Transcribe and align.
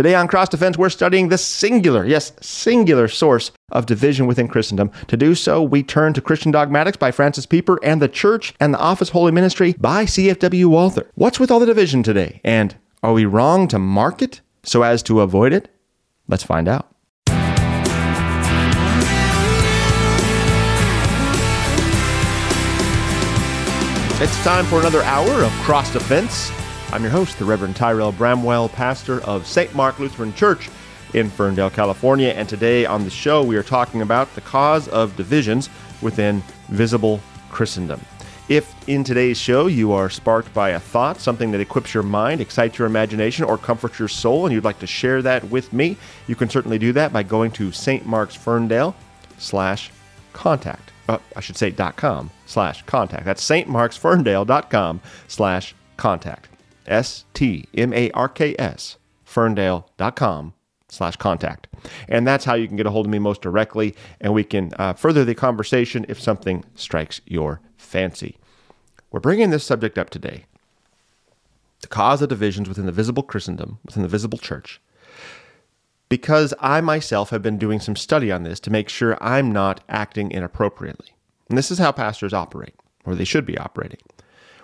Today 0.00 0.14
on 0.14 0.28
Cross 0.28 0.48
Defense, 0.48 0.78
we're 0.78 0.88
studying 0.88 1.28
the 1.28 1.36
singular, 1.36 2.06
yes, 2.06 2.32
singular 2.40 3.06
source 3.06 3.52
of 3.70 3.84
division 3.84 4.26
within 4.26 4.48
Christendom. 4.48 4.90
To 5.08 5.16
do 5.18 5.34
so, 5.34 5.62
we 5.62 5.82
turn 5.82 6.14
to 6.14 6.22
Christian 6.22 6.50
Dogmatics 6.50 6.96
by 6.96 7.10
Francis 7.10 7.44
Pieper 7.44 7.78
and 7.82 8.00
the 8.00 8.08
Church 8.08 8.54
and 8.60 8.72
the 8.72 8.78
Office 8.78 9.10
Holy 9.10 9.30
Ministry 9.30 9.74
by 9.78 10.06
CFW 10.06 10.64
Walther. 10.68 11.10
What's 11.16 11.38
with 11.38 11.50
all 11.50 11.60
the 11.60 11.66
division 11.66 12.02
today? 12.02 12.40
And 12.44 12.74
are 13.02 13.12
we 13.12 13.26
wrong 13.26 13.68
to 13.68 13.78
mark 13.78 14.22
it 14.22 14.40
so 14.62 14.82
as 14.84 15.02
to 15.02 15.20
avoid 15.20 15.52
it? 15.52 15.68
Let's 16.28 16.44
find 16.44 16.66
out. 16.66 16.88
It's 24.22 24.44
time 24.44 24.64
for 24.64 24.80
another 24.80 25.02
hour 25.02 25.44
of 25.44 25.52
Cross 25.66 25.92
Defense. 25.92 26.50
I'm 26.92 27.02
your 27.02 27.12
host, 27.12 27.38
the 27.38 27.44
Reverend 27.44 27.76
Tyrel 27.76 28.10
Bramwell, 28.10 28.68
pastor 28.68 29.20
of 29.22 29.46
St. 29.46 29.72
Mark 29.74 30.00
Lutheran 30.00 30.34
Church 30.34 30.68
in 31.14 31.30
Ferndale, 31.30 31.70
California. 31.70 32.30
And 32.30 32.48
today 32.48 32.84
on 32.84 33.04
the 33.04 33.10
show, 33.10 33.44
we 33.44 33.56
are 33.56 33.62
talking 33.62 34.02
about 34.02 34.34
the 34.34 34.40
cause 34.40 34.88
of 34.88 35.16
divisions 35.16 35.70
within 36.02 36.42
visible 36.68 37.20
Christendom. 37.48 38.00
If 38.48 38.74
in 38.88 39.04
today's 39.04 39.38
show 39.38 39.68
you 39.68 39.92
are 39.92 40.10
sparked 40.10 40.52
by 40.52 40.70
a 40.70 40.80
thought, 40.80 41.20
something 41.20 41.52
that 41.52 41.60
equips 41.60 41.94
your 41.94 42.02
mind, 42.02 42.40
excites 42.40 42.78
your 42.78 42.86
imagination, 42.86 43.44
or 43.44 43.56
comforts 43.56 44.00
your 44.00 44.08
soul, 44.08 44.46
and 44.46 44.52
you'd 44.52 44.64
like 44.64 44.80
to 44.80 44.86
share 44.88 45.22
that 45.22 45.44
with 45.44 45.72
me, 45.72 45.96
you 46.26 46.34
can 46.34 46.50
certainly 46.50 46.78
do 46.78 46.92
that 46.94 47.12
by 47.12 47.22
going 47.22 47.52
to 47.52 47.70
St. 47.70 48.04
Mark's 48.04 48.34
Ferndale 48.34 48.96
slash 49.38 49.92
contact 50.32 50.90
uh, 51.10 51.18
I 51.34 51.40
should 51.40 51.56
say 51.56 51.70
dot 51.70 51.96
com 51.96 52.30
slash 52.46 52.82
contact. 52.82 53.24
That's 53.24 53.48
stmarksferndale.com 53.48 55.00
slash 55.26 55.74
contact. 55.96 56.49
S 56.90 57.24
T 57.32 57.66
M 57.74 57.94
A 57.94 58.10
R 58.10 58.28
K 58.28 58.54
S 58.58 58.98
ferndale.com 59.24 60.52
slash 60.88 61.16
contact. 61.16 61.68
And 62.08 62.26
that's 62.26 62.44
how 62.44 62.54
you 62.54 62.66
can 62.66 62.76
get 62.76 62.86
a 62.86 62.90
hold 62.90 63.06
of 63.06 63.12
me 63.12 63.20
most 63.20 63.40
directly, 63.40 63.94
and 64.20 64.34
we 64.34 64.44
can 64.44 64.72
uh, 64.78 64.92
further 64.92 65.24
the 65.24 65.34
conversation 65.34 66.04
if 66.08 66.20
something 66.20 66.64
strikes 66.74 67.20
your 67.26 67.60
fancy. 67.76 68.36
We're 69.10 69.20
bringing 69.20 69.50
this 69.50 69.64
subject 69.64 69.98
up 69.98 70.10
today 70.10 70.46
the 71.80 71.86
cause 71.86 72.20
of 72.20 72.28
divisions 72.28 72.68
within 72.68 72.84
the 72.84 72.92
visible 72.92 73.22
Christendom, 73.22 73.78
within 73.86 74.02
the 74.02 74.08
visible 74.08 74.36
church, 74.36 74.82
because 76.10 76.52
I 76.60 76.82
myself 76.82 77.30
have 77.30 77.40
been 77.40 77.56
doing 77.56 77.80
some 77.80 77.96
study 77.96 78.30
on 78.30 78.42
this 78.42 78.60
to 78.60 78.70
make 78.70 78.90
sure 78.90 79.16
I'm 79.22 79.50
not 79.50 79.82
acting 79.88 80.30
inappropriately. 80.30 81.14
And 81.48 81.56
this 81.56 81.70
is 81.70 81.78
how 81.78 81.92
pastors 81.92 82.34
operate, 82.34 82.74
or 83.06 83.14
they 83.14 83.24
should 83.24 83.46
be 83.46 83.56
operating. 83.56 84.00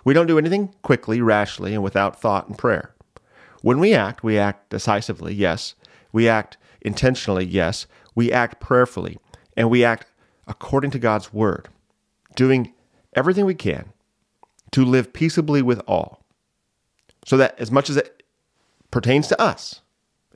We 0.06 0.14
don't 0.14 0.28
do 0.28 0.38
anything 0.38 0.72
quickly, 0.82 1.20
rashly, 1.20 1.74
and 1.74 1.82
without 1.82 2.20
thought 2.20 2.46
and 2.46 2.56
prayer. 2.56 2.94
When 3.62 3.80
we 3.80 3.92
act, 3.92 4.22
we 4.22 4.38
act 4.38 4.70
decisively, 4.70 5.34
yes. 5.34 5.74
We 6.12 6.28
act 6.28 6.56
intentionally, 6.80 7.44
yes. 7.44 7.88
We 8.14 8.30
act 8.30 8.60
prayerfully, 8.60 9.18
and 9.56 9.68
we 9.68 9.84
act 9.84 10.06
according 10.46 10.92
to 10.92 11.00
God's 11.00 11.34
word, 11.34 11.66
doing 12.36 12.72
everything 13.14 13.46
we 13.46 13.56
can 13.56 13.92
to 14.70 14.84
live 14.84 15.12
peaceably 15.12 15.60
with 15.60 15.80
all, 15.88 16.24
so 17.24 17.36
that 17.36 17.58
as 17.58 17.72
much 17.72 17.90
as 17.90 17.96
it 17.96 18.22
pertains 18.92 19.26
to 19.26 19.40
us, 19.40 19.80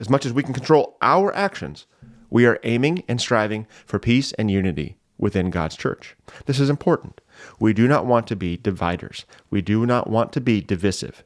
as 0.00 0.10
much 0.10 0.26
as 0.26 0.32
we 0.32 0.42
can 0.42 0.52
control 0.52 0.96
our 1.00 1.32
actions, 1.32 1.86
we 2.28 2.44
are 2.44 2.58
aiming 2.64 3.04
and 3.06 3.20
striving 3.20 3.68
for 3.86 4.00
peace 4.00 4.32
and 4.32 4.50
unity 4.50 4.96
within 5.20 5.50
God's 5.50 5.76
church. 5.76 6.16
This 6.46 6.58
is 6.58 6.70
important. 6.70 7.20
We 7.60 7.72
do 7.72 7.86
not 7.86 8.06
want 8.06 8.26
to 8.28 8.36
be 8.36 8.56
dividers. 8.56 9.26
We 9.50 9.60
do 9.60 9.86
not 9.86 10.10
want 10.10 10.32
to 10.32 10.40
be 10.40 10.60
divisive. 10.60 11.22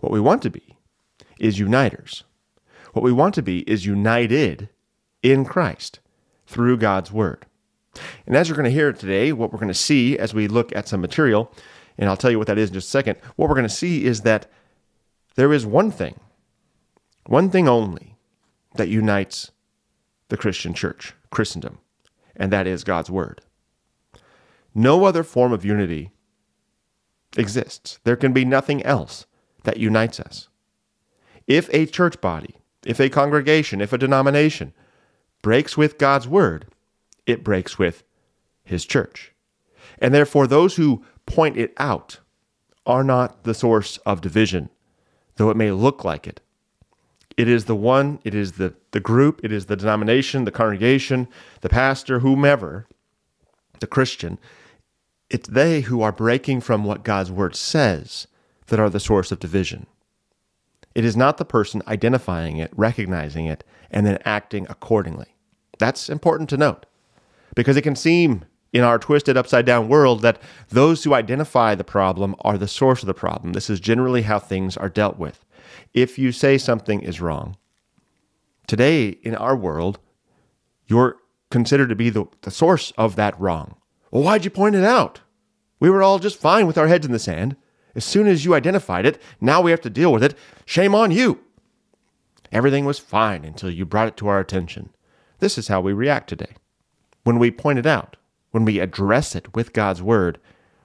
What 0.00 0.12
we 0.12 0.20
want 0.20 0.42
to 0.42 0.50
be 0.50 0.76
is 1.38 1.58
uniters. 1.58 2.24
What 2.92 3.02
we 3.02 3.12
want 3.12 3.34
to 3.36 3.42
be 3.42 3.60
is 3.60 3.86
united 3.86 4.68
in 5.22 5.44
Christ 5.44 6.00
through 6.46 6.78
God's 6.78 7.12
word. 7.12 7.46
And 8.26 8.36
as 8.36 8.48
you're 8.48 8.56
going 8.56 8.64
to 8.64 8.70
hear 8.70 8.92
today, 8.92 9.32
what 9.32 9.52
we're 9.52 9.58
going 9.58 9.68
to 9.68 9.74
see 9.74 10.18
as 10.18 10.34
we 10.34 10.48
look 10.48 10.74
at 10.76 10.88
some 10.88 11.00
material, 11.00 11.50
and 11.96 12.08
I'll 12.08 12.16
tell 12.16 12.30
you 12.30 12.38
what 12.38 12.46
that 12.48 12.58
is 12.58 12.68
in 12.68 12.74
just 12.74 12.88
a 12.88 12.90
second, 12.90 13.18
what 13.36 13.48
we're 13.48 13.54
going 13.54 13.68
to 13.68 13.74
see 13.74 14.04
is 14.04 14.22
that 14.22 14.50
there 15.36 15.52
is 15.52 15.64
one 15.64 15.90
thing 15.90 16.18
one 17.26 17.50
thing 17.50 17.68
only 17.68 18.16
that 18.76 18.88
unites 18.88 19.50
the 20.28 20.36
Christian 20.36 20.74
church, 20.74 21.12
Christendom, 21.30 21.78
and 22.36 22.52
that 22.52 22.66
is 22.66 22.84
God's 22.84 23.10
Word. 23.10 23.40
No 24.74 25.04
other 25.04 25.22
form 25.22 25.52
of 25.52 25.64
unity 25.64 26.10
exists. 27.36 27.98
There 28.04 28.16
can 28.16 28.32
be 28.32 28.44
nothing 28.44 28.82
else 28.82 29.26
that 29.64 29.78
unites 29.78 30.20
us. 30.20 30.48
If 31.46 31.68
a 31.72 31.86
church 31.86 32.20
body, 32.20 32.56
if 32.84 33.00
a 33.00 33.08
congregation, 33.08 33.80
if 33.80 33.92
a 33.92 33.98
denomination 33.98 34.72
breaks 35.42 35.76
with 35.76 35.98
God's 35.98 36.28
Word, 36.28 36.66
it 37.26 37.44
breaks 37.44 37.78
with 37.78 38.04
His 38.64 38.84
church. 38.84 39.32
And 39.98 40.12
therefore, 40.12 40.46
those 40.46 40.76
who 40.76 41.04
point 41.24 41.56
it 41.56 41.72
out 41.78 42.20
are 42.84 43.04
not 43.04 43.44
the 43.44 43.54
source 43.54 43.96
of 43.98 44.20
division, 44.20 44.70
though 45.36 45.50
it 45.50 45.56
may 45.56 45.70
look 45.70 46.04
like 46.04 46.26
it. 46.26 46.40
It 47.36 47.48
is 47.48 47.66
the 47.66 47.76
one, 47.76 48.18
it 48.24 48.34
is 48.34 48.52
the, 48.52 48.74
the 48.92 49.00
group, 49.00 49.40
it 49.44 49.52
is 49.52 49.66
the 49.66 49.76
denomination, 49.76 50.44
the 50.44 50.50
congregation, 50.50 51.28
the 51.60 51.68
pastor, 51.68 52.20
whomever, 52.20 52.86
the 53.80 53.86
Christian. 53.86 54.38
It's 55.28 55.48
they 55.48 55.82
who 55.82 56.00
are 56.00 56.12
breaking 56.12 56.62
from 56.62 56.84
what 56.84 57.04
God's 57.04 57.30
word 57.30 57.54
says 57.54 58.26
that 58.68 58.80
are 58.80 58.88
the 58.88 59.00
source 59.00 59.30
of 59.30 59.38
division. 59.38 59.86
It 60.94 61.04
is 61.04 61.16
not 61.16 61.36
the 61.36 61.44
person 61.44 61.82
identifying 61.86 62.56
it, 62.56 62.70
recognizing 62.74 63.44
it, 63.46 63.64
and 63.90 64.06
then 64.06 64.18
acting 64.24 64.66
accordingly. 64.70 65.34
That's 65.78 66.08
important 66.08 66.48
to 66.50 66.56
note 66.56 66.86
because 67.54 67.76
it 67.76 67.82
can 67.82 67.96
seem 67.96 68.46
in 68.72 68.82
our 68.82 68.98
twisted 68.98 69.36
upside 69.36 69.66
down 69.66 69.88
world 69.88 70.22
that 70.22 70.40
those 70.68 71.04
who 71.04 71.14
identify 71.14 71.74
the 71.74 71.84
problem 71.84 72.34
are 72.40 72.56
the 72.56 72.66
source 72.66 73.02
of 73.02 73.06
the 73.06 73.14
problem. 73.14 73.52
This 73.52 73.68
is 73.68 73.78
generally 73.78 74.22
how 74.22 74.38
things 74.38 74.76
are 74.76 74.88
dealt 74.88 75.18
with 75.18 75.44
if 75.94 76.18
you 76.18 76.32
say 76.32 76.58
something 76.58 77.00
is 77.00 77.20
wrong. 77.20 77.56
Today, 78.66 79.08
in 79.08 79.34
our 79.34 79.56
world, 79.56 79.98
you're 80.86 81.16
considered 81.50 81.88
to 81.88 81.96
be 81.96 82.10
the, 82.10 82.26
the 82.42 82.50
source 82.50 82.92
of 82.98 83.16
that 83.16 83.38
wrong. 83.40 83.76
Well, 84.10 84.22
why'd 84.22 84.44
you 84.44 84.50
point 84.50 84.74
it 84.74 84.84
out? 84.84 85.20
We 85.78 85.90
were 85.90 86.02
all 86.02 86.18
just 86.18 86.40
fine 86.40 86.66
with 86.66 86.78
our 86.78 86.88
heads 86.88 87.06
in 87.06 87.12
the 87.12 87.18
sand. 87.18 87.56
As 87.94 88.04
soon 88.04 88.26
as 88.26 88.44
you 88.44 88.54
identified 88.54 89.06
it, 89.06 89.20
now 89.40 89.60
we 89.60 89.70
have 89.70 89.80
to 89.82 89.90
deal 89.90 90.12
with 90.12 90.22
it. 90.22 90.36
Shame 90.64 90.94
on 90.94 91.10
you. 91.10 91.40
Everything 92.52 92.84
was 92.84 92.98
fine 92.98 93.44
until 93.44 93.70
you 93.70 93.84
brought 93.84 94.08
it 94.08 94.16
to 94.18 94.28
our 94.28 94.40
attention. 94.40 94.90
This 95.38 95.58
is 95.58 95.68
how 95.68 95.80
we 95.80 95.92
react 95.92 96.28
today. 96.28 96.54
When 97.24 97.38
we 97.38 97.50
point 97.50 97.78
it 97.78 97.86
out, 97.86 98.16
when 98.50 98.64
we 98.64 98.78
address 98.78 99.34
it 99.34 99.54
with 99.54 99.72
God's 99.72 100.02
word, 100.02 100.38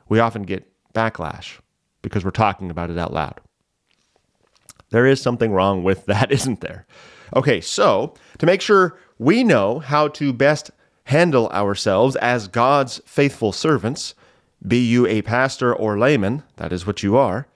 we 0.09 0.19
often 0.19 0.43
get 0.43 0.71
backlash 0.93 1.59
because 2.01 2.25
we're 2.25 2.31
talking 2.31 2.69
about 2.69 2.89
it 2.89 2.97
out 2.97 3.13
loud. 3.13 3.39
There 4.91 5.05
is 5.05 5.21
something 5.21 5.51
wrong 5.51 5.83
with 5.83 6.05
that, 6.05 6.31
isn't 6.31 6.61
there? 6.61 6.85
Okay, 7.35 7.61
so 7.61 8.13
to 8.37 8.45
make 8.45 8.61
sure 8.61 8.97
we 9.17 9.43
know 9.43 9.79
how 9.79 10.07
to 10.09 10.31
best 10.31 10.71
handle 11.05 11.49
ourselves 11.49 12.15
as 12.17 12.47
God's 12.47 13.01
faithful 13.05 13.51
servants, 13.51 14.13
be 14.65 14.77
you 14.77 15.07
a 15.07 15.21
pastor 15.23 15.73
or 15.73 15.97
layman, 15.97 16.43
that 16.57 16.71
is 16.71 16.85
what 16.85 17.01
you 17.01 17.17
are, 17.17 17.47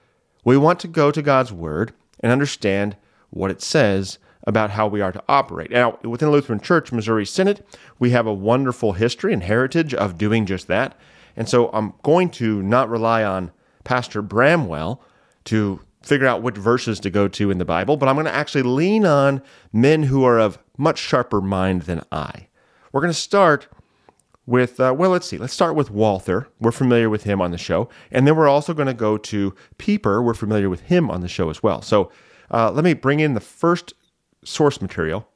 we 0.44 0.56
want 0.56 0.80
to 0.80 0.88
go 0.88 1.10
to 1.10 1.22
God's 1.22 1.52
Word 1.52 1.92
and 2.20 2.32
understand 2.32 2.96
what 3.30 3.50
it 3.50 3.62
says 3.62 4.18
about 4.46 4.70
how 4.70 4.86
we 4.86 5.00
are 5.00 5.12
to 5.12 5.22
operate. 5.28 5.70
Now, 5.70 5.98
within 6.02 6.28
the 6.28 6.32
Lutheran 6.32 6.60
Church, 6.60 6.92
Missouri 6.92 7.26
Synod, 7.26 7.64
we 7.98 8.10
have 8.10 8.26
a 8.26 8.32
wonderful 8.32 8.92
history 8.92 9.32
and 9.32 9.42
heritage 9.42 9.92
of 9.92 10.18
doing 10.18 10.46
just 10.46 10.68
that. 10.68 10.98
And 11.36 11.48
so 11.48 11.68
I'm 11.72 11.94
going 12.02 12.30
to 12.30 12.62
not 12.62 12.88
rely 12.88 13.24
on 13.24 13.50
Pastor 13.84 14.22
Bramwell 14.22 15.02
to 15.46 15.80
figure 16.06 16.26
out 16.26 16.40
which 16.40 16.56
verses 16.56 17.00
to 17.00 17.10
go 17.10 17.26
to 17.26 17.50
in 17.50 17.58
the 17.58 17.64
Bible, 17.64 17.96
but 17.96 18.08
I'm 18.08 18.14
going 18.14 18.26
to 18.26 18.34
actually 18.34 18.62
lean 18.62 19.04
on 19.04 19.42
men 19.72 20.04
who 20.04 20.24
are 20.24 20.38
of 20.38 20.58
much 20.78 20.98
sharper 20.98 21.40
mind 21.40 21.82
than 21.82 22.02
I. 22.12 22.48
We're 22.92 23.00
going 23.00 23.12
to 23.12 23.18
start 23.18 23.66
with, 24.46 24.78
uh, 24.78 24.94
well, 24.96 25.10
let's 25.10 25.26
see, 25.26 25.36
let's 25.36 25.52
start 25.52 25.74
with 25.74 25.90
Walther. 25.90 26.48
We're 26.60 26.70
familiar 26.70 27.10
with 27.10 27.24
him 27.24 27.42
on 27.42 27.50
the 27.50 27.58
show. 27.58 27.88
And 28.12 28.24
then 28.26 28.36
we're 28.36 28.48
also 28.48 28.72
going 28.72 28.86
to 28.86 28.94
go 28.94 29.18
to 29.18 29.54
Pieper. 29.78 30.22
We're 30.22 30.34
familiar 30.34 30.70
with 30.70 30.82
him 30.82 31.10
on 31.10 31.22
the 31.22 31.28
show 31.28 31.50
as 31.50 31.62
well. 31.62 31.82
So 31.82 32.12
uh, 32.52 32.70
let 32.70 32.84
me 32.84 32.94
bring 32.94 33.18
in 33.18 33.34
the 33.34 33.40
first 33.40 33.92
source 34.44 34.80
material. 34.80 35.28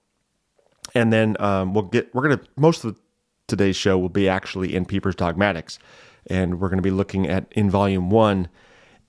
And 0.95 1.13
then 1.13 1.37
um, 1.41 1.75
we'll 1.75 1.85
get, 1.85 2.15
we're 2.15 2.29
going 2.29 2.39
to, 2.39 2.45
most 2.57 2.85
of 2.85 2.97
today's 3.49 3.77
show 3.77 3.99
will 3.99 4.09
be 4.09 4.29
actually 4.29 4.77
in 4.77 4.85
Pieper's 4.85 5.17
Dogmatics. 5.17 5.81
And 6.29 6.61
we're 6.61 6.69
going 6.69 6.79
to 6.79 6.83
be 6.83 6.93
looking 6.93 7.27
at, 7.27 7.47
in 7.51 7.69
volume 7.71 8.11
one, 8.11 8.49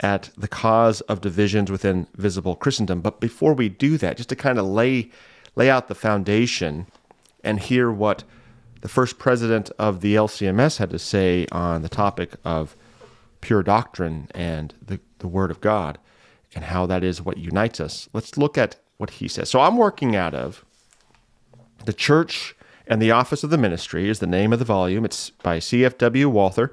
at 0.02 0.32
the 0.36 0.48
cause 0.48 1.02
of 1.02 1.22
divisions 1.22 1.72
within 1.72 2.08
visible 2.16 2.56
Christendom. 2.56 3.02
But 3.02 3.20
before 3.20 3.54
we 3.54 3.70
do 3.70 3.98
that, 3.98 4.18
just 4.18 4.30
to 4.30 4.36
kind 4.36 4.60
of 4.60 4.66
lay 4.66 5.12
lay 5.56 5.70
out 5.70 5.88
the 5.88 5.96
foundation 5.96 6.88
and 7.44 7.60
hear 7.60 7.92
what 7.92 8.24
the 8.82 8.90
first 8.90 9.20
president 9.20 9.70
of 9.78 10.02
the 10.02 10.16
LCMS 10.16 10.78
had 10.78 10.90
to 10.90 11.00
say 11.00 11.46
on 11.52 11.82
the 11.82 11.90
topic 11.90 12.34
of 12.44 12.76
pure 13.42 13.62
doctrine 13.62 14.28
and 14.34 14.74
the, 14.86 15.00
the 15.20 15.28
Word 15.28 15.52
of 15.52 15.62
God 15.62 15.98
and 16.56 16.66
how 16.66 16.86
that 16.86 17.04
is 17.04 17.22
what 17.22 17.38
unites 17.38 17.80
us. 17.80 18.10
Let's 18.14 18.38
look 18.38 18.58
at 18.58 18.78
what 18.98 19.12
he 19.12 19.28
says. 19.28 19.50
So 19.50 19.60
I'm 19.60 19.78
working 19.78 20.16
out 20.16 20.34
of 20.34 20.66
the 21.86 21.94
church 21.94 22.56
and 22.88 23.02
the 23.02 23.12
office 23.12 23.44
of 23.44 23.50
the 23.50 23.58
ministry 23.58 24.10
is 24.10 24.20
the 24.20 24.28
name 24.28 24.54
of 24.54 24.60
the 24.60 24.66
volume. 24.66 25.06
It's 25.06 25.30
by 25.30 25.60
C.F.W. 25.60 26.30
Walther, 26.30 26.72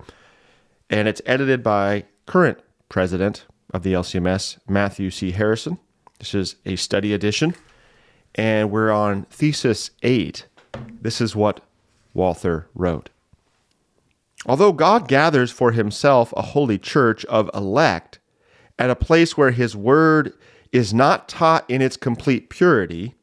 and 0.91 1.07
it's 1.07 1.23
edited 1.27 1.63
by 1.63 2.05
current 2.27 2.59
president 2.89 3.47
of 3.73 3.83
the 3.83 3.93
LCMS, 3.93 4.59
Matthew 4.69 5.11
C. 5.11 5.33
Harrison. 5.33 5.79
This 6.19 6.35
is 6.35 6.57
a 6.65 6.77
study 6.77 7.13
edition, 7.13 7.55
and 8.35 8.71
we're 8.71 8.91
on 8.91 9.25
thesis 9.31 9.91
eight. 10.03 10.47
This 11.01 11.21
is 11.21 11.37
what 11.37 11.61
Walther 12.15 12.69
wrote. 12.75 13.11
Although 14.47 14.73
God 14.73 15.09
gathers 15.09 15.51
for 15.51 15.73
himself 15.73 16.33
a 16.37 16.43
holy 16.43 16.79
church 16.79 17.25
of 17.27 17.51
elect 17.55 18.19
at 18.79 18.91
a 18.91 18.97
place 18.97 19.37
where 19.37 19.51
his 19.51 19.77
word 19.77 20.33
is 20.73 20.95
not 20.95 21.29
taught 21.29 21.69
in 21.69 21.83
its 21.83 21.97
complete 21.97 22.49
purity, 22.49 23.15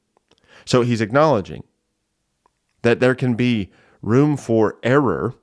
so 0.66 0.82
he's 0.82 1.02
acknowledging 1.02 1.64
that 2.82 3.00
there 3.00 3.16
can 3.16 3.36
be 3.36 3.72
room 4.02 4.38
for 4.38 4.78
error, 4.84 5.34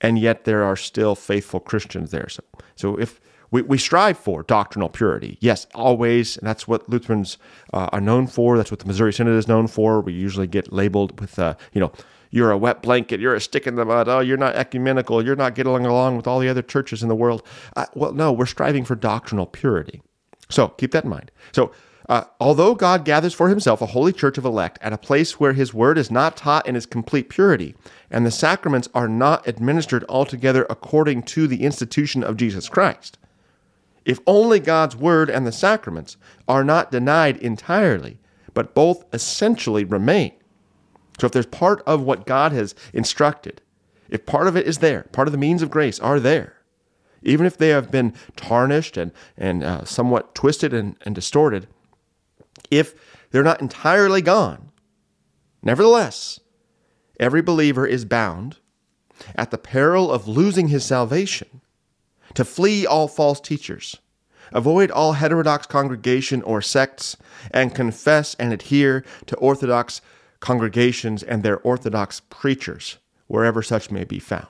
and 0.00 0.18
yet 0.18 0.44
there 0.44 0.62
are 0.62 0.76
still 0.76 1.14
faithful 1.14 1.60
Christians 1.60 2.10
there. 2.10 2.28
So, 2.28 2.42
so 2.76 2.96
if 2.98 3.20
we, 3.50 3.62
we 3.62 3.78
strive 3.78 4.18
for 4.18 4.42
doctrinal 4.42 4.88
purity, 4.88 5.38
yes, 5.40 5.66
always, 5.74 6.36
and 6.36 6.46
that's 6.46 6.68
what 6.68 6.88
Lutherans 6.88 7.38
uh, 7.72 7.88
are 7.92 8.00
known 8.00 8.26
for. 8.26 8.56
That's 8.56 8.70
what 8.70 8.80
the 8.80 8.86
Missouri 8.86 9.12
Synod 9.12 9.38
is 9.38 9.48
known 9.48 9.66
for. 9.66 10.00
We 10.00 10.12
usually 10.12 10.46
get 10.46 10.72
labeled 10.72 11.20
with, 11.20 11.38
uh, 11.38 11.54
you 11.72 11.80
know, 11.80 11.92
you're 12.30 12.50
a 12.50 12.58
wet 12.58 12.82
blanket, 12.82 13.20
you're 13.20 13.34
a 13.34 13.40
stick 13.40 13.66
in 13.66 13.76
the 13.76 13.84
mud, 13.84 14.08
oh, 14.08 14.20
you're 14.20 14.36
not 14.36 14.54
ecumenical, 14.54 15.24
you're 15.24 15.36
not 15.36 15.54
getting 15.54 15.86
along 15.86 16.16
with 16.16 16.26
all 16.26 16.40
the 16.40 16.48
other 16.48 16.62
churches 16.62 17.02
in 17.02 17.08
the 17.08 17.14
world. 17.14 17.42
Uh, 17.74 17.86
well, 17.94 18.12
no, 18.12 18.32
we're 18.32 18.46
striving 18.46 18.84
for 18.84 18.94
doctrinal 18.94 19.46
purity. 19.46 20.02
So 20.50 20.68
keep 20.68 20.92
that 20.92 21.04
in 21.04 21.10
mind. 21.10 21.30
So 21.52 21.72
uh, 22.08 22.24
although 22.40 22.74
God 22.74 23.04
gathers 23.04 23.34
for 23.34 23.48
himself 23.48 23.82
a 23.82 23.86
holy 23.86 24.12
church 24.12 24.38
of 24.38 24.44
elect 24.44 24.78
at 24.80 24.94
a 24.94 24.98
place 24.98 25.38
where 25.38 25.52
his 25.52 25.74
word 25.74 25.98
is 25.98 26.10
not 26.10 26.36
taught 26.36 26.66
in 26.66 26.74
its 26.74 26.86
complete 26.86 27.28
purity, 27.28 27.74
and 28.10 28.24
the 28.24 28.30
sacraments 28.30 28.88
are 28.94 29.08
not 29.08 29.46
administered 29.46 30.04
altogether 30.08 30.66
according 30.70 31.22
to 31.24 31.46
the 31.46 31.64
institution 31.64 32.24
of 32.24 32.38
Jesus 32.38 32.68
Christ, 32.68 33.18
if 34.08 34.18
only 34.26 34.58
God's 34.58 34.96
word 34.96 35.28
and 35.28 35.46
the 35.46 35.52
sacraments 35.52 36.16
are 36.48 36.64
not 36.64 36.90
denied 36.90 37.36
entirely, 37.36 38.18
but 38.54 38.74
both 38.74 39.04
essentially 39.12 39.84
remain. 39.84 40.32
So 41.20 41.26
if 41.26 41.32
there's 41.32 41.46
part 41.46 41.82
of 41.86 42.00
what 42.00 42.26
God 42.26 42.52
has 42.52 42.74
instructed, 42.94 43.60
if 44.08 44.24
part 44.24 44.48
of 44.48 44.56
it 44.56 44.66
is 44.66 44.78
there, 44.78 45.02
part 45.12 45.28
of 45.28 45.32
the 45.32 45.38
means 45.38 45.60
of 45.60 45.70
grace 45.70 46.00
are 46.00 46.18
there, 46.18 46.56
even 47.22 47.44
if 47.44 47.58
they 47.58 47.68
have 47.68 47.90
been 47.90 48.14
tarnished 48.34 48.96
and, 48.96 49.12
and 49.36 49.62
uh, 49.62 49.84
somewhat 49.84 50.34
twisted 50.34 50.72
and, 50.72 50.96
and 51.02 51.14
distorted, 51.14 51.68
if 52.70 52.94
they're 53.30 53.42
not 53.42 53.60
entirely 53.60 54.22
gone. 54.22 54.70
Nevertheless, 55.62 56.40
every 57.20 57.42
believer 57.42 57.86
is 57.86 58.06
bound, 58.06 58.56
at 59.34 59.50
the 59.50 59.58
peril 59.58 60.10
of 60.10 60.26
losing 60.26 60.68
his 60.68 60.84
salvation, 60.84 61.60
to 62.38 62.44
flee 62.44 62.86
all 62.86 63.08
false 63.08 63.40
teachers, 63.40 63.96
avoid 64.52 64.92
all 64.92 65.14
heterodox 65.14 65.66
congregation 65.66 66.40
or 66.42 66.62
sects, 66.62 67.16
and 67.50 67.74
confess 67.74 68.34
and 68.34 68.52
adhere 68.52 69.04
to 69.26 69.34
orthodox 69.38 70.00
congregations 70.38 71.24
and 71.24 71.42
their 71.42 71.58
orthodox 71.58 72.20
preachers, 72.30 72.98
wherever 73.26 73.60
such 73.60 73.90
may 73.90 74.04
be 74.04 74.20
found. 74.20 74.46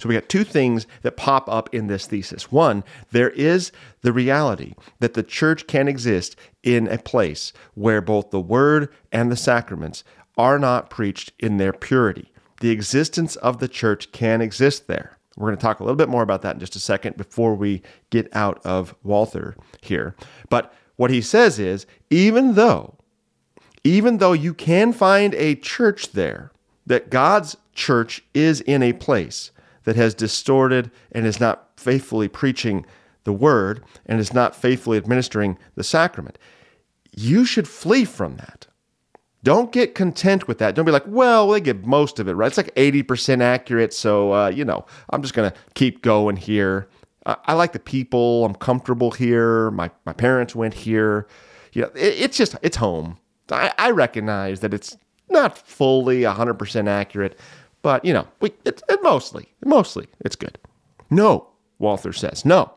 So 0.00 0.08
we 0.08 0.16
got 0.16 0.28
two 0.28 0.42
things 0.42 0.88
that 1.02 1.16
pop 1.16 1.48
up 1.48 1.72
in 1.72 1.86
this 1.86 2.08
thesis. 2.08 2.50
One, 2.50 2.82
there 3.12 3.30
is 3.30 3.70
the 4.00 4.12
reality 4.12 4.74
that 4.98 5.14
the 5.14 5.22
church 5.22 5.68
can 5.68 5.86
exist 5.86 6.34
in 6.64 6.88
a 6.88 6.98
place 6.98 7.52
where 7.74 8.00
both 8.00 8.30
the 8.32 8.40
word 8.40 8.92
and 9.12 9.30
the 9.30 9.36
sacraments 9.36 10.02
are 10.36 10.58
not 10.58 10.90
preached 10.90 11.30
in 11.38 11.58
their 11.58 11.72
purity. 11.72 12.32
The 12.62 12.70
existence 12.70 13.36
of 13.36 13.60
the 13.60 13.68
church 13.68 14.10
can 14.10 14.40
exist 14.40 14.88
there. 14.88 15.17
We're 15.38 15.48
going 15.48 15.56
to 15.56 15.62
talk 15.62 15.80
a 15.80 15.84
little 15.84 15.96
bit 15.96 16.08
more 16.08 16.22
about 16.22 16.42
that 16.42 16.54
in 16.54 16.60
just 16.60 16.76
a 16.76 16.80
second 16.80 17.16
before 17.16 17.54
we 17.54 17.82
get 18.10 18.28
out 18.34 18.60
of 18.66 18.94
Walther 19.02 19.56
here. 19.80 20.16
But 20.50 20.74
what 20.96 21.10
he 21.10 21.20
says 21.20 21.58
is 21.58 21.86
even 22.10 22.54
though 22.54 22.96
even 23.84 24.18
though 24.18 24.32
you 24.32 24.52
can 24.52 24.92
find 24.92 25.34
a 25.34 25.54
church 25.54 26.12
there, 26.12 26.50
that 26.86 27.10
God's 27.10 27.56
church 27.74 28.22
is 28.34 28.60
in 28.62 28.82
a 28.82 28.92
place 28.92 29.50
that 29.84 29.96
has 29.96 30.14
distorted 30.14 30.90
and 31.12 31.26
is 31.26 31.40
not 31.40 31.68
faithfully 31.76 32.28
preaching 32.28 32.84
the 33.24 33.32
word 33.32 33.84
and 34.06 34.20
is 34.20 34.32
not 34.32 34.56
faithfully 34.56 34.98
administering 34.98 35.58
the 35.74 35.84
sacrament. 35.84 36.38
You 37.14 37.44
should 37.44 37.68
flee 37.68 38.04
from 38.04 38.36
that. 38.36 38.66
Don't 39.48 39.72
get 39.72 39.94
content 39.94 40.46
with 40.46 40.58
that. 40.58 40.74
Don't 40.74 40.84
be 40.84 40.92
like, 40.92 41.06
well, 41.06 41.48
they 41.48 41.62
get 41.62 41.86
most 41.86 42.18
of 42.18 42.28
it 42.28 42.34
right. 42.34 42.48
It's 42.48 42.58
like 42.58 42.74
80% 42.74 43.40
accurate. 43.40 43.94
So, 43.94 44.34
uh, 44.34 44.48
you 44.48 44.62
know, 44.62 44.84
I'm 45.08 45.22
just 45.22 45.32
going 45.32 45.50
to 45.50 45.56
keep 45.72 46.02
going 46.02 46.36
here. 46.36 46.86
I, 47.24 47.34
I, 47.46 47.52
like 47.54 47.72
the 47.72 47.78
people. 47.78 48.44
I'm 48.44 48.54
comfortable 48.54 49.10
here. 49.10 49.70
My, 49.70 49.90
my 50.04 50.12
parents 50.12 50.54
went 50.54 50.74
here. 50.74 51.28
You 51.72 51.80
know, 51.80 51.88
it, 51.94 52.20
it's 52.20 52.36
just, 52.36 52.56
it's 52.60 52.76
home. 52.76 53.16
I, 53.50 53.72
I 53.78 53.90
recognize 53.90 54.60
that 54.60 54.74
it's 54.74 54.98
not 55.30 55.56
fully 55.56 56.24
100% 56.24 56.86
accurate, 56.86 57.38
but, 57.80 58.04
you 58.04 58.12
know, 58.12 58.28
we, 58.42 58.50
it, 58.66 58.82
it 58.90 59.02
mostly, 59.02 59.48
mostly, 59.64 60.08
it's 60.20 60.36
good. 60.36 60.58
No, 61.08 61.48
Walther 61.78 62.12
says, 62.12 62.44
no. 62.44 62.74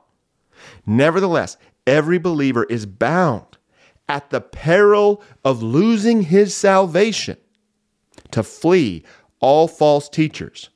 Nevertheless, 0.85 1.57
every 1.85 2.17
believer 2.17 2.63
is 2.63 2.85
bound 2.85 3.50
at 4.11 4.29
the 4.29 4.41
peril 4.41 5.23
of 5.45 5.63
losing 5.63 6.23
his 6.23 6.53
salvation 6.53 7.37
to 8.29 8.43
flee 8.43 9.05
all 9.39 9.69
false 9.69 10.09
teachers, 10.09 10.69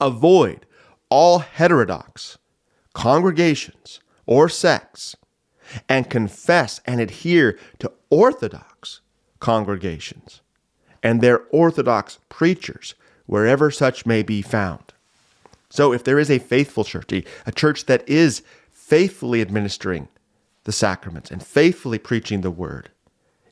avoid 0.00 0.64
all 1.08 1.40
heterodox 1.40 2.38
congregations 2.94 3.98
or 4.26 4.48
sects, 4.48 5.16
and 5.88 6.08
confess 6.08 6.80
and 6.86 7.00
adhere 7.00 7.58
to 7.80 7.90
orthodox 8.10 9.00
congregations 9.40 10.40
and 11.02 11.20
their 11.20 11.42
orthodox 11.50 12.20
preachers 12.28 12.94
wherever 13.26 13.72
such 13.72 14.06
may 14.06 14.22
be 14.22 14.40
found. 14.40 14.92
So, 15.68 15.92
if 15.92 16.04
there 16.04 16.18
is 16.20 16.30
a 16.30 16.38
faithful 16.38 16.84
church, 16.84 17.12
a 17.44 17.52
church 17.52 17.86
that 17.86 18.08
is 18.08 18.42
faithfully 18.70 19.40
administering 19.40 20.06
the 20.64 20.72
sacraments 20.72 21.30
and 21.30 21.42
faithfully 21.42 21.98
preaching 21.98 22.40
the 22.40 22.50
word, 22.50 22.90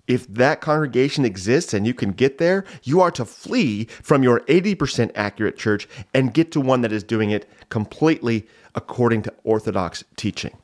if 0.06 0.26
that 0.26 0.60
congregation 0.60 1.24
exists 1.24 1.74
and 1.74 1.86
you 1.86 1.92
can 1.92 2.12
get 2.12 2.38
there, 2.38 2.64
you 2.82 3.00
are 3.00 3.10
to 3.10 3.24
flee 3.24 3.84
from 3.84 4.22
your 4.22 4.40
80% 4.40 5.10
accurate 5.14 5.58
church 5.58 5.86
and 6.14 6.32
get 6.32 6.50
to 6.52 6.60
one 6.60 6.80
that 6.80 6.92
is 6.92 7.04
doing 7.04 7.30
it 7.30 7.48
completely 7.68 8.46
according 8.74 9.22
to 9.22 9.34
Orthodox 9.44 10.04
teaching. 10.16 10.56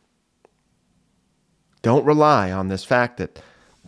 Don't 1.83 2.07
rely 2.07 2.51
on 2.51 2.69
this 2.69 2.85
fact 2.85 3.19
that, 3.19 3.43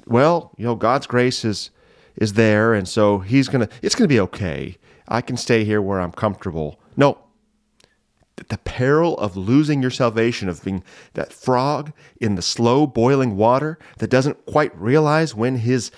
well, 0.07 0.53
you 0.59 0.67
know, 0.67 0.75
God's 0.75 1.07
grace 1.07 1.45
is 1.45 1.71
is 2.17 2.33
there, 2.33 2.73
and 2.73 2.89
so 2.89 3.19
He's 3.19 3.49
gonna. 3.49 3.69
It's 3.83 3.95
gonna 3.95 4.09
be 4.09 4.21
okay. 4.21 4.77
I 5.09 5.21
can 5.21 5.37
stay 5.37 5.65
here 5.65 5.81
where 5.81 6.01
I'm 6.01 6.13
comfortable. 6.13 6.81
No. 6.97 7.19
The 8.37 8.59
peril 8.59 9.17
of 9.19 9.37
losing 9.37 9.81
your 9.81 9.91
salvation, 9.91 10.49
of 10.49 10.63
being 10.63 10.85
that 11.15 11.33
frog 11.33 11.93
in 12.21 12.35
the 12.35 12.43
slow 12.43 12.87
boiling 12.87 13.37
water 13.37 13.79
that 13.99 14.11
doesn't 14.11 14.45
quite 14.47 14.79
realize 14.79 15.35
when 15.35 15.59
his 15.59 15.91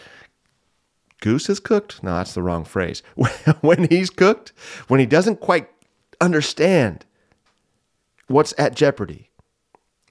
goose 1.21 1.49
is 1.49 1.61
cooked. 1.61 2.03
No, 2.03 2.15
that's 2.15 2.35
the 2.35 2.43
wrong 2.43 2.65
phrase. 2.65 3.03
when 3.61 3.89
he's 3.89 4.11
cooked, 4.11 4.53
when 4.87 5.01
he 5.01 5.07
doesn't 5.07 5.41
quite 5.41 5.69
understand 6.21 7.05
what's 8.29 8.55
at 8.57 8.77
jeopardy, 8.77 9.31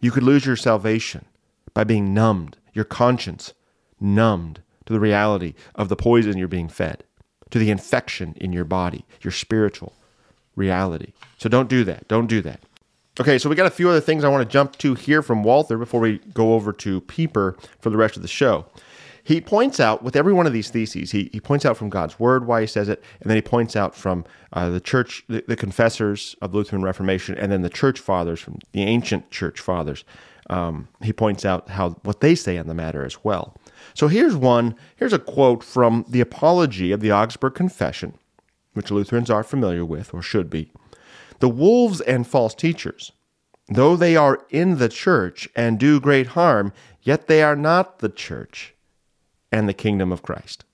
you 0.01 0.11
could 0.11 0.23
lose 0.23 0.45
your 0.45 0.55
salvation 0.55 1.25
by 1.73 1.83
being 1.83 2.13
numbed, 2.13 2.57
your 2.73 2.85
conscience 2.85 3.53
numbed 3.99 4.61
to 4.85 4.93
the 4.93 4.99
reality 4.99 5.53
of 5.75 5.89
the 5.89 5.95
poison 5.95 6.37
you're 6.37 6.47
being 6.47 6.69
fed 6.69 7.03
to 7.49 7.59
the 7.59 7.71
infection 7.71 8.33
in 8.37 8.51
your 8.51 8.65
body, 8.65 9.05
your 9.21 9.31
spiritual 9.31 9.93
reality. 10.57 11.13
So 11.37 11.47
don't 11.47 11.69
do 11.69 11.85
that. 11.85 12.07
Don't 12.09 12.27
do 12.27 12.41
that. 12.41 12.59
Okay, 13.19 13.39
so 13.39 13.49
we 13.49 13.55
got 13.55 13.65
a 13.65 13.71
few 13.71 13.89
other 13.89 14.01
things 14.01 14.23
I 14.23 14.29
want 14.29 14.47
to 14.47 14.51
jump 14.51 14.77
to 14.79 14.93
here 14.93 15.21
from 15.21 15.43
Walther 15.43 15.77
before 15.77 16.01
we 16.01 16.19
go 16.33 16.53
over 16.53 16.73
to 16.73 17.01
Pieper 17.01 17.57
for 17.79 17.89
the 17.89 17.97
rest 17.97 18.15
of 18.15 18.21
the 18.21 18.27
show. 18.27 18.65
He 19.23 19.41
points 19.41 19.79
out 19.79 20.03
with 20.03 20.15
every 20.15 20.31
one 20.31 20.47
of 20.47 20.53
these 20.53 20.69
theses, 20.69 21.11
he, 21.11 21.29
he 21.33 21.41
points 21.41 21.65
out 21.65 21.75
from 21.75 21.89
God's 21.89 22.17
word 22.17 22.47
why 22.47 22.61
he 22.61 22.67
says 22.67 22.87
it, 22.87 23.03
and 23.19 23.29
then 23.29 23.35
he 23.35 23.41
points 23.41 23.75
out 23.75 23.93
from 23.93 24.23
uh, 24.53 24.69
the 24.69 24.79
church, 24.79 25.23
the, 25.27 25.43
the, 25.47 25.57
confessors 25.57 26.35
of 26.41 26.51
the 26.51 26.57
Lutheran 26.57 26.81
Reformation, 26.81 27.37
and 27.37 27.51
then 27.51 27.61
the 27.61 27.69
church 27.69 27.99
fathers 27.99 28.39
from 28.39 28.59
the 28.71 28.83
ancient 28.83 29.29
church 29.29 29.59
fathers. 29.59 30.05
Um, 30.49 30.87
he 31.03 31.11
points 31.11 31.43
out 31.43 31.67
how 31.69 31.89
what 32.03 32.21
they 32.21 32.35
say 32.35 32.57
on 32.57 32.67
the 32.67 32.73
matter 32.73 33.03
as 33.03 33.21
well. 33.25 33.57
So 33.93 34.07
here's 34.07 34.35
one, 34.35 34.75
here's 34.95 35.11
a 35.11 35.19
quote 35.19 35.61
from 35.61 36.05
the 36.07 36.21
Apology 36.21 36.93
of 36.93 37.01
the 37.01 37.11
Augsburg 37.11 37.53
Confession, 37.53 38.17
which 38.77 38.91
Lutherans 38.91 39.29
are 39.29 39.43
familiar 39.43 39.83
with, 39.83 40.13
or 40.13 40.21
should 40.21 40.49
be. 40.49 40.71
The 41.39 41.49
wolves 41.49 41.99
and 42.01 42.25
false 42.25 42.55
teachers, 42.55 43.11
though 43.67 43.97
they 43.97 44.15
are 44.15 44.45
in 44.49 44.77
the 44.77 44.89
church 44.89 45.49
and 45.55 45.77
do 45.77 45.99
great 45.99 46.27
harm, 46.27 46.71
yet 47.01 47.27
they 47.27 47.43
are 47.43 47.55
not 47.55 47.99
the 47.99 48.09
church. 48.09 48.73
and 49.51 49.67
the 49.67 49.73
kingdom 49.73 50.11
of 50.11 50.21
Christ. 50.21 50.65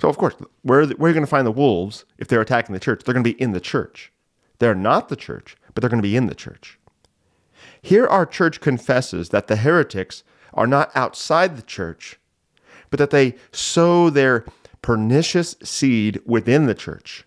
So, 0.00 0.08
of 0.08 0.16
course, 0.16 0.34
where, 0.62 0.86
where 0.86 1.06
are 1.06 1.08
you 1.08 1.14
going 1.14 1.20
to 1.20 1.26
find 1.26 1.46
the 1.46 1.52
wolves 1.52 2.04
if 2.18 2.28
they're 2.28 2.40
attacking 2.40 2.72
the 2.72 2.80
church? 2.80 3.02
They're 3.04 3.14
going 3.14 3.24
to 3.24 3.34
be 3.34 3.40
in 3.40 3.52
the 3.52 3.60
church. 3.60 4.12
They're 4.58 4.74
not 4.74 5.08
the 5.08 5.16
church, 5.16 5.56
but 5.74 5.80
they're 5.80 5.90
going 5.90 6.02
to 6.02 6.08
be 6.08 6.16
in 6.16 6.26
the 6.26 6.34
church. 6.34 6.78
Here, 7.82 8.06
our 8.06 8.26
church 8.26 8.60
confesses 8.60 9.28
that 9.30 9.48
the 9.48 9.56
heretics 9.56 10.24
are 10.54 10.66
not 10.66 10.90
outside 10.94 11.56
the 11.56 11.62
church, 11.62 12.18
but 12.90 12.98
that 12.98 13.10
they 13.10 13.34
sow 13.52 14.08
their 14.10 14.46
pernicious 14.82 15.56
seed 15.62 16.20
within 16.24 16.66
the 16.66 16.74
church. 16.74 17.24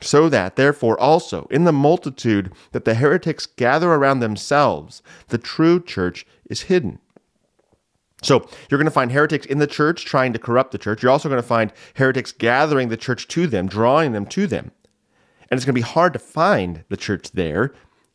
So 0.00 0.28
that, 0.28 0.56
therefore, 0.56 0.98
also 0.98 1.46
in 1.50 1.64
the 1.64 1.72
multitude 1.72 2.52
that 2.72 2.84
the 2.84 2.94
heretics 2.94 3.46
gather 3.46 3.92
around 3.92 4.20
themselves, 4.20 5.02
the 5.28 5.38
true 5.38 5.82
church 5.82 6.24
is 6.48 6.62
hidden. 6.62 7.00
So 8.22 8.48
you're 8.68 8.78
going 8.78 8.86
to 8.86 8.92
find 8.92 9.12
heretics 9.12 9.46
in 9.46 9.58
the 9.58 9.66
church 9.66 10.04
trying 10.04 10.32
to 10.32 10.38
corrupt 10.38 10.72
the 10.72 10.78
church. 10.78 11.02
You're 11.02 11.12
also 11.12 11.28
going 11.28 11.42
to 11.42 11.46
find 11.46 11.72
heretics 11.94 12.32
gathering 12.32 12.88
the 12.88 12.96
church 12.96 13.28
to 13.28 13.46
them, 13.46 13.66
drawing 13.66 14.12
them 14.12 14.26
to 14.26 14.46
them. 14.46 14.72
And 15.50 15.56
it's 15.56 15.64
going 15.64 15.74
to 15.74 15.80
be 15.80 15.82
hard 15.82 16.12
to 16.12 16.18
find 16.18 16.84
the 16.88 16.96
church 16.96 17.30
there, 17.32 17.72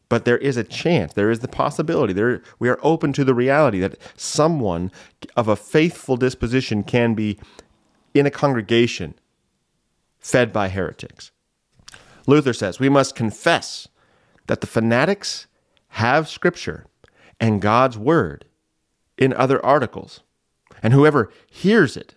but 0.10 0.26
there 0.26 0.38
is 0.38 0.58
a 0.58 0.64
chance, 0.64 1.14
there 1.14 1.32
is 1.32 1.40
the 1.40 1.48
possibility. 1.48 2.14
There 2.14 2.44
we 2.60 2.70
are 2.70 2.80
open 2.84 3.14
to 3.14 3.24
the 3.24 3.34
reality 3.34 3.80
that 3.80 3.98
someone 4.16 4.92
of 5.36 5.48
a 5.48 5.56
faithful 5.56 6.18
disposition 6.18 6.84
can 6.84 7.14
be 7.14 7.40
in 8.13 8.25
a 8.25 8.32
congregation 8.32 9.15
fed 10.20 10.53
by 10.53 10.70
heretics. 10.70 11.32
Luther 12.27 12.53
says, 12.53 12.79
"We 12.79 12.89
must 12.89 13.15
confess 13.15 13.88
that 14.48 14.62
the 14.62 14.67
fanatics 14.67 15.48
have 15.89 16.29
scripture 16.29 16.86
and 17.39 17.62
God's 17.62 17.98
word 17.98 18.46
in 19.17 19.34
other 19.34 19.63
articles, 19.65 20.22
and 20.82 20.93
whoever 20.93 21.32
hears 21.50 21.98
it 21.98 22.15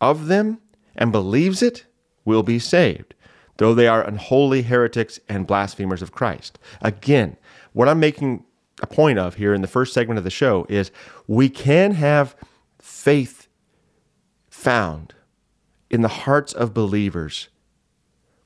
of 0.00 0.26
them 0.26 0.58
and 0.96 1.12
believes 1.12 1.62
it 1.62 1.86
will 2.24 2.42
be 2.42 2.58
saved, 2.58 3.14
though 3.58 3.74
they 3.74 3.86
are 3.86 4.02
unholy 4.02 4.62
heretics 4.62 5.20
and 5.28 5.46
blasphemers 5.46 6.02
of 6.02 6.12
Christ. 6.12 6.58
Again, 6.80 7.36
what 7.72 7.88
I'm 7.88 8.00
making 8.00 8.44
a 8.82 8.86
point 8.86 9.18
of 9.18 9.34
here 9.36 9.54
in 9.54 9.62
the 9.62 9.68
first 9.68 9.92
segment 9.92 10.18
of 10.18 10.24
the 10.24 10.30
show 10.30 10.66
is 10.68 10.90
we 11.26 11.48
can 11.48 11.92
have 11.92 12.34
faith 12.80 13.48
found 14.48 15.14
in 15.94 16.02
the 16.02 16.08
hearts 16.08 16.52
of 16.52 16.74
believers 16.74 17.50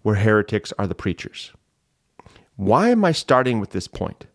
where 0.02 0.16
heretics 0.16 0.70
are 0.78 0.86
the 0.86 0.94
preachers. 0.94 1.50
Why 2.56 2.90
am 2.90 3.06
I 3.06 3.12
starting 3.12 3.58
with 3.58 3.70
this 3.70 3.88
point? 3.88 4.26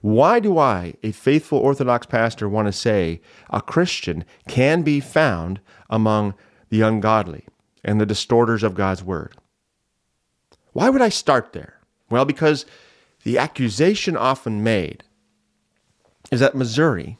Why 0.00 0.40
do 0.40 0.58
I, 0.58 0.94
a 1.04 1.12
faithful 1.12 1.60
Orthodox 1.60 2.06
pastor, 2.06 2.48
want 2.48 2.66
to 2.66 2.72
say 2.72 3.20
a 3.50 3.62
Christian 3.62 4.24
can 4.48 4.82
be 4.82 4.98
found 4.98 5.60
among 5.88 6.34
the 6.68 6.80
ungodly 6.80 7.46
and 7.84 8.00
the 8.00 8.06
distorters 8.06 8.64
of 8.64 8.74
God's 8.74 9.04
word? 9.04 9.36
Why 10.72 10.90
would 10.90 11.02
I 11.02 11.08
start 11.08 11.52
there? 11.52 11.78
Well, 12.10 12.24
because 12.24 12.66
the 13.22 13.38
accusation 13.38 14.16
often 14.16 14.64
made 14.64 15.04
is 16.32 16.40
that 16.40 16.56
Missouri, 16.56 17.16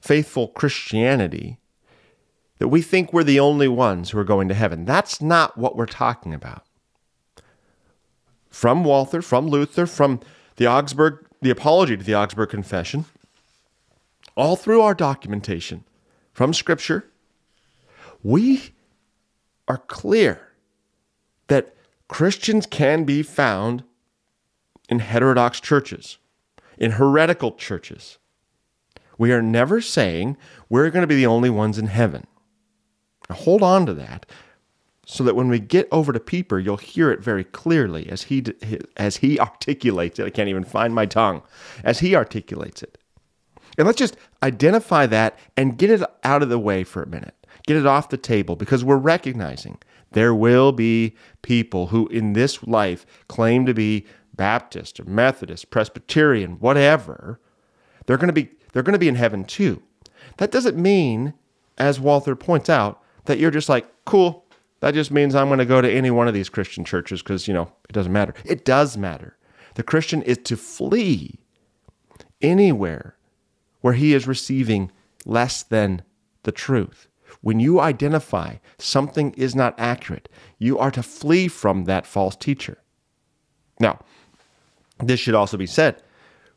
faithful 0.00 0.48
Christianity, 0.48 1.60
that 2.58 2.68
we 2.68 2.82
think 2.82 3.12
we're 3.12 3.24
the 3.24 3.40
only 3.40 3.68
ones 3.68 4.10
who 4.10 4.18
are 4.18 4.24
going 4.24 4.48
to 4.48 4.54
heaven. 4.54 4.84
That's 4.84 5.20
not 5.20 5.56
what 5.56 5.76
we're 5.76 5.86
talking 5.86 6.34
about. 6.34 6.64
From 8.50 8.84
Walther, 8.84 9.22
from 9.22 9.46
Luther, 9.46 9.86
from 9.86 10.20
the 10.56 10.66
Augsburg, 10.66 11.24
the 11.40 11.50
apology 11.50 11.96
to 11.96 12.02
the 12.02 12.14
Augsburg 12.14 12.48
Confession, 12.48 13.04
all 14.36 14.56
through 14.56 14.80
our 14.80 14.94
documentation 14.94 15.84
from 16.32 16.52
Scripture, 16.52 17.04
we 18.22 18.74
are 19.68 19.78
clear 19.78 20.48
that 21.46 21.74
Christians 22.08 22.66
can 22.66 23.04
be 23.04 23.22
found 23.22 23.84
in 24.88 25.00
heterodox 25.00 25.60
churches, 25.60 26.18
in 26.78 26.92
heretical 26.92 27.52
churches. 27.52 28.18
We 29.18 29.32
are 29.32 29.42
never 29.42 29.80
saying 29.80 30.36
we're 30.68 30.90
going 30.90 31.02
to 31.02 31.08
be 31.08 31.16
the 31.16 31.26
only 31.26 31.50
ones 31.50 31.78
in 31.78 31.86
heaven. 31.86 32.26
Now 33.28 33.36
hold 33.36 33.62
on 33.62 33.86
to 33.86 33.94
that 33.94 34.26
so 35.06 35.24
that 35.24 35.34
when 35.34 35.48
we 35.48 35.58
get 35.58 35.88
over 35.90 36.12
to 36.12 36.20
Pieper, 36.20 36.58
you'll 36.58 36.76
hear 36.76 37.10
it 37.10 37.20
very 37.20 37.44
clearly 37.44 38.08
as 38.10 38.24
he 38.24 38.44
as 38.96 39.16
he 39.18 39.38
articulates 39.40 40.18
it. 40.18 40.26
I 40.26 40.30
can't 40.30 40.50
even 40.50 40.64
find 40.64 40.94
my 40.94 41.06
tongue 41.06 41.42
as 41.82 42.00
he 42.00 42.14
articulates 42.14 42.82
it. 42.82 42.98
And 43.78 43.86
let's 43.86 43.98
just 43.98 44.16
identify 44.42 45.06
that 45.06 45.38
and 45.56 45.78
get 45.78 45.90
it 45.90 46.02
out 46.24 46.42
of 46.42 46.48
the 46.48 46.58
way 46.58 46.84
for 46.84 47.02
a 47.02 47.08
minute. 47.08 47.34
Get 47.66 47.76
it 47.76 47.86
off 47.86 48.10
the 48.10 48.16
table 48.16 48.56
because 48.56 48.84
we're 48.84 48.96
recognizing 48.96 49.78
there 50.12 50.34
will 50.34 50.72
be 50.72 51.16
people 51.42 51.88
who 51.88 52.06
in 52.08 52.32
this 52.32 52.62
life 52.64 53.06
claim 53.28 53.66
to 53.66 53.74
be 53.74 54.06
Baptist 54.34 55.00
or 55.00 55.04
Methodist, 55.04 55.70
Presbyterian, 55.70 56.58
whatever. 56.60 57.40
They're 58.06 58.18
going 58.18 58.28
to 58.28 58.32
be 58.34 58.50
they're 58.72 58.82
going 58.82 58.92
to 58.92 58.98
be 58.98 59.08
in 59.08 59.14
heaven 59.14 59.44
too. 59.44 59.82
That 60.36 60.50
doesn't 60.50 60.76
mean 60.76 61.34
as 61.78 61.98
Walther 61.98 62.36
points 62.36 62.68
out 62.68 63.02
that 63.28 63.38
you're 63.38 63.50
just 63.50 63.68
like, 63.68 63.86
"Cool, 64.04 64.44
that 64.80 64.94
just 64.94 65.10
means 65.10 65.34
I'm 65.34 65.48
going 65.48 65.58
to 65.58 65.64
go 65.64 65.80
to 65.80 65.90
any 65.90 66.10
one 66.10 66.28
of 66.28 66.34
these 66.34 66.48
Christian 66.48 66.84
churches 66.84 67.22
because, 67.22 67.48
you 67.48 67.54
know, 67.54 67.72
it 67.88 67.92
doesn't 67.92 68.12
matter. 68.12 68.34
It 68.44 68.64
does 68.64 68.96
matter. 68.96 69.36
The 69.74 69.82
Christian 69.82 70.22
is 70.22 70.38
to 70.38 70.56
flee 70.56 71.38
anywhere 72.40 73.16
where 73.80 73.94
he 73.94 74.14
is 74.14 74.26
receiving 74.26 74.90
less 75.24 75.62
than 75.62 76.02
the 76.44 76.52
truth. 76.52 77.08
When 77.40 77.60
you 77.60 77.80
identify 77.80 78.56
something 78.78 79.32
is 79.32 79.54
not 79.54 79.74
accurate, 79.78 80.28
you 80.58 80.78
are 80.78 80.90
to 80.90 81.02
flee 81.02 81.48
from 81.48 81.84
that 81.84 82.06
false 82.06 82.36
teacher. 82.36 82.78
Now, 83.80 84.00
this 84.98 85.20
should 85.20 85.34
also 85.34 85.56
be 85.56 85.66
said. 85.66 86.02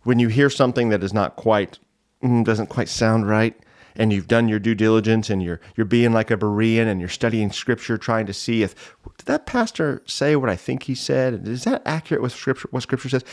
When 0.03 0.17
you 0.17 0.29
hear 0.29 0.49
something 0.49 0.89
that 0.89 1.03
is 1.03 1.13
not 1.13 1.35
quite, 1.35 1.77
mm, 2.23 2.43
doesn't 2.43 2.67
quite 2.67 2.89
sound 2.89 3.27
right, 3.27 3.55
and 3.95 4.11
you've 4.11 4.27
done 4.27 4.47
your 4.47 4.59
due 4.59 4.75
diligence 4.75 5.29
and 5.29 5.41
you're 5.41 5.59
you're 5.75 5.85
being 5.85 6.13
like 6.13 6.31
a 6.31 6.37
Berean 6.37 6.87
and 6.87 6.99
you're 6.99 7.09
studying 7.09 7.51
scripture 7.51 7.97
trying 7.97 8.25
to 8.25 8.33
see 8.33 8.63
if 8.63 8.95
did 9.17 9.25
that 9.25 9.45
pastor 9.45 10.01
say 10.05 10.35
what 10.35 10.49
I 10.49 10.55
think 10.55 10.83
he 10.83 10.95
said? 10.95 11.47
Is 11.47 11.63
that 11.63 11.81
accurate 11.85 12.21
with 12.21 12.33
scripture 12.33 12.67
what 12.71 12.83
scripture 12.83 13.09
says? 13.09 13.23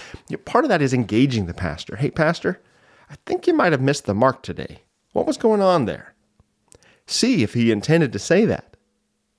Part 0.44 0.64
of 0.64 0.68
that 0.68 0.82
is 0.82 0.92
engaging 0.92 1.46
the 1.46 1.54
pastor. 1.54 1.96
Hey 1.96 2.10
pastor, 2.10 2.60
I 3.10 3.16
think 3.26 3.46
you 3.46 3.54
might 3.54 3.72
have 3.72 3.80
missed 3.80 4.06
the 4.06 4.14
mark 4.14 4.42
today. 4.42 4.82
What 5.12 5.26
was 5.26 5.36
going 5.36 5.60
on 5.60 5.86
there? 5.86 6.14
See 7.06 7.42
if 7.42 7.54
he 7.54 7.72
intended 7.72 8.12
to 8.12 8.18
say 8.18 8.44
that. 8.44 8.76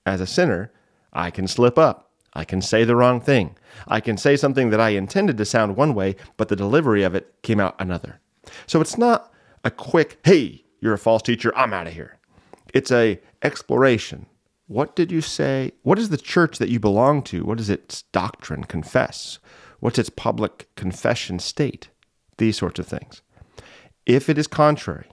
As 0.06 0.22
a 0.22 0.28
sinner, 0.28 0.72
I 1.14 1.30
can 1.30 1.48
slip 1.48 1.78
up. 1.78 2.12
I 2.34 2.44
can 2.44 2.62
say 2.62 2.84
the 2.84 2.96
wrong 2.96 3.22
thing. 3.22 3.56
I 3.88 4.00
can 4.00 4.18
say 4.18 4.36
something 4.36 4.70
that 4.70 4.80
I 4.80 4.90
intended 4.90 5.38
to 5.38 5.46
sound 5.46 5.76
one 5.76 5.94
way, 5.94 6.16
but 6.38 6.48
the 6.48 6.56
delivery 6.56 7.04
of 7.04 7.16
it 7.16 7.34
came 7.44 7.60
out 7.60 7.76
another. 7.80 8.20
So 8.66 8.82
it's 8.82 8.98
not 8.98 9.32
a 9.64 9.72
quick, 9.72 10.20
hey, 10.24 10.64
you're 10.80 10.94
a 10.94 10.98
false 10.98 11.22
teacher. 11.22 11.56
I'm 11.56 11.74
out 11.74 11.88
of 11.88 11.94
here. 11.94 12.18
It's 12.74 12.92
a 12.92 13.20
exploration. 13.42 14.26
What 14.68 14.96
did 14.96 15.12
you 15.12 15.22
say? 15.22 15.72
What 15.82 15.98
is 15.98 16.10
the 16.10 16.18
church 16.18 16.60
that 16.60 16.70
you 16.70 16.80
belong 16.80 17.24
to? 17.24 17.44
What 17.44 17.58
does 17.58 17.70
its 17.70 18.04
doctrine 18.12 18.64
confess? 18.64 19.40
What's 19.80 19.98
its 19.98 20.10
public 20.10 20.70
confession 20.76 21.40
state? 21.40 21.90
These 22.38 22.58
sorts 22.58 22.80
of 22.80 22.88
things. 22.88 23.22
If 24.06 24.30
it 24.30 24.38
is 24.38 24.48
contrary, 24.48 25.08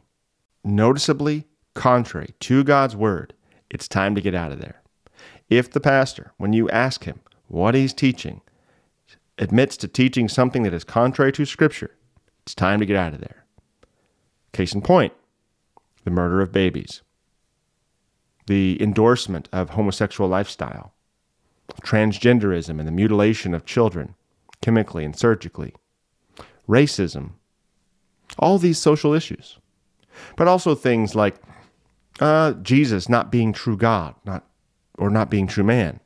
noticeably 0.62 1.46
contrary 1.75 2.35
to 2.40 2.64
God's 2.64 2.96
word, 2.96 3.35
it's 3.70 3.88
time 3.88 4.14
to 4.14 4.20
get 4.20 4.35
out 4.35 4.52
of 4.52 4.61
there. 4.61 4.82
If 5.49 5.70
the 5.70 5.80
pastor, 5.80 6.32
when 6.37 6.52
you 6.52 6.68
ask 6.70 7.04
him 7.04 7.20
what 7.49 7.75
he's 7.75 7.94
teaching, 7.94 8.42
admits 9.38 9.76
to 9.78 9.88
teaching 9.88 10.28
something 10.28 10.62
that 10.64 10.75
is 10.75 10.85
contrary 10.85 11.32
to 11.32 11.44
Scripture, 11.44 11.96
it's 12.42 12.54
time 12.54 12.80
to 12.80 12.87
get 12.87 12.96
out 12.96 13.14
of 13.14 13.20
there. 13.20 13.44
Case 14.52 14.75
in 14.75 14.82
point, 14.82 15.12
the 16.07 16.11
murder 16.13 16.41
of 16.41 16.53
babies, 16.53 17.03
the 18.47 18.81
endorsement 18.81 19.49
of 19.53 19.71
homosexual 19.71 20.31
lifestyle, 20.31 20.95
transgenderism 21.83 22.79
and 22.79 22.87
the 22.87 22.93
mutilation 22.93 23.53
of 23.53 23.67
children, 23.67 24.15
chemically 24.63 25.05
and 25.05 25.19
surgically, 25.19 25.75
racism, 26.69 27.33
all 28.39 28.57
these 28.57 28.79
social 28.79 29.13
issues. 29.13 29.59
But 30.37 30.47
also 30.47 30.77
things 30.77 31.17
like 31.17 31.35
uh, 32.21 32.53
Jesus 32.53 33.09
not 33.09 33.33
being 33.33 33.53
true 33.53 33.77
God, 33.77 34.15
not 34.25 34.47
or 34.97 35.11
not 35.11 35.29
being 35.29 35.49
true 35.49 35.65
man. 35.65 35.99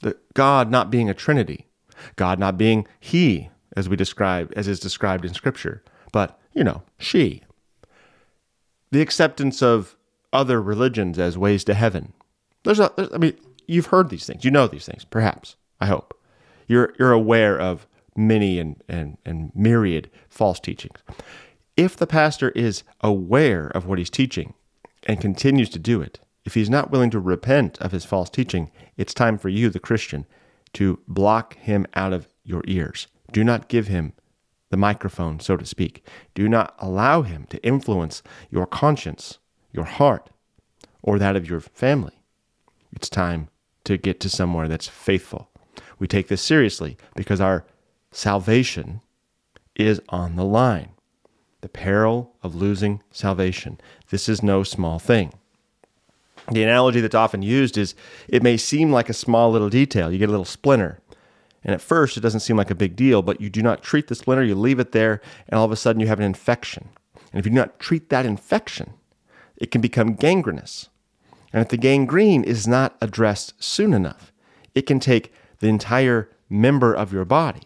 The 0.00 0.16
God 0.32 0.70
not 0.70 0.90
being 0.90 1.10
a 1.10 1.14
Trinity, 1.14 1.66
God 2.16 2.38
not 2.38 2.56
being 2.56 2.88
He, 2.98 3.50
as 3.76 3.90
we 3.90 3.96
describe 3.96 4.50
as 4.56 4.66
is 4.66 4.80
described 4.80 5.26
in 5.26 5.34
Scripture, 5.34 5.84
but 6.12 6.40
you 6.54 6.64
know, 6.64 6.82
she 6.98 7.42
the 8.90 9.00
acceptance 9.00 9.62
of 9.62 9.96
other 10.32 10.60
religions 10.60 11.18
as 11.18 11.38
ways 11.38 11.64
to 11.64 11.74
heaven. 11.74 12.12
There's 12.64 12.80
a, 12.80 12.92
there's, 12.96 13.12
I 13.12 13.18
mean, 13.18 13.34
you've 13.66 13.86
heard 13.86 14.10
these 14.10 14.26
things. 14.26 14.44
You 14.44 14.50
know 14.50 14.66
these 14.66 14.86
things, 14.86 15.04
perhaps. 15.04 15.56
I 15.80 15.86
hope. 15.86 16.18
You're, 16.66 16.94
you're 16.98 17.12
aware 17.12 17.58
of 17.58 17.86
many 18.16 18.58
and, 18.58 18.82
and, 18.88 19.16
and 19.24 19.52
myriad 19.54 20.10
false 20.28 20.60
teachings. 20.60 20.98
if 21.78 21.96
the 21.96 22.08
pastor 22.08 22.50
is 22.50 22.82
aware 23.02 23.68
of 23.68 23.86
what 23.86 23.98
he's 23.98 24.10
teaching 24.10 24.52
and 25.06 25.20
continues 25.20 25.70
to 25.70 25.78
do 25.78 26.02
it, 26.02 26.18
if 26.44 26.54
he's 26.54 26.68
not 26.68 26.90
willing 26.90 27.10
to 27.10 27.20
repent 27.20 27.78
of 27.78 27.92
his 27.92 28.04
false 28.04 28.28
teaching, 28.28 28.72
it's 28.96 29.14
time 29.14 29.38
for 29.38 29.48
you, 29.48 29.70
the 29.70 29.78
Christian, 29.78 30.26
to 30.72 30.98
block 31.06 31.56
him 31.56 31.86
out 31.94 32.12
of 32.12 32.26
your 32.42 32.62
ears. 32.66 33.06
Do 33.30 33.44
not 33.44 33.68
give 33.68 33.86
him 33.86 34.12
the 34.70 34.76
microphone, 34.76 35.40
so 35.40 35.56
to 35.56 35.64
speak. 35.64 36.04
Do 36.34 36.48
not 36.48 36.74
allow 36.78 37.22
him 37.22 37.46
to 37.50 37.62
influence 37.64 38.22
your 38.50 38.66
conscience, 38.66 39.38
your 39.72 39.84
heart, 39.84 40.30
or 41.02 41.18
that 41.18 41.36
of 41.36 41.48
your 41.48 41.60
family. 41.60 42.20
It's 42.92 43.08
time 43.08 43.48
to 43.84 43.96
get 43.96 44.20
to 44.20 44.28
somewhere 44.28 44.68
that's 44.68 44.88
faithful. 44.88 45.50
We 45.98 46.06
take 46.06 46.28
this 46.28 46.42
seriously 46.42 46.96
because 47.14 47.40
our 47.40 47.64
salvation 48.10 49.00
is 49.74 50.00
on 50.08 50.36
the 50.36 50.44
line. 50.44 50.90
The 51.60 51.68
peril 51.68 52.34
of 52.42 52.54
losing 52.54 53.02
salvation. 53.10 53.80
This 54.10 54.28
is 54.28 54.42
no 54.42 54.62
small 54.62 54.98
thing. 54.98 55.32
The 56.50 56.62
analogy 56.62 57.00
that's 57.00 57.14
often 57.14 57.42
used 57.42 57.76
is 57.76 57.94
it 58.28 58.42
may 58.42 58.56
seem 58.56 58.90
like 58.90 59.08
a 59.08 59.14
small 59.14 59.50
little 59.50 59.68
detail. 59.68 60.10
You 60.10 60.18
get 60.18 60.28
a 60.28 60.32
little 60.32 60.44
splinter. 60.44 61.00
And 61.64 61.74
at 61.74 61.80
first, 61.80 62.16
it 62.16 62.20
doesn't 62.20 62.40
seem 62.40 62.56
like 62.56 62.70
a 62.70 62.74
big 62.74 62.96
deal, 62.96 63.22
but 63.22 63.40
you 63.40 63.50
do 63.50 63.62
not 63.62 63.82
treat 63.82 64.08
the 64.08 64.14
splinter, 64.14 64.44
you 64.44 64.54
leave 64.54 64.78
it 64.78 64.92
there, 64.92 65.20
and 65.48 65.58
all 65.58 65.64
of 65.64 65.72
a 65.72 65.76
sudden 65.76 66.00
you 66.00 66.06
have 66.06 66.20
an 66.20 66.24
infection. 66.24 66.88
And 67.32 67.40
if 67.40 67.46
you 67.46 67.50
do 67.50 67.56
not 67.56 67.78
treat 67.78 68.08
that 68.10 68.26
infection, 68.26 68.94
it 69.56 69.70
can 69.70 69.80
become 69.80 70.14
gangrenous. 70.14 70.88
And 71.52 71.60
if 71.60 71.68
the 71.68 71.76
gangrene 71.76 72.44
is 72.44 72.68
not 72.68 72.96
addressed 73.00 73.54
soon 73.62 73.92
enough, 73.92 74.32
it 74.74 74.82
can 74.82 75.00
take 75.00 75.32
the 75.58 75.68
entire 75.68 76.30
member 76.48 76.94
of 76.94 77.12
your 77.12 77.24
body. 77.24 77.62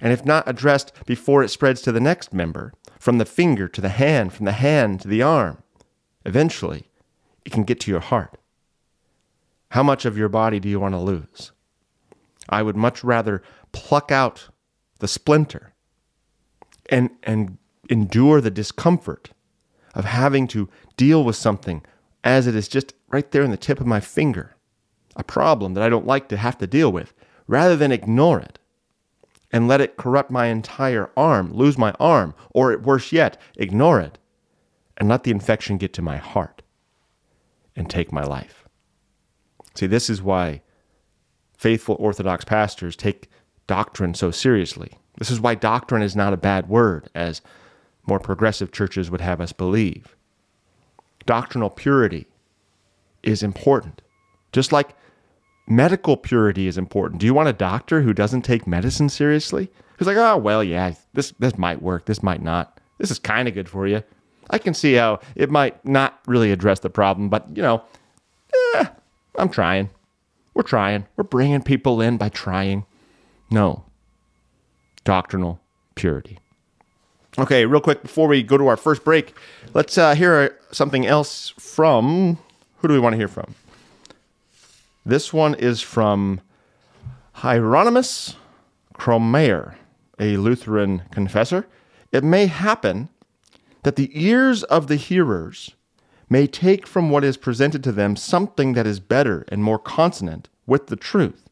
And 0.00 0.12
if 0.12 0.24
not 0.24 0.48
addressed 0.48 0.92
before 1.06 1.42
it 1.42 1.48
spreads 1.48 1.82
to 1.82 1.92
the 1.92 2.00
next 2.00 2.32
member, 2.32 2.72
from 2.98 3.18
the 3.18 3.24
finger 3.24 3.68
to 3.68 3.80
the 3.80 3.90
hand, 3.90 4.32
from 4.32 4.46
the 4.46 4.52
hand 4.52 5.00
to 5.02 5.08
the 5.08 5.22
arm, 5.22 5.62
eventually 6.24 6.88
it 7.44 7.52
can 7.52 7.64
get 7.64 7.80
to 7.80 7.90
your 7.90 8.00
heart. 8.00 8.38
How 9.70 9.82
much 9.82 10.04
of 10.04 10.16
your 10.16 10.28
body 10.28 10.60
do 10.60 10.68
you 10.68 10.80
want 10.80 10.94
to 10.94 11.00
lose? 11.00 11.52
I 12.48 12.62
would 12.62 12.76
much 12.76 13.02
rather 13.02 13.42
pluck 13.72 14.10
out 14.10 14.48
the 14.98 15.08
splinter 15.08 15.74
and, 16.88 17.10
and 17.22 17.58
endure 17.90 18.40
the 18.40 18.50
discomfort 18.50 19.30
of 19.94 20.04
having 20.04 20.46
to 20.48 20.68
deal 20.96 21.24
with 21.24 21.36
something 21.36 21.82
as 22.22 22.46
it 22.46 22.54
is 22.54 22.68
just 22.68 22.94
right 23.08 23.30
there 23.30 23.42
in 23.42 23.50
the 23.50 23.56
tip 23.56 23.80
of 23.80 23.86
my 23.86 24.00
finger, 24.00 24.56
a 25.14 25.24
problem 25.24 25.74
that 25.74 25.82
I 25.82 25.88
don't 25.88 26.06
like 26.06 26.28
to 26.28 26.36
have 26.36 26.58
to 26.58 26.66
deal 26.66 26.92
with, 26.92 27.14
rather 27.46 27.76
than 27.76 27.92
ignore 27.92 28.40
it 28.40 28.58
and 29.52 29.68
let 29.68 29.80
it 29.80 29.96
corrupt 29.96 30.30
my 30.30 30.46
entire 30.46 31.10
arm, 31.16 31.52
lose 31.52 31.78
my 31.78 31.94
arm, 32.00 32.34
or 32.50 32.76
worse 32.78 33.12
yet, 33.12 33.40
ignore 33.56 34.00
it 34.00 34.18
and 34.96 35.08
let 35.08 35.22
the 35.22 35.30
infection 35.30 35.76
get 35.76 35.92
to 35.94 36.02
my 36.02 36.16
heart 36.16 36.62
and 37.74 37.88
take 37.88 38.12
my 38.12 38.22
life. 38.22 38.66
See, 39.74 39.86
this 39.86 40.10
is 40.10 40.22
why 40.22 40.62
faithful 41.56 41.96
Orthodox 41.98 42.44
pastors 42.44 42.96
take 42.96 43.30
doctrine 43.66 44.14
so 44.14 44.30
seriously. 44.30 44.92
This 45.18 45.30
is 45.30 45.40
why 45.40 45.54
doctrine 45.54 46.02
is 46.02 46.14
not 46.14 46.32
a 46.32 46.38
bad 46.38 46.68
word, 46.68 47.08
as 47.14 47.40
more 48.06 48.20
progressive 48.20 48.72
churches 48.72 49.10
would 49.10 49.20
have 49.20 49.40
us 49.40 49.52
believe. 49.52 50.14
Doctrinal 51.24 51.70
purity 51.70 52.26
is 53.22 53.42
important, 53.42 54.02
just 54.52 54.72
like 54.72 54.94
medical 55.66 56.16
purity 56.16 56.68
is 56.68 56.78
important. 56.78 57.20
Do 57.20 57.26
you 57.26 57.34
want 57.34 57.48
a 57.48 57.54
doctor 57.54 58.02
who 58.02 58.12
doesn't 58.12 58.42
take 58.42 58.66
medicine 58.66 59.08
seriously? 59.08 59.70
Who's 59.98 60.06
like, 60.06 60.16
oh, 60.16 60.36
well, 60.36 60.62
yeah, 60.62 60.94
this, 61.14 61.32
this 61.38 61.58
might 61.58 61.82
work, 61.82 62.06
this 62.06 62.22
might 62.22 62.42
not. 62.42 62.78
This 62.98 63.10
is 63.10 63.18
kind 63.18 63.48
of 63.48 63.54
good 63.54 63.68
for 63.68 63.86
you. 63.86 64.02
I 64.50 64.58
can 64.58 64.74
see 64.74 64.94
how 64.94 65.20
it 65.34 65.50
might 65.50 65.84
not 65.84 66.20
really 66.26 66.52
address 66.52 66.80
the 66.80 66.90
problem, 66.90 67.28
but, 67.28 67.56
you 67.56 67.62
know, 67.62 67.82
eh, 68.74 68.86
I'm 69.36 69.48
trying. 69.48 69.90
We're 70.56 70.62
trying. 70.62 71.06
We're 71.16 71.24
bringing 71.24 71.60
people 71.60 72.00
in 72.00 72.16
by 72.16 72.30
trying. 72.30 72.86
No. 73.50 73.84
Doctrinal 75.04 75.60
purity. 75.96 76.38
Okay, 77.38 77.66
real 77.66 77.82
quick 77.82 78.00
before 78.00 78.26
we 78.26 78.42
go 78.42 78.56
to 78.56 78.66
our 78.66 78.78
first 78.78 79.04
break, 79.04 79.34
let's 79.74 79.98
uh, 79.98 80.14
hear 80.14 80.58
something 80.72 81.04
else 81.04 81.52
from. 81.58 82.38
Who 82.78 82.88
do 82.88 82.94
we 82.94 83.00
want 83.00 83.12
to 83.12 83.18
hear 83.18 83.28
from? 83.28 83.54
This 85.04 85.30
one 85.30 85.54
is 85.54 85.82
from 85.82 86.40
Hieronymus 87.34 88.36
Kromayer, 88.94 89.74
a 90.18 90.38
Lutheran 90.38 91.02
confessor. 91.10 91.66
It 92.12 92.24
may 92.24 92.46
happen 92.46 93.10
that 93.82 93.96
the 93.96 94.10
ears 94.14 94.62
of 94.62 94.86
the 94.86 94.96
hearers 94.96 95.75
may 96.28 96.46
take 96.46 96.86
from 96.86 97.10
what 97.10 97.24
is 97.24 97.36
presented 97.36 97.84
to 97.84 97.92
them 97.92 98.16
something 98.16 98.72
that 98.74 98.86
is 98.86 99.00
better 99.00 99.44
and 99.48 99.62
more 99.62 99.78
consonant 99.78 100.48
with 100.66 100.88
the 100.88 100.96
truth 100.96 101.48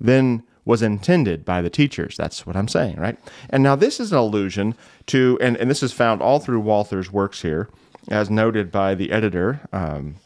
than 0.00 0.42
was 0.64 0.82
intended 0.82 1.44
by 1.44 1.62
the 1.62 1.70
teachers. 1.70 2.16
That's 2.16 2.46
what 2.46 2.56
I'm 2.56 2.68
saying, 2.68 2.96
right? 2.96 3.16
And 3.48 3.62
now 3.62 3.76
this 3.76 4.00
is 4.00 4.12
an 4.12 4.18
allusion 4.18 4.74
to, 5.06 5.38
and, 5.40 5.56
and 5.56 5.70
this 5.70 5.82
is 5.82 5.92
found 5.92 6.20
all 6.20 6.40
through 6.40 6.60
Walther's 6.60 7.10
works 7.10 7.42
here, 7.42 7.68
as 8.08 8.28
noted 8.28 8.70
by 8.70 8.94
the 8.94 9.12
editor, 9.12 9.60
um, 9.72 10.16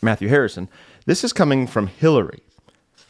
Matthew 0.00 0.28
Harrison. 0.28 0.68
This 1.06 1.24
is 1.24 1.32
coming 1.32 1.66
from 1.66 1.88
Hilary, 1.88 2.40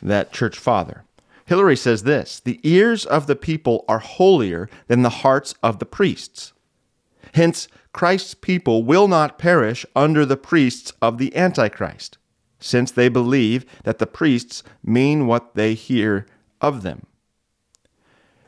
that 0.02 0.32
church 0.32 0.58
father. 0.58 1.04
Hilary 1.46 1.76
says 1.76 2.02
this 2.02 2.40
The 2.40 2.60
ears 2.62 3.06
of 3.06 3.26
the 3.26 3.36
people 3.36 3.84
are 3.88 4.00
holier 4.00 4.68
than 4.88 5.02
the 5.02 5.08
hearts 5.08 5.54
of 5.62 5.78
the 5.78 5.86
priests. 5.86 6.52
Hence, 7.34 7.68
Christ's 7.92 8.34
people 8.34 8.84
will 8.84 9.08
not 9.08 9.38
perish 9.38 9.84
under 9.96 10.24
the 10.24 10.36
priests 10.36 10.92
of 11.02 11.18
the 11.18 11.34
Antichrist, 11.36 12.18
since 12.60 12.90
they 12.90 13.08
believe 13.08 13.64
that 13.84 13.98
the 13.98 14.06
priests 14.06 14.62
mean 14.82 15.26
what 15.26 15.54
they 15.54 15.74
hear 15.74 16.26
of 16.60 16.82
them. 16.82 17.06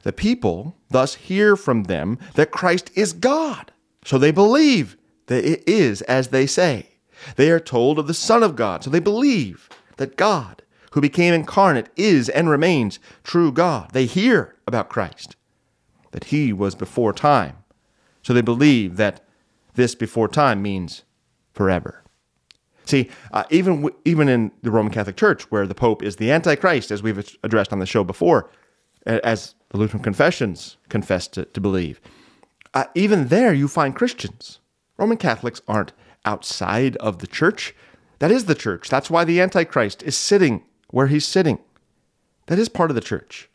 The 0.02 0.12
people 0.12 0.76
thus 0.90 1.14
hear 1.14 1.56
from 1.56 1.85
them 1.85 2.18
that 2.35 2.50
Christ 2.50 2.90
is 2.94 3.12
God, 3.12 3.72
so 4.04 4.18
they 4.18 4.30
believe 4.30 4.96
that 5.26 5.44
it 5.44 5.62
is 5.68 6.02
as 6.02 6.28
they 6.28 6.46
say. 6.46 6.88
They 7.37 7.50
are 7.50 7.61
told 7.61 7.98
of 7.98 8.06
the 8.06 8.14
Son 8.14 8.42
of 8.42 8.56
God, 8.56 8.83
so 8.83 8.90
they 8.90 9.00
believe 9.00 9.68
that 9.98 10.16
God, 10.16 10.62
who 10.92 11.00
became 11.00 11.35
incarnate, 11.35 11.88
is 11.96 12.28
and 12.28 12.48
remains 12.48 12.98
true 13.22 13.52
God. 13.52 13.90
They 13.92 14.06
hear 14.06 14.56
about 14.66 14.88
Christ, 14.88 15.37
that 16.12 16.24
he 16.24 16.52
was 16.52 16.74
before 16.74 17.12
time, 17.12 17.59
so 18.22 18.33
they 18.33 18.40
believe 18.40 18.96
that 18.96 19.24
this 19.74 19.94
before 19.94 20.28
time 20.28 20.62
means 20.62 21.04
forever. 21.52 22.02
See, 22.85 23.09
uh, 23.33 23.44
even 23.50 23.88
even 24.04 24.28
in 24.28 24.50
the 24.62 24.70
Roman 24.70 24.92
Catholic 24.92 25.16
Church, 25.16 25.50
where 25.50 25.66
the 25.66 25.74
Pope 25.74 26.02
is 26.02 26.16
the 26.16 26.30
Antichrist, 26.30 26.90
as 26.90 27.02
we've 27.02 27.37
addressed 27.42 27.72
on 27.72 27.78
the 27.78 27.87
show 27.87 28.02
before, 28.02 28.50
as 29.06 29.54
the 29.70 29.78
Lutheran 29.78 30.02
confessions 30.02 30.76
confess 30.88 31.28
to, 31.28 31.44
to 31.44 31.61
believe, 31.61 32.00
uh, 32.74 32.85
even 32.94 33.28
there 33.28 33.52
you 33.52 33.68
find 33.68 33.94
Christians. 33.94 34.59
Roman 34.98 35.16
Catholics 35.16 35.62
aren't 35.68 35.92
outside 36.24 36.96
of 36.96 37.18
the 37.18 37.26
church. 37.26 37.74
That 38.18 38.30
is 38.30 38.44
the 38.46 38.54
church. 38.54 38.88
That's 38.88 39.11
why 39.11 39.24
the 39.24 39.40
Antichrist 39.40 40.02
is 40.02 40.16
sitting 40.16 40.64
where 40.90 41.06
he's 41.06 41.26
sitting. 41.26 41.59
That 42.46 42.59
is 42.59 42.68
part 42.68 42.90
of 42.90 42.94
the 42.96 43.00
church. 43.00 43.48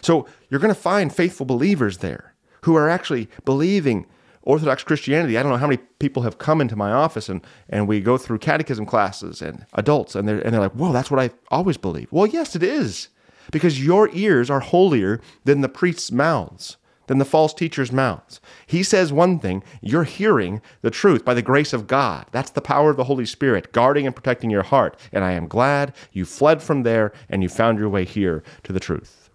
So 0.00 0.26
you're 0.48 0.60
going 0.60 0.74
to 0.74 0.80
find 0.80 1.14
faithful 1.14 1.46
believers 1.46 1.98
there 1.98 2.33
who 2.64 2.76
are 2.76 2.88
actually 2.88 3.28
believing 3.44 4.06
Orthodox 4.42 4.82
Christianity. 4.82 5.36
I 5.36 5.42
don't 5.42 5.52
know 5.52 5.58
how 5.58 5.66
many 5.66 5.82
people 5.98 6.22
have 6.22 6.38
come 6.38 6.60
into 6.60 6.76
my 6.76 6.92
office 6.92 7.28
and, 7.28 7.44
and 7.68 7.86
we 7.86 8.00
go 8.00 8.16
through 8.16 8.38
catechism 8.38 8.86
classes 8.86 9.42
and 9.42 9.66
adults 9.74 10.14
and 10.14 10.26
they're, 10.26 10.40
and 10.40 10.52
they're 10.52 10.60
like, 10.60 10.72
whoa, 10.72 10.92
that's 10.92 11.10
what 11.10 11.20
I 11.20 11.30
always 11.50 11.76
believe. 11.76 12.08
Well, 12.10 12.26
yes, 12.26 12.56
it 12.56 12.62
is. 12.62 13.08
Because 13.52 13.84
your 13.84 14.08
ears 14.14 14.48
are 14.48 14.60
holier 14.60 15.20
than 15.44 15.60
the 15.60 15.68
priest's 15.68 16.10
mouths, 16.10 16.78
than 17.06 17.18
the 17.18 17.26
false 17.26 17.52
teacher's 17.52 17.92
mouths. 17.92 18.40
He 18.66 18.82
says 18.82 19.12
one 19.12 19.38
thing, 19.38 19.62
you're 19.82 20.04
hearing 20.04 20.62
the 20.80 20.90
truth 20.90 21.22
by 21.22 21.34
the 21.34 21.42
grace 21.42 21.74
of 21.74 21.86
God. 21.86 22.24
That's 22.32 22.50
the 22.50 22.62
power 22.62 22.88
of 22.88 22.96
the 22.96 23.04
Holy 23.04 23.26
Spirit, 23.26 23.72
guarding 23.72 24.06
and 24.06 24.16
protecting 24.16 24.48
your 24.48 24.62
heart. 24.62 24.98
And 25.12 25.22
I 25.22 25.32
am 25.32 25.48
glad 25.48 25.94
you 26.12 26.24
fled 26.24 26.62
from 26.62 26.82
there 26.82 27.12
and 27.28 27.42
you 27.42 27.50
found 27.50 27.78
your 27.78 27.90
way 27.90 28.06
here 28.06 28.42
to 28.62 28.72
the 28.72 28.80
truth. 28.80 29.28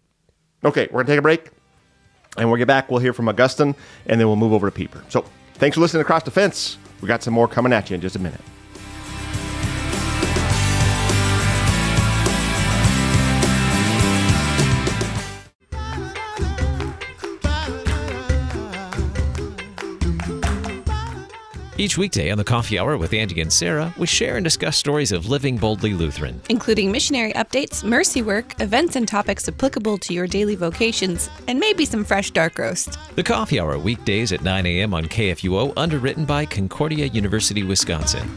Okay, 0.65 0.87
we're 0.91 1.03
going 1.03 1.05
to 1.05 1.11
take 1.11 1.19
a 1.19 1.21
break. 1.21 1.51
And 2.37 2.47
when 2.47 2.53
we 2.53 2.59
get 2.59 2.67
back, 2.67 2.89
we'll 2.89 2.99
hear 2.99 3.13
from 3.13 3.27
Augustine, 3.27 3.75
and 4.05 4.19
then 4.19 4.27
we'll 4.27 4.35
move 4.35 4.53
over 4.53 4.67
to 4.67 4.71
Pieper. 4.71 5.03
So 5.09 5.25
thanks 5.55 5.75
for 5.75 5.81
listening 5.81 6.01
to 6.01 6.05
Cross 6.05 6.23
Defense. 6.23 6.77
We 7.01 7.07
got 7.07 7.23
some 7.23 7.33
more 7.33 7.47
coming 7.47 7.73
at 7.73 7.89
you 7.89 7.95
in 7.95 8.01
just 8.01 8.15
a 8.15 8.19
minute. 8.19 8.41
Each 21.79 21.97
weekday 21.97 22.29
on 22.29 22.37
the 22.37 22.43
Coffee 22.43 22.77
Hour 22.77 22.97
with 22.97 23.13
Andy 23.13 23.39
and 23.39 23.53
Sarah, 23.53 23.93
we 23.97 24.05
share 24.05 24.35
and 24.35 24.43
discuss 24.43 24.75
stories 24.75 25.13
of 25.13 25.29
living 25.29 25.55
boldly 25.55 25.93
Lutheran, 25.93 26.41
including 26.49 26.91
missionary 26.91 27.31
updates, 27.31 27.85
mercy 27.85 28.21
work, 28.21 28.61
events 28.61 28.97
and 28.97 29.07
topics 29.07 29.47
applicable 29.47 29.97
to 29.99 30.13
your 30.13 30.27
daily 30.27 30.55
vocations, 30.55 31.29
and 31.47 31.57
maybe 31.57 31.85
some 31.85 32.03
fresh 32.03 32.31
dark 32.31 32.59
roast. 32.59 32.99
The 33.15 33.23
Coffee 33.23 33.61
Hour 33.61 33.79
weekdays 33.79 34.33
at 34.33 34.41
9 34.41 34.65
a.m. 34.65 34.93
on 34.93 35.05
KFUO, 35.05 35.71
underwritten 35.77 36.25
by 36.25 36.45
Concordia 36.45 37.05
University, 37.05 37.63
Wisconsin. 37.63 38.29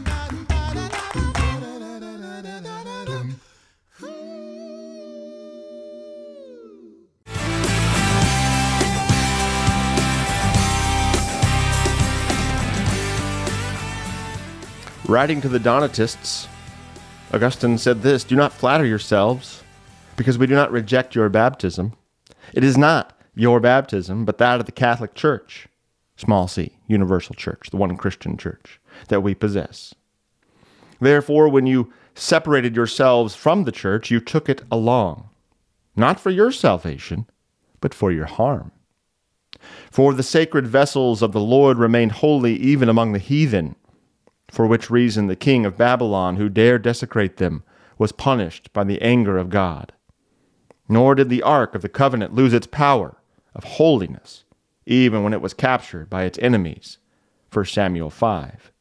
Writing 15.13 15.43
to 15.43 15.49
the 15.51 15.59
Donatists, 15.59 16.49
Augustine 17.35 17.77
said 17.77 18.01
this 18.01 18.25
Do 18.25 18.35
not 18.35 18.51
flatter 18.51 18.87
yourselves, 18.87 19.63
because 20.17 20.39
we 20.39 20.47
do 20.47 20.55
not 20.55 20.73
reject 20.73 21.15
your 21.15 21.29
baptism. 21.29 21.93
It 22.55 22.65
is 22.65 22.79
not 22.79 23.21
your 23.35 23.61
baptism, 23.61 24.25
but 24.25 24.39
that 24.39 24.61
of 24.61 24.65
the 24.65 24.73
Catholic 24.73 25.15
Church, 25.15 25.69
small 26.17 26.49
c, 26.49 26.79
universal 26.87 27.35
church, 27.35 27.69
the 27.69 27.77
one 27.77 27.95
Christian 27.99 28.39
church 28.39 28.81
that 29.09 29.21
we 29.21 29.35
possess. 29.35 29.95
Therefore, 30.99 31.47
when 31.51 31.67
you 31.67 31.93
separated 32.15 32.75
yourselves 32.75 33.35
from 33.35 33.65
the 33.65 33.71
church, 33.71 34.11
you 34.11 34.19
took 34.19 34.49
it 34.49 34.63
along, 34.73 35.29
not 35.95 36.19
for 36.19 36.31
your 36.31 36.51
salvation, 36.51 37.27
but 37.83 37.93
for 37.93 38.11
your 38.11 38.25
harm. 38.25 38.73
For 39.91 40.15
the 40.15 40.23
sacred 40.23 40.67
vessels 40.67 41.21
of 41.21 41.33
the 41.33 41.41
Lord 41.41 41.77
remained 41.77 42.13
holy 42.13 42.55
even 42.55 42.89
among 42.89 43.13
the 43.13 43.19
heathen 43.19 43.77
for 44.53 44.67
which 44.67 44.91
reason 44.91 45.29
the 45.29 45.35
king 45.35 45.65
of 45.65 45.79
Babylon, 45.79 46.37
who 46.37 46.51
dared 46.51 46.83
desecrate 46.83 47.39
them, 47.39 47.63
was 47.97 48.13
punished 48.13 48.71
by 48.75 48.85
the 48.85 49.01
anger 49.01 49.39
of 49.39 49.49
God. 49.49 49.95
Nor 50.91 51.15
did 51.15 51.31
the 51.31 51.43
ark 51.43 51.75
of 51.75 51.81
the 51.81 51.89
covenant 51.89 52.35
lose 52.35 52.53
its 52.53 52.67
power 52.67 53.17
of 53.55 53.65
holiness, 53.65 54.45
even 54.85 55.23
when 55.23 55.33
it 55.33 55.41
was 55.41 55.55
captured 55.55 56.11
by 56.11 56.25
its 56.25 56.39
enemies. 56.43 56.99
1 57.51 57.65
Samuel 57.65 58.11
5. 58.11 58.72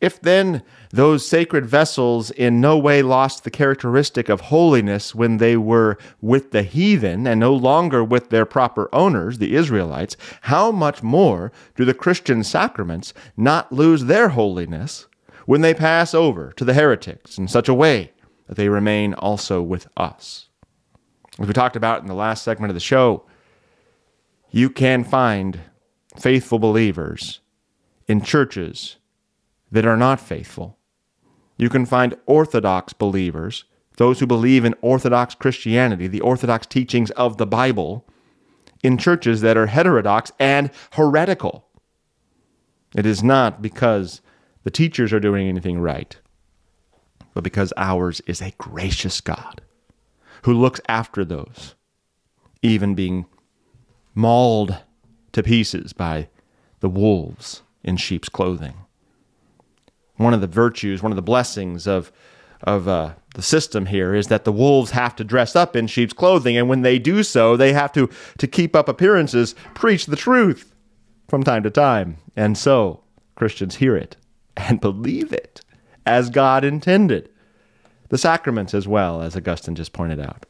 If 0.00 0.20
then 0.20 0.62
those 0.90 1.26
sacred 1.26 1.66
vessels 1.66 2.30
in 2.30 2.60
no 2.60 2.78
way 2.78 3.02
lost 3.02 3.42
the 3.42 3.50
characteristic 3.50 4.28
of 4.28 4.42
holiness 4.42 5.14
when 5.14 5.38
they 5.38 5.56
were 5.56 5.98
with 6.20 6.52
the 6.52 6.62
heathen 6.62 7.26
and 7.26 7.40
no 7.40 7.52
longer 7.52 8.04
with 8.04 8.30
their 8.30 8.46
proper 8.46 8.88
owners, 8.92 9.38
the 9.38 9.56
Israelites, 9.56 10.16
how 10.42 10.70
much 10.70 11.02
more 11.02 11.50
do 11.74 11.84
the 11.84 11.94
Christian 11.94 12.44
sacraments 12.44 13.12
not 13.36 13.72
lose 13.72 14.04
their 14.04 14.30
holiness 14.30 15.06
when 15.46 15.62
they 15.62 15.74
pass 15.74 16.14
over 16.14 16.52
to 16.52 16.64
the 16.64 16.74
heretics 16.74 17.36
in 17.36 17.48
such 17.48 17.68
a 17.68 17.74
way 17.74 18.12
that 18.46 18.56
they 18.56 18.68
remain 18.68 19.14
also 19.14 19.60
with 19.60 19.88
us? 19.96 20.48
As 21.40 21.48
we 21.48 21.52
talked 21.52 21.76
about 21.76 22.02
in 22.02 22.06
the 22.06 22.14
last 22.14 22.44
segment 22.44 22.70
of 22.70 22.74
the 22.74 22.80
show, 22.80 23.24
you 24.50 24.70
can 24.70 25.02
find 25.02 25.60
faithful 26.16 26.60
believers 26.60 27.40
in 28.06 28.22
churches 28.22 28.97
that 29.70 29.86
are 29.86 29.96
not 29.96 30.20
faithful. 30.20 30.78
You 31.56 31.68
can 31.68 31.86
find 31.86 32.16
Orthodox 32.26 32.92
believers, 32.92 33.64
those 33.96 34.20
who 34.20 34.26
believe 34.26 34.64
in 34.64 34.74
Orthodox 34.80 35.34
Christianity, 35.34 36.06
the 36.06 36.20
Orthodox 36.20 36.66
teachings 36.66 37.10
of 37.12 37.36
the 37.36 37.46
Bible, 37.46 38.06
in 38.82 38.96
churches 38.96 39.40
that 39.40 39.56
are 39.56 39.66
heterodox 39.66 40.30
and 40.38 40.70
heretical. 40.92 41.66
It 42.94 43.04
is 43.04 43.22
not 43.22 43.60
because 43.60 44.20
the 44.62 44.70
teachers 44.70 45.12
are 45.12 45.20
doing 45.20 45.48
anything 45.48 45.80
right, 45.80 46.16
but 47.34 47.44
because 47.44 47.72
ours 47.76 48.20
is 48.26 48.40
a 48.40 48.54
gracious 48.56 49.20
God 49.20 49.60
who 50.44 50.54
looks 50.54 50.80
after 50.88 51.24
those, 51.24 51.74
even 52.62 52.94
being 52.94 53.26
mauled 54.14 54.78
to 55.32 55.42
pieces 55.42 55.92
by 55.92 56.28
the 56.80 56.88
wolves 56.88 57.62
in 57.82 57.96
sheep's 57.96 58.28
clothing 58.28 58.74
one 60.18 60.34
of 60.34 60.40
the 60.40 60.46
virtues, 60.46 61.02
one 61.02 61.12
of 61.12 61.16
the 61.16 61.22
blessings 61.22 61.86
of 61.86 62.12
of 62.64 62.88
uh, 62.88 63.14
the 63.36 63.42
system 63.42 63.86
here 63.86 64.16
is 64.16 64.26
that 64.26 64.44
the 64.44 64.50
wolves 64.50 64.90
have 64.90 65.14
to 65.14 65.22
dress 65.22 65.54
up 65.54 65.76
in 65.76 65.86
sheep's 65.86 66.12
clothing, 66.12 66.56
and 66.56 66.68
when 66.68 66.82
they 66.82 66.98
do 66.98 67.22
so, 67.22 67.56
they 67.56 67.72
have 67.72 67.92
to 67.92 68.10
to 68.36 68.46
keep 68.46 68.76
up 68.76 68.88
appearances, 68.88 69.54
preach 69.74 70.06
the 70.06 70.16
truth 70.16 70.74
from 71.28 71.42
time 71.42 71.62
to 71.62 71.70
time, 71.70 72.18
and 72.36 72.58
so 72.58 73.02
Christians 73.36 73.76
hear 73.76 73.96
it 73.96 74.16
and 74.56 74.80
believe 74.82 75.32
it 75.32 75.62
as 76.04 76.30
God 76.30 76.64
intended. 76.64 77.30
The 78.08 78.18
sacraments 78.18 78.74
as 78.74 78.88
well, 78.88 79.20
as 79.20 79.36
Augustine 79.36 79.74
just 79.74 79.92
pointed 79.92 80.18
out. 80.18 80.46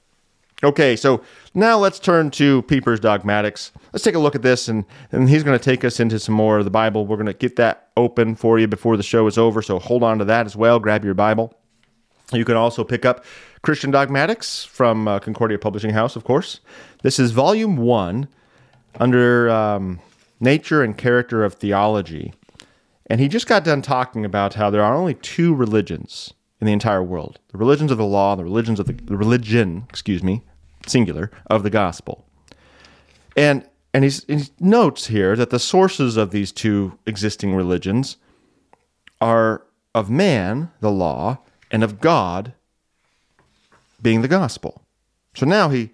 Okay, 0.64 0.96
so 0.96 1.22
now 1.54 1.78
let's 1.78 2.00
turn 2.00 2.32
to 2.32 2.62
Pieper's 2.62 2.98
dogmatics. 2.98 3.70
Let's 3.92 4.02
take 4.02 4.16
a 4.16 4.18
look 4.18 4.34
at 4.34 4.42
this, 4.42 4.66
and, 4.66 4.84
and 5.12 5.28
he's 5.28 5.44
going 5.44 5.56
to 5.56 5.64
take 5.64 5.84
us 5.84 6.00
into 6.00 6.18
some 6.18 6.34
more 6.34 6.58
of 6.58 6.64
the 6.64 6.70
Bible. 6.70 7.06
We're 7.06 7.16
going 7.16 7.26
to 7.26 7.32
get 7.32 7.54
that 7.56 7.90
open 7.96 8.34
for 8.34 8.58
you 8.58 8.66
before 8.66 8.96
the 8.96 9.04
show 9.04 9.28
is 9.28 9.38
over, 9.38 9.62
so 9.62 9.78
hold 9.78 10.02
on 10.02 10.18
to 10.18 10.24
that 10.24 10.46
as 10.46 10.56
well. 10.56 10.80
Grab 10.80 11.04
your 11.04 11.14
Bible. 11.14 11.54
You 12.32 12.44
can 12.44 12.56
also 12.56 12.82
pick 12.82 13.04
up 13.04 13.24
Christian 13.62 13.92
Dogmatics 13.92 14.64
from 14.64 15.06
uh, 15.06 15.20
Concordia 15.20 15.58
Publishing 15.58 15.90
House, 15.90 16.16
of 16.16 16.24
course. 16.24 16.60
This 17.02 17.20
is 17.20 17.30
volume 17.30 17.76
one 17.76 18.28
under 18.98 19.48
um, 19.50 20.00
Nature 20.40 20.82
and 20.82 20.98
Character 20.98 21.44
of 21.44 21.54
Theology. 21.54 22.32
And 23.06 23.20
he 23.20 23.28
just 23.28 23.46
got 23.46 23.64
done 23.64 23.80
talking 23.80 24.24
about 24.24 24.54
how 24.54 24.70
there 24.70 24.82
are 24.82 24.96
only 24.96 25.14
two 25.14 25.54
religions 25.54 26.34
in 26.60 26.66
the 26.66 26.72
entire 26.72 27.02
world 27.02 27.38
the 27.52 27.58
religions 27.58 27.90
of 27.90 27.98
the 27.98 28.04
law, 28.04 28.34
the 28.34 28.44
religions 28.44 28.80
of 28.80 28.86
the, 28.86 28.92
the 28.92 29.16
religion, 29.16 29.86
excuse 29.88 30.22
me, 30.22 30.42
singular, 30.86 31.30
of 31.46 31.62
the 31.62 31.70
gospel. 31.70 32.24
And 33.36 33.64
and 33.94 34.04
he 34.04 34.12
notes 34.60 35.06
here 35.06 35.34
that 35.36 35.50
the 35.50 35.58
sources 35.58 36.16
of 36.16 36.30
these 36.30 36.52
two 36.52 36.98
existing 37.06 37.54
religions 37.54 38.16
are 39.20 39.62
of 39.94 40.10
man, 40.10 40.70
the 40.80 40.90
law, 40.90 41.38
and 41.70 41.82
of 41.82 42.00
God, 42.00 42.52
being 44.02 44.22
the 44.22 44.28
gospel. 44.28 44.82
So 45.34 45.46
now 45.46 45.70
he 45.70 45.90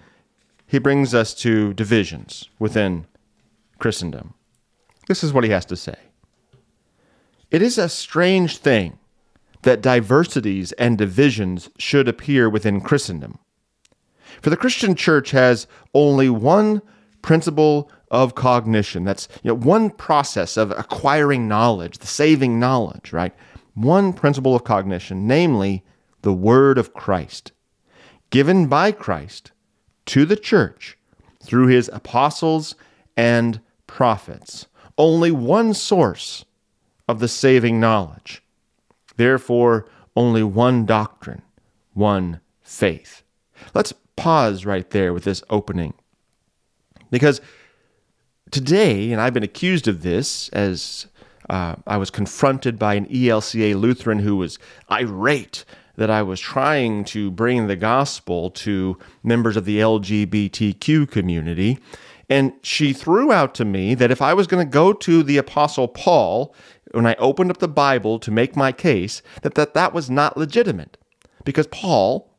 he 0.66 0.78
brings 0.78 1.14
us 1.14 1.34
to 1.34 1.72
divisions 1.74 2.48
within 2.58 3.06
Christendom. 3.78 4.34
This 5.06 5.22
is 5.22 5.32
what 5.32 5.44
he 5.44 5.50
has 5.50 5.66
to 5.66 5.76
say. 5.76 5.96
It 7.50 7.62
is 7.62 7.78
a 7.78 7.88
strange 7.88 8.56
thing 8.56 8.98
that 9.64 9.82
diversities 9.82 10.72
and 10.72 10.96
divisions 10.96 11.68
should 11.78 12.08
appear 12.08 12.48
within 12.48 12.80
Christendom. 12.80 13.38
For 14.40 14.50
the 14.50 14.56
Christian 14.56 14.94
church 14.94 15.32
has 15.32 15.66
only 15.92 16.28
one 16.28 16.82
principle 17.22 17.90
of 18.10 18.34
cognition. 18.34 19.04
That's 19.04 19.28
you 19.42 19.48
know, 19.48 19.54
one 19.54 19.90
process 19.90 20.56
of 20.56 20.70
acquiring 20.70 21.48
knowledge, 21.48 21.98
the 21.98 22.06
saving 22.06 22.60
knowledge, 22.60 23.12
right? 23.12 23.34
One 23.74 24.12
principle 24.12 24.54
of 24.54 24.64
cognition, 24.64 25.26
namely 25.26 25.82
the 26.22 26.32
word 26.32 26.78
of 26.78 26.94
Christ, 26.94 27.52
given 28.30 28.66
by 28.66 28.92
Christ 28.92 29.52
to 30.06 30.24
the 30.24 30.36
church 30.36 30.96
through 31.42 31.66
his 31.66 31.90
apostles 31.92 32.74
and 33.16 33.60
prophets. 33.86 34.66
Only 34.96 35.30
one 35.30 35.74
source 35.74 36.44
of 37.08 37.18
the 37.18 37.28
saving 37.28 37.80
knowledge. 37.80 38.43
Therefore, 39.16 39.86
only 40.16 40.42
one 40.42 40.86
doctrine, 40.86 41.42
one 41.92 42.40
faith. 42.62 43.22
Let's 43.74 43.92
pause 44.16 44.64
right 44.64 44.88
there 44.90 45.12
with 45.12 45.24
this 45.24 45.42
opening. 45.50 45.94
Because 47.10 47.40
today, 48.50 49.12
and 49.12 49.20
I've 49.20 49.34
been 49.34 49.42
accused 49.42 49.88
of 49.88 50.02
this 50.02 50.48
as 50.50 51.06
uh, 51.50 51.76
I 51.86 51.96
was 51.96 52.10
confronted 52.10 52.78
by 52.78 52.94
an 52.94 53.06
ELCA 53.06 53.78
Lutheran 53.78 54.20
who 54.20 54.36
was 54.36 54.58
irate 54.90 55.64
that 55.96 56.10
I 56.10 56.22
was 56.22 56.40
trying 56.40 57.04
to 57.06 57.30
bring 57.30 57.66
the 57.66 57.76
gospel 57.76 58.50
to 58.50 58.98
members 59.22 59.56
of 59.56 59.64
the 59.64 59.78
LGBTQ 59.78 61.10
community. 61.10 61.78
And 62.28 62.54
she 62.62 62.92
threw 62.92 63.32
out 63.32 63.54
to 63.56 63.64
me 63.64 63.94
that 63.94 64.10
if 64.10 64.22
I 64.22 64.34
was 64.34 64.46
going 64.46 64.66
to 64.66 64.70
go 64.70 64.92
to 64.92 65.22
the 65.22 65.36
Apostle 65.36 65.88
Paul 65.88 66.54
when 66.94 67.06
I 67.06 67.14
opened 67.14 67.50
up 67.50 67.58
the 67.58 67.68
Bible 67.68 68.18
to 68.20 68.30
make 68.30 68.56
my 68.56 68.72
case, 68.72 69.22
that 69.42 69.54
that, 69.54 69.74
that 69.74 69.92
was 69.92 70.10
not 70.10 70.36
legitimate 70.36 70.96
because 71.44 71.66
Paul 71.68 72.30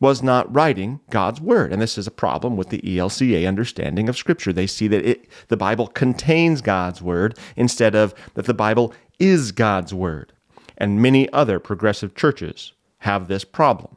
was 0.00 0.22
not 0.22 0.52
writing 0.54 1.00
God's 1.10 1.40
word. 1.40 1.72
And 1.72 1.82
this 1.82 1.98
is 1.98 2.06
a 2.06 2.12
problem 2.12 2.56
with 2.56 2.68
the 2.68 2.80
ELCA 2.80 3.46
understanding 3.46 4.08
of 4.08 4.16
Scripture. 4.16 4.52
They 4.52 4.66
see 4.66 4.88
that 4.88 5.04
it, 5.04 5.28
the 5.48 5.56
Bible 5.56 5.88
contains 5.88 6.60
God's 6.60 7.02
word 7.02 7.36
instead 7.56 7.94
of 7.94 8.14
that 8.34 8.46
the 8.46 8.54
Bible 8.54 8.94
is 9.18 9.52
God's 9.52 9.92
word. 9.92 10.32
And 10.76 11.02
many 11.02 11.30
other 11.32 11.58
progressive 11.58 12.14
churches 12.14 12.72
have 12.98 13.26
this 13.26 13.44
problem. 13.44 13.96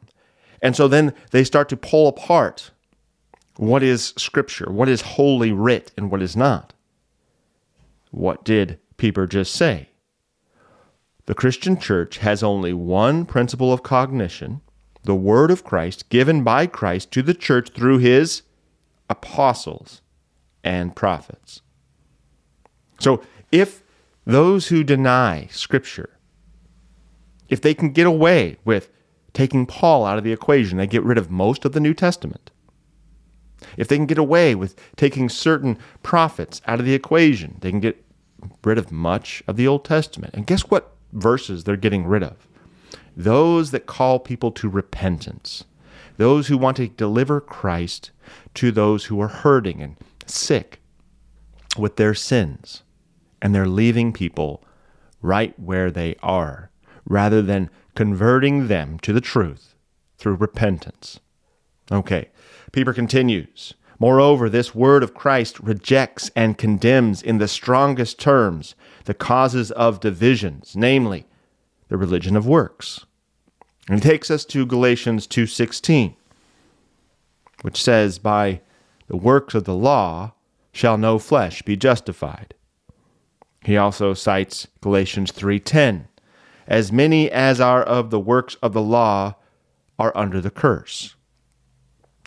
And 0.60 0.74
so 0.74 0.88
then 0.88 1.14
they 1.30 1.44
start 1.44 1.68
to 1.68 1.76
pull 1.76 2.08
apart 2.08 2.70
what 3.56 3.82
is 3.82 4.14
Scripture, 4.16 4.70
what 4.70 4.88
is 4.88 5.02
holy 5.02 5.52
writ, 5.52 5.92
and 5.96 6.10
what 6.10 6.22
is 6.22 6.36
not. 6.36 6.72
What 8.10 8.44
did 8.44 8.78
Pieper 9.02 9.26
just 9.26 9.52
say? 9.52 9.88
the 11.26 11.34
Christian 11.34 11.78
church 11.78 12.18
has 12.18 12.42
only 12.42 12.72
one 12.72 13.24
principle 13.24 13.72
of 13.72 13.82
cognition 13.82 14.60
the 15.04 15.14
word 15.16 15.50
of 15.50 15.64
Christ 15.64 16.08
given 16.10 16.44
by 16.44 16.68
Christ 16.68 17.10
to 17.10 17.22
the 17.22 17.34
church 17.34 17.70
through 17.70 17.98
his 17.98 18.42
apostles 19.10 20.00
and 20.62 20.94
prophets. 20.94 21.60
So 23.00 23.20
if 23.50 23.82
those 24.24 24.68
who 24.68 24.84
deny 24.84 25.48
Scripture, 25.50 26.10
if 27.48 27.60
they 27.60 27.74
can 27.74 27.90
get 27.90 28.06
away 28.06 28.58
with 28.64 28.90
taking 29.32 29.66
Paul 29.66 30.04
out 30.04 30.18
of 30.18 30.24
the 30.24 30.32
equation, 30.32 30.78
they 30.78 30.86
get 30.86 31.02
rid 31.02 31.18
of 31.18 31.28
most 31.28 31.64
of 31.64 31.72
the 31.72 31.80
New 31.80 31.94
Testament. 31.94 32.52
If 33.76 33.88
they 33.88 33.96
can 33.96 34.06
get 34.06 34.18
away 34.18 34.54
with 34.54 34.76
taking 34.94 35.28
certain 35.28 35.78
prophets 36.04 36.62
out 36.66 36.78
of 36.78 36.86
the 36.86 36.94
equation, 36.94 37.56
they 37.60 37.70
can 37.70 37.80
get 37.80 38.04
rid 38.64 38.78
of 38.78 38.92
much 38.92 39.42
of 39.46 39.56
the 39.56 39.66
Old 39.66 39.84
Testament. 39.84 40.34
And 40.34 40.46
guess 40.46 40.62
what 40.62 40.92
verses 41.12 41.64
they're 41.64 41.76
getting 41.76 42.06
rid 42.06 42.22
of? 42.22 42.46
Those 43.16 43.70
that 43.70 43.86
call 43.86 44.18
people 44.18 44.50
to 44.52 44.68
repentance, 44.68 45.64
those 46.16 46.48
who 46.48 46.56
want 46.56 46.76
to 46.78 46.88
deliver 46.88 47.40
Christ 47.40 48.10
to 48.54 48.70
those 48.70 49.06
who 49.06 49.20
are 49.20 49.28
hurting 49.28 49.82
and 49.82 49.96
sick 50.26 50.80
with 51.76 51.96
their 51.96 52.14
sins. 52.14 52.82
And 53.40 53.54
they're 53.54 53.66
leaving 53.66 54.12
people 54.12 54.62
right 55.20 55.58
where 55.58 55.90
they 55.90 56.16
are 56.22 56.70
rather 57.04 57.42
than 57.42 57.70
converting 57.94 58.68
them 58.68 58.98
to 59.00 59.12
the 59.12 59.20
truth 59.20 59.74
through 60.16 60.36
repentance. 60.36 61.20
Okay, 61.90 62.28
Pieper 62.72 62.92
continues. 62.92 63.74
Moreover, 64.02 64.48
this 64.48 64.74
word 64.74 65.04
of 65.04 65.14
Christ 65.14 65.60
rejects 65.60 66.28
and 66.34 66.58
condemns 66.58 67.22
in 67.22 67.38
the 67.38 67.46
strongest 67.46 68.18
terms 68.18 68.74
the 69.04 69.14
causes 69.14 69.70
of 69.70 70.00
divisions, 70.00 70.72
namely 70.74 71.24
the 71.86 71.96
religion 71.96 72.34
of 72.34 72.44
works. 72.44 73.06
And 73.88 74.02
he 74.02 74.10
takes 74.10 74.28
us 74.28 74.44
to 74.46 74.66
Galatians 74.66 75.28
2:16, 75.28 76.16
which 77.60 77.80
says, 77.80 78.18
"By 78.18 78.62
the 79.06 79.16
works 79.16 79.54
of 79.54 79.62
the 79.62 79.76
law 79.76 80.32
shall 80.72 80.98
no 80.98 81.20
flesh 81.20 81.62
be 81.62 81.76
justified." 81.76 82.54
He 83.64 83.76
also 83.76 84.14
cites 84.14 84.66
Galatians 84.80 85.30
3:10, 85.30 86.08
"As 86.66 86.90
many 86.90 87.30
as 87.30 87.60
are 87.60 87.84
of 87.84 88.10
the 88.10 88.18
works 88.18 88.56
of 88.64 88.72
the 88.72 88.82
law 88.82 89.36
are 89.96 90.10
under 90.16 90.40
the 90.40 90.50
curse." 90.50 91.14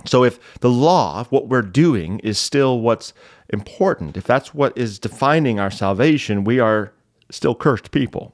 So 0.05 0.23
if 0.23 0.59
the 0.59 0.69
law, 0.69 1.25
what 1.25 1.47
we're 1.47 1.61
doing, 1.61 2.19
is 2.19 2.37
still 2.37 2.79
what's 2.79 3.13
important, 3.49 4.17
if 4.17 4.23
that's 4.23 4.53
what 4.53 4.77
is 4.77 4.99
defining 4.99 5.59
our 5.59 5.71
salvation, 5.71 6.43
we 6.43 6.59
are 6.59 6.93
still 7.29 7.55
cursed 7.55 7.91
people, 7.91 8.33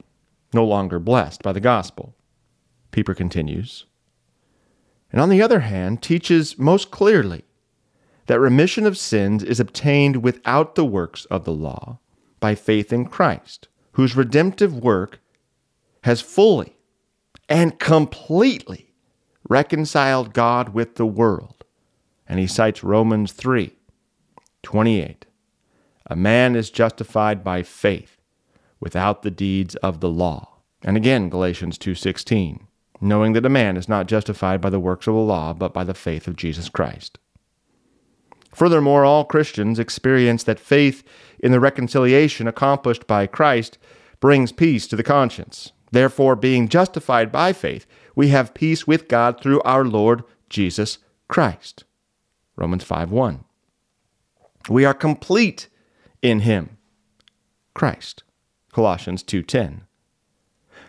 no 0.54 0.66
longer 0.66 1.00
blessed 1.00 1.44
by 1.44 1.52
the 1.52 1.60
gospel. 1.60 2.16
Pieper 2.92 3.14
continues. 3.14 3.86
And 5.12 5.22
on 5.22 5.30
the 5.30 5.42
other 5.42 5.62
hand, 5.62 6.02
teaches 6.02 6.58
most 6.58 6.92
clearly 6.92 7.44
that 8.28 8.40
remission 8.40 8.86
of 8.86 8.98
sins 8.98 9.44
is 9.44 9.60
obtained 9.60 10.18
without 10.18 10.76
the 10.76 10.86
works 10.86 11.26
of 11.26 11.44
the 11.44 11.54
law 11.54 12.00
by 12.40 12.56
faith 12.56 12.94
in 12.94 13.06
Christ, 13.06 13.68
whose 13.94 14.16
redemptive 14.16 14.76
work 14.76 15.20
has 16.04 16.22
fully 16.22 16.78
and 17.50 17.78
completely 17.80 18.94
reconciled 19.50 20.34
God 20.34 20.70
with 20.70 20.96
the 20.96 21.06
world. 21.06 21.61
And 22.32 22.40
he 22.40 22.48
cites 22.48 22.82
Romans 22.82 23.34
3 23.34 23.76
28. 24.64 25.26
A 26.06 26.16
man 26.16 26.56
is 26.56 26.70
justified 26.70 27.44
by 27.44 27.62
faith 27.62 28.22
without 28.80 29.22
the 29.22 29.30
deeds 29.30 29.76
of 29.76 30.00
the 30.00 30.10
law. 30.10 30.60
And 30.82 30.96
again 30.96 31.28
Galatians 31.28 31.78
2:16, 31.78 32.68
knowing 33.02 33.34
that 33.34 33.46
a 33.46 33.50
man 33.50 33.76
is 33.76 33.90
not 33.90 34.08
justified 34.08 34.62
by 34.62 34.70
the 34.70 34.80
works 34.80 35.08
of 35.08 35.14
the 35.14 35.20
law 35.20 35.52
but 35.52 35.74
by 35.74 35.84
the 35.84 35.94
faith 35.94 36.26
of 36.26 36.38
Jesus 36.38 36.70
Christ. 36.70 37.20
Furthermore, 38.56 39.04
all 39.04 39.26
Christians 39.26 39.78
experience 39.78 40.44
that 40.44 40.58
faith 40.58 41.04
in 41.40 41.52
the 41.52 41.60
reconciliation 41.60 42.48
accomplished 42.48 43.08
by 43.08 43.28
Christ 43.28 43.78
brings 44.22 44.54
peace 44.54 44.88
to 44.88 44.96
the 44.96 45.04
conscience. 45.04 45.74
Therefore, 45.92 46.38
being 46.38 46.70
justified 46.70 47.30
by 47.30 47.52
faith, 47.52 47.86
we 48.16 48.30
have 48.30 48.54
peace 48.54 48.88
with 48.88 49.10
God 49.10 49.42
through 49.42 49.62
our 49.64 49.84
Lord 49.84 50.24
Jesus 50.50 50.98
Christ. 51.28 51.84
Romans 52.56 52.84
5 52.84 53.12
1. 53.12 53.44
We 54.70 54.86
are 54.86 54.94
complete 54.94 55.68
in 56.22 56.42
him, 56.42 56.78
Christ. 57.74 58.24
Colossians 58.72 59.24
2:10. 59.24 59.82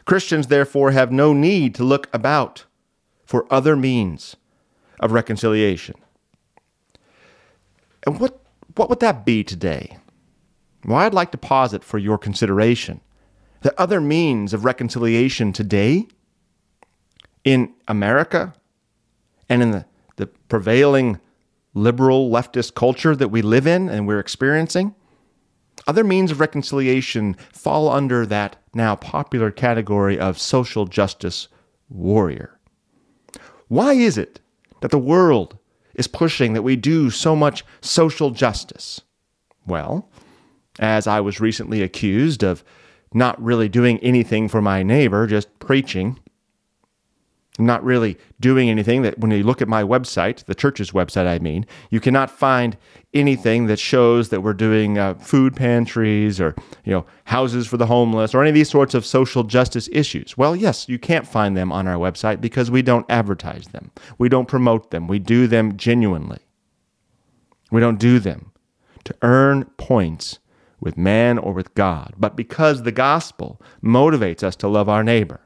Christians 0.05 0.49
therefore 0.49 0.91
have 0.91 1.13
no 1.13 1.33
need 1.33 1.75
to 1.77 1.85
look 1.85 2.09
about 2.13 2.65
for 3.25 3.47
other 3.51 3.77
means 3.77 4.37
of 5.01 5.13
reconciliation. 5.13 5.95
And 8.07 8.21
what 8.21 8.41
what 8.75 8.89
would 8.89 9.01
that 9.01 9.25
be 9.25 9.45
today? 9.45 9.99
Well, 10.85 10.99
I'd 10.99 11.15
like 11.15 11.31
to 11.33 11.39
posit 11.39 11.85
for 11.85 11.99
your 11.99 12.19
consideration 12.19 13.01
that 13.61 13.79
other 13.79 14.01
means 14.01 14.53
of 14.53 14.65
reconciliation 14.65 15.53
today 15.53 16.09
in 17.45 17.75
America 17.87 18.55
and 19.49 19.63
in 19.63 19.71
the, 19.71 19.85
the 20.17 20.27
prevailing 20.27 21.21
liberal 21.75 22.31
leftist 22.31 22.75
culture 22.75 23.17
that 23.17 23.29
we 23.29 23.43
live 23.43 23.67
in 23.67 23.89
and 23.89 24.07
we're 24.07 24.19
experiencing, 24.19 24.95
other 25.87 26.05
means 26.05 26.31
of 26.31 26.41
reconciliation 26.41 27.37
fall 27.53 27.89
under 27.89 28.27
that 28.27 28.57
now 28.75 28.95
popular 28.95 29.51
category 29.51 30.19
of 30.19 30.39
social 30.39 30.87
justice 30.87 31.49
warrior. 31.89 32.59
Why 33.69 33.95
is 33.95 34.19
it 34.19 34.41
that 34.81 34.91
the 34.91 34.99
world 34.99 35.59
is 35.95 36.07
pushing 36.07 36.53
that 36.53 36.63
we 36.63 36.77
do 36.77 37.11
so 37.11 37.35
much 37.35 37.65
social 37.81 38.31
justice? 38.31 39.01
Well, 39.67 40.11
as 40.79 41.07
I 41.07 41.21
was 41.21 41.41
recently 41.41 41.83
accused 41.83 42.43
of 42.43 42.65
not 43.15 43.43
really 43.43 43.69
doing 43.69 43.99
anything 43.99 44.49
for 44.49 44.63
my 44.63 44.83
neighbor, 44.83 45.27
just 45.27 45.59
preaching, 45.59 46.19
not 47.67 47.85
really 47.85 48.17
doing 48.41 48.71
anything 48.71 49.03
that 49.03 49.19
when 49.19 49.31
you 49.31 49.43
look 49.43 49.63
at 49.63 49.69
my 49.69 49.83
website, 49.83 50.45
the 50.45 50.55
church's 50.55 50.93
website, 50.93 51.27
I 51.27 51.39
mean, 51.39 51.67
you 51.91 52.01
cannot 52.01 52.31
find 52.31 52.77
anything 53.15 53.67
that 53.67 53.79
shows 53.79 54.31
that 54.31 54.41
we're 54.41 54.55
doing 54.55 54.99
uh, 54.99 55.15
food 55.15 55.55
pantries 55.55 56.41
or, 56.41 56.55
you 56.85 56.93
know, 56.93 57.07
houses 57.25 57.67
for 57.67 57.77
the 57.77 57.87
homeless 57.87 58.35
or 58.35 58.41
any 58.41 58.51
of 58.51 58.55
these 58.55 58.71
sorts 58.71 58.95
of 58.95 59.05
social 59.05 59.45
justice 59.45 59.89
issues. 59.93 60.37
Well, 60.37 60.57
yes, 60.57 60.89
you 60.89 60.99
can't 60.99 61.27
find 61.27 61.57
them 61.57 61.73
on 61.73 61.87
our 61.87 61.97
website 61.97 62.41
because 62.41 62.71
we 62.71 62.83
don't 62.83 63.07
advertise 63.09 63.69
them. 63.69 63.91
We 64.19 64.29
don't 64.29 64.49
promote 64.49 64.91
them. 64.91 65.09
We 65.09 65.19
do 65.19 65.47
them 65.47 65.77
genuinely. 65.77 66.41
We 67.71 67.81
don't 67.81 67.99
do 67.99 68.19
them 68.19 68.53
to 69.05 69.15
earn 69.23 69.65
points 69.77 70.39
with 70.81 70.99
man 70.99 71.39
or 71.39 71.53
with 71.53 71.75
God, 71.75 72.15
but 72.19 72.37
because 72.37 72.83
the 72.83 72.93
gospel 72.93 73.61
motivates 73.83 74.43
us 74.43 74.57
to 74.57 74.69
love 74.69 74.89
our 74.89 75.05
neighbor. 75.05 75.41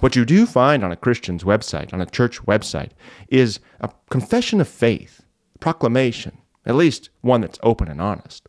What 0.00 0.16
you 0.16 0.24
do 0.24 0.46
find 0.46 0.84
on 0.84 0.92
a 0.92 0.96
Christian's 0.96 1.44
website, 1.44 1.92
on 1.92 2.00
a 2.00 2.06
church 2.06 2.42
website, 2.42 2.90
is 3.28 3.60
a 3.80 3.90
confession 4.10 4.60
of 4.60 4.68
faith, 4.68 5.22
proclamation, 5.60 6.38
at 6.66 6.74
least 6.74 7.10
one 7.20 7.40
that's 7.40 7.58
open 7.62 7.88
and 7.88 8.00
honest. 8.00 8.48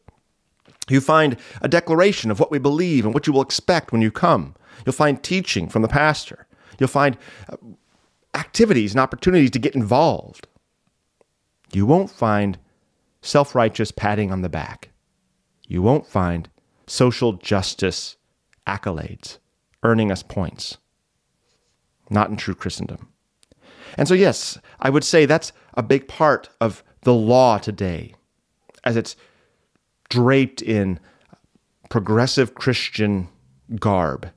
You 0.89 1.01
find 1.01 1.37
a 1.61 1.67
declaration 1.67 2.31
of 2.31 2.39
what 2.39 2.51
we 2.51 2.59
believe 2.59 3.05
and 3.05 3.13
what 3.13 3.27
you 3.27 3.33
will 3.33 3.41
expect 3.41 3.91
when 3.91 4.01
you 4.01 4.11
come. 4.11 4.55
You'll 4.85 4.93
find 4.93 5.21
teaching 5.21 5.67
from 5.67 5.81
the 5.81 5.87
pastor. 5.87 6.47
You'll 6.79 6.89
find 6.89 7.17
uh, 7.49 7.57
activities 8.33 8.93
and 8.93 8.99
opportunities 8.99 9.51
to 9.51 9.59
get 9.59 9.75
involved. 9.75 10.47
You 11.73 11.85
won't 11.85 12.11
find 12.11 12.59
self 13.21 13.55
righteous 13.55 13.91
patting 13.91 14.31
on 14.31 14.41
the 14.41 14.49
back. 14.49 14.89
You 15.67 15.81
won't 15.81 16.05
find 16.05 16.49
social 16.85 17.33
justice 17.33 18.17
accolades 18.67 19.39
earning 19.83 20.11
us 20.11 20.21
points 20.23 20.77
not 22.09 22.29
in 22.29 22.37
true 22.37 22.55
Christendom. 22.55 23.09
And 23.97 24.07
so, 24.07 24.13
yes, 24.13 24.57
I 24.79 24.89
would 24.89 25.03
say 25.03 25.25
that's 25.25 25.51
a 25.75 25.83
big 25.83 26.07
part 26.07 26.49
of 26.59 26.83
the 27.01 27.13
law 27.13 27.57
today, 27.57 28.13
as 28.83 28.97
it's 28.97 29.15
draped 30.09 30.61
in 30.61 30.99
progressive 31.89 32.55
Christian 32.55 33.29
garb. 33.79 34.29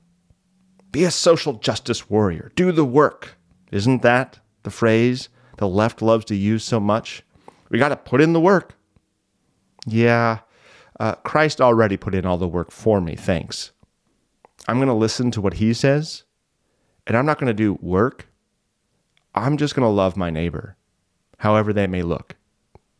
Be 0.91 1.03
a 1.03 1.11
social 1.11 1.53
justice 1.53 2.09
warrior, 2.09 2.51
do 2.55 2.71
the 2.71 2.85
work. 2.85 3.35
Isn't 3.71 4.01
that 4.01 4.39
the 4.63 4.71
phrase 4.71 5.29
the 5.57 5.67
left 5.67 6.01
loves 6.01 6.25
to 6.25 6.35
use 6.35 6.63
so 6.63 6.79
much? 6.79 7.23
We 7.69 7.77
got 7.77 7.89
to 7.89 7.95
put 7.95 8.21
in 8.21 8.33
the 8.33 8.39
work. 8.39 8.73
Yeah, 9.85 10.39
uh, 10.99 11.15
Christ 11.15 11.61
already 11.61 11.97
put 11.97 12.15
in 12.15 12.25
all 12.25 12.37
the 12.37 12.47
work 12.47 12.71
for 12.71 12.99
me, 12.99 13.15
thanks. 13.15 13.71
I'm 14.67 14.77
going 14.77 14.87
to 14.87 14.93
listen 14.93 15.31
to 15.31 15.41
what 15.41 15.55
he 15.55 15.73
says 15.73 16.23
and 17.09 17.17
I'm 17.17 17.25
not 17.25 17.39
going 17.39 17.47
to 17.47 17.53
do 17.53 17.77
work. 17.81 18.27
I'm 19.33 19.57
just 19.57 19.75
going 19.75 19.85
to 19.85 19.89
love 19.89 20.15
my 20.15 20.29
neighbor, 20.29 20.77
however 21.39 21.73
they 21.73 21.87
may 21.87 22.03
look, 22.03 22.35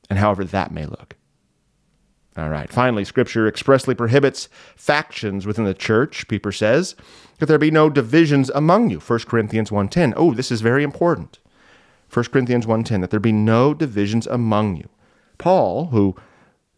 and 0.09 0.17
however 0.17 0.43
that 0.43 0.71
may 0.71 0.85
look. 0.85 1.15
All 2.35 2.49
right. 2.49 2.71
Finally, 2.71 3.05
Scripture 3.05 3.47
expressly 3.47 3.93
prohibits 3.93 4.49
factions 4.75 5.45
within 5.45 5.65
the 5.65 5.73
church, 5.73 6.27
Peter 6.27 6.51
says, 6.51 6.95
that 7.37 7.45
there 7.45 7.59
be 7.59 7.71
no 7.71 7.89
divisions 7.89 8.49
among 8.51 8.89
you. 8.89 8.99
1 8.99 9.19
Corinthians 9.19 9.69
1.10. 9.69 10.13
Oh, 10.15 10.33
this 10.33 10.51
is 10.51 10.61
very 10.61 10.83
important. 10.83 11.39
1 12.11 12.25
Corinthians 12.25 12.65
1.10, 12.65 13.01
that 13.01 13.11
there 13.11 13.19
be 13.19 13.31
no 13.31 13.73
divisions 13.73 14.25
among 14.25 14.77
you. 14.77 14.89
Paul, 15.37 15.87
who 15.87 16.15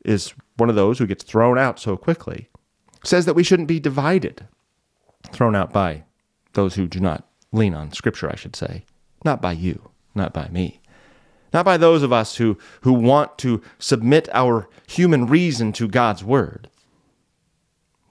is 0.03 0.33
one 0.57 0.69
of 0.69 0.75
those 0.75 0.99
who 0.99 1.07
gets 1.07 1.23
thrown 1.23 1.57
out 1.57 1.79
so 1.79 1.95
quickly, 1.95 2.49
says 3.05 3.25
that 3.25 3.35
we 3.35 3.43
shouldn't 3.43 3.69
be 3.69 3.79
divided, 3.79 4.47
thrown 5.31 5.55
out 5.55 5.71
by 5.71 6.03
those 6.53 6.75
who 6.75 6.87
do 6.87 6.99
not 6.99 7.27
lean 7.51 7.73
on 7.73 7.91
Scripture, 7.91 8.29
I 8.29 8.35
should 8.35 8.55
say, 8.55 8.85
not 9.23 9.41
by 9.41 9.53
you, 9.53 9.91
not 10.15 10.33
by 10.33 10.47
me, 10.49 10.81
not 11.53 11.65
by 11.65 11.77
those 11.77 12.03
of 12.03 12.13
us 12.13 12.37
who, 12.37 12.57
who 12.81 12.93
want 12.93 13.37
to 13.39 13.61
submit 13.79 14.29
our 14.33 14.69
human 14.87 15.27
reason 15.27 15.73
to 15.73 15.87
God's 15.87 16.23
Word. 16.23 16.69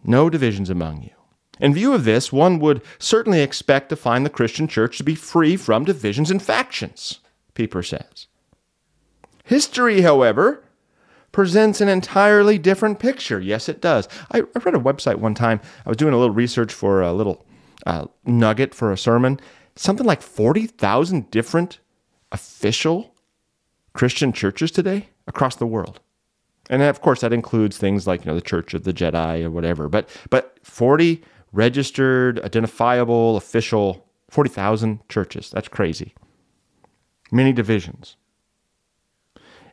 No 0.05 0.31
divisions 0.31 0.71
among 0.71 1.03
you. 1.03 1.11
In 1.59 1.75
view 1.75 1.93
of 1.93 2.05
this, 2.05 2.33
one 2.33 2.59
would 2.59 2.83
certainly 2.99 3.43
expect 3.43 3.91
to 3.91 3.97
find 3.97 4.25
the 4.25 4.31
Christian 4.31 4.67
church 4.67 4.97
to 4.97 5.05
be 5.05 5.15
free 5.15 5.57
from 5.57 5.85
divisions 5.85 6.31
and 6.31 6.43
factions, 6.43 7.21
Pieper 7.55 7.83
says. 7.83 8.27
History, 9.45 10.01
however, 10.01 10.65
presents 11.33 11.81
an 11.81 11.89
entirely 11.89 12.59
different 12.59 12.99
picture. 12.99 13.41
Yes, 13.41 13.69
it 13.69 13.81
does. 13.81 14.09
I, 14.31 14.41
read 14.41 14.75
a 14.75 14.79
website 14.79 15.17
one 15.17 15.35
time. 15.35 15.61
I 15.85 15.89
was 15.89 15.97
doing 15.97 16.15
a 16.15 16.19
little 16.19 16.35
research 16.35 16.73
for 16.73 17.03
a 17.03 17.13
little 17.13 17.45
uh, 17.87 18.07
nugget 18.25 18.75
for 18.75 18.93
a 18.93 18.99
sermon. 18.99 19.41
Something 19.77 20.07
like 20.07 20.23
40,000 20.23 21.31
different 21.31 21.81
official 22.33 23.15
Christian 23.93 24.33
churches 24.33 24.71
today 24.71 25.09
across 25.27 25.57
the 25.57 25.67
world. 25.67 26.01
And 26.69 26.83
of 26.83 27.01
course, 27.01 27.21
that 27.21 27.33
includes 27.33 27.77
things 27.77 28.07
like 28.07 28.25
you 28.25 28.31
know 28.31 28.35
the 28.37 28.41
Church 28.41 28.75
of 28.75 28.85
the 28.85 28.93
Jedi 28.93 29.43
or 29.43 29.51
whatever. 29.51 29.89
But 29.89 30.09
but 30.31 30.57
40 30.63 31.23
registered, 31.53 32.39
identifiable, 32.41 33.37
official, 33.37 34.07
40,000 34.31 35.01
churches. 35.09 35.51
That's 35.51 35.67
crazy. 35.67 36.15
Many 37.33 37.53
divisions. 37.53 38.17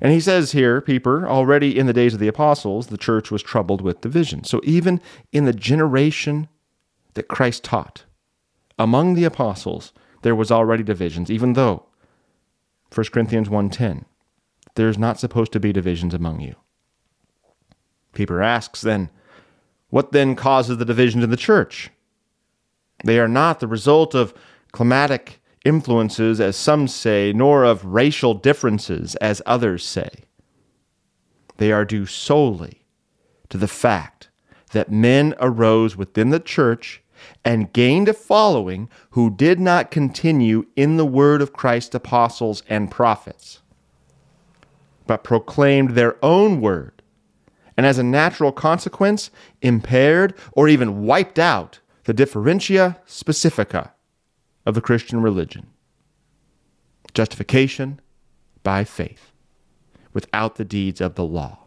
And 0.02 0.12
he 0.12 0.20
says 0.20 0.52
here, 0.52 0.82
Pieper, 0.82 1.28
already 1.28 1.78
in 1.78 1.88
the 1.88 1.94
days 1.94 2.14
of 2.14 2.20
the 2.20 2.28
apostles, 2.28 2.88
the 2.88 2.98
church 2.98 3.32
was 3.32 3.42
troubled 3.42 3.82
with 3.82 4.02
division. 4.02 4.44
So 4.44 4.62
even 4.64 5.02
in 5.32 5.46
the 5.46 5.54
generation 5.54 6.48
that 7.18 7.28
Christ 7.28 7.64
taught, 7.64 8.06
among 8.80 9.14
the 9.14 9.26
apostles, 9.26 9.92
there 10.22 10.36
was 10.36 10.52
already 10.52 10.84
divisions, 10.84 11.30
even 11.30 11.54
though 11.54 11.86
1 12.94 13.12
Corinthians 13.12 13.50
1:10, 13.50 14.06
there's 14.76 14.98
not 14.98 15.20
supposed 15.20 15.52
to 15.52 15.60
be 15.60 15.74
divisions 15.74 16.14
among 16.14 16.40
you. 16.40 16.56
Pieper 18.14 18.42
asks 18.42 18.82
then, 18.82 19.10
what 19.90 20.12
then 20.12 20.36
causes 20.36 20.78
the 20.78 20.86
divisions 20.86 21.24
in 21.24 21.30
the 21.30 21.38
church? 21.38 21.92
They 23.04 23.20
are 23.20 23.28
not 23.28 23.60
the 23.60 23.68
result 23.68 24.16
of 24.16 24.34
climatic 24.72 25.42
influences, 25.64 26.40
as 26.40 26.56
some 26.56 26.88
say, 26.88 27.34
nor 27.34 27.64
of 27.64 27.86
racial 27.86 28.34
differences, 28.34 29.16
as 29.16 29.42
others 29.46 29.84
say. 29.86 30.10
They 31.58 31.72
are 31.72 31.86
due 31.86 32.06
solely 32.06 32.86
to 33.50 33.58
the 33.58 33.68
fact 33.68 34.30
that 34.72 34.92
men 34.92 35.34
arose 35.40 35.96
within 35.96 36.30
the 36.30 36.40
church 36.40 37.02
and 37.44 37.74
gained 37.74 38.10
a 38.10 38.14
following 38.14 38.90
who 39.12 39.30
did 39.30 39.60
not 39.60 39.92
continue 39.92 40.66
in 40.76 40.98
the 40.98 41.06
word 41.06 41.42
of 41.42 41.54
Christ's 41.54 41.96
apostles 41.96 42.64
and 42.70 42.92
prophets, 42.92 43.62
but 45.06 45.24
proclaimed 45.24 45.92
their 45.92 46.18
own 46.24 46.62
word 46.62 46.98
and 47.78 47.86
as 47.86 48.00
a 48.00 48.04
natural 48.04 48.52
consequence, 48.52 49.30
impaired 49.62 50.34
or 50.54 50.68
even 50.68 51.04
wiped 51.04 51.38
out 51.38 51.80
the 52.06 52.14
differentia 52.14 52.98
specifica 53.06 53.92
of 54.66 54.74
the 54.74 54.82
Christian 54.82 55.22
religion 55.22 55.68
justification 57.14 58.00
by 58.64 58.84
faith 58.84 59.32
without 60.14 60.56
the 60.56 60.66
deeds 60.66 61.02
of 61.02 61.16
the 61.16 61.24
law. 61.24 61.58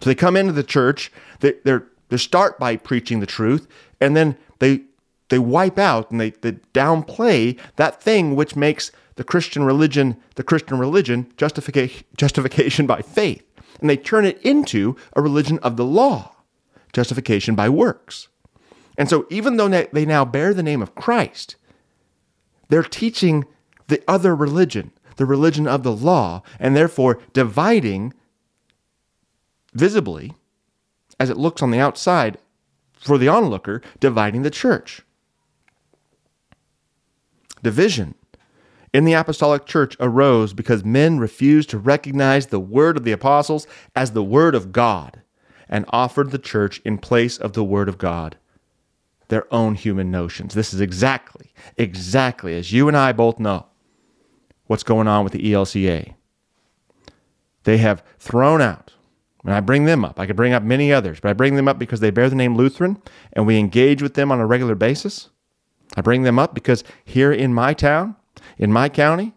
So 0.00 0.10
they 0.10 0.14
come 0.14 0.36
into 0.36 0.52
the 0.52 0.62
church, 0.62 1.10
they, 1.40 1.54
they're, 1.64 1.86
they 2.08 2.16
start 2.16 2.58
by 2.58 2.76
preaching 2.76 3.20
the 3.20 3.26
truth, 3.26 3.66
and 4.00 4.16
then 4.16 4.36
they, 4.58 4.82
they 5.28 5.38
wipe 5.38 5.78
out 5.78 6.10
and 6.10 6.20
they, 6.20 6.30
they 6.30 6.52
downplay 6.72 7.58
that 7.76 8.02
thing 8.02 8.36
which 8.36 8.56
makes 8.56 8.92
the 9.16 9.24
Christian 9.24 9.64
religion 9.64 10.16
the 10.34 10.42
Christian 10.42 10.78
religion 10.78 11.32
justification, 11.36 12.04
justification 12.16 12.86
by 12.86 13.00
faith 13.00 13.46
and 13.80 13.90
they 13.90 13.96
turn 13.96 14.24
it 14.24 14.40
into 14.42 14.96
a 15.14 15.22
religion 15.22 15.58
of 15.60 15.76
the 15.76 15.84
law, 15.84 16.34
justification 16.92 17.54
by 17.54 17.68
works. 17.68 18.28
And 18.98 19.08
so, 19.08 19.26
even 19.30 19.56
though 19.56 19.68
they 19.68 20.06
now 20.06 20.24
bear 20.24 20.54
the 20.54 20.62
name 20.62 20.80
of 20.80 20.94
Christ, 20.94 21.56
they're 22.68 22.82
teaching 22.82 23.44
the 23.88 24.02
other 24.08 24.34
religion, 24.34 24.92
the 25.16 25.26
religion 25.26 25.66
of 25.66 25.82
the 25.82 25.92
law, 25.92 26.42
and 26.58 26.74
therefore 26.74 27.20
dividing 27.32 28.14
visibly, 29.74 30.32
as 31.18 31.30
it 31.30 31.36
looks 31.36 31.62
on 31.62 31.70
the 31.70 31.78
outside 31.78 32.38
for 32.94 33.18
the 33.18 33.28
onlooker, 33.28 33.82
dividing 34.00 34.42
the 34.42 34.50
church. 34.50 35.02
Division 37.62 38.14
in 38.92 39.04
the 39.04 39.12
apostolic 39.12 39.66
church 39.66 39.96
arose 40.00 40.54
because 40.54 40.84
men 40.84 41.18
refused 41.18 41.68
to 41.70 41.78
recognize 41.78 42.46
the 42.46 42.60
word 42.60 42.96
of 42.96 43.04
the 43.04 43.12
apostles 43.12 43.66
as 43.94 44.12
the 44.12 44.22
word 44.22 44.54
of 44.54 44.72
God 44.72 45.20
and 45.68 45.84
offered 45.90 46.30
the 46.30 46.38
church 46.38 46.80
in 46.84 46.98
place 46.98 47.36
of 47.36 47.52
the 47.52 47.64
word 47.64 47.88
of 47.88 47.98
God 47.98 48.36
their 49.28 49.52
own 49.52 49.74
human 49.74 50.10
notions. 50.10 50.54
This 50.54 50.72
is 50.72 50.80
exactly, 50.80 51.52
exactly 51.76 52.56
as 52.56 52.72
you 52.72 52.88
and 52.88 52.96
I 52.96 53.12
both 53.12 53.38
know 53.38 53.66
what's 54.66 54.82
going 54.82 55.08
on 55.08 55.24
with 55.24 55.32
the 55.32 55.52
ELCA. 55.52 56.14
They 57.64 57.78
have 57.78 58.04
thrown 58.18 58.60
out, 58.60 58.92
and 59.46 59.54
I 59.54 59.60
bring 59.60 59.84
them 59.84 60.04
up. 60.04 60.18
I 60.18 60.26
could 60.26 60.34
bring 60.34 60.52
up 60.52 60.64
many 60.64 60.92
others, 60.92 61.20
but 61.20 61.28
I 61.30 61.32
bring 61.32 61.54
them 61.54 61.68
up 61.68 61.78
because 61.78 62.00
they 62.00 62.10
bear 62.10 62.28
the 62.28 62.34
name 62.34 62.56
Lutheran 62.56 63.00
and 63.32 63.46
we 63.46 63.58
engage 63.58 64.02
with 64.02 64.14
them 64.14 64.32
on 64.32 64.40
a 64.40 64.46
regular 64.46 64.74
basis. 64.74 65.30
I 65.96 66.00
bring 66.00 66.24
them 66.24 66.38
up 66.38 66.52
because 66.52 66.82
here 67.04 67.32
in 67.32 67.54
my 67.54 67.72
town, 67.72 68.16
in 68.58 68.72
my 68.72 68.88
county, 68.88 69.34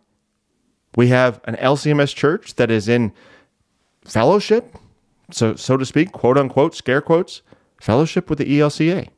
we 0.96 1.10
have 1.10 1.40
an 1.44 1.56
LCMS 1.58 2.16
church 2.16 2.56
that 2.56 2.72
is 2.72 2.90
in 2.90 3.14
fellowship, 4.04 4.76
so 5.30 5.56
so 5.56 5.78
to 5.78 5.86
speak, 5.86 6.12
quote 6.12 6.40
unquote, 6.40 6.74
scare 6.74 7.02
quotes, 7.02 7.44
fellowship 7.80 8.30
with 8.30 8.40
the 8.40 8.60
ELCA, 8.60 9.10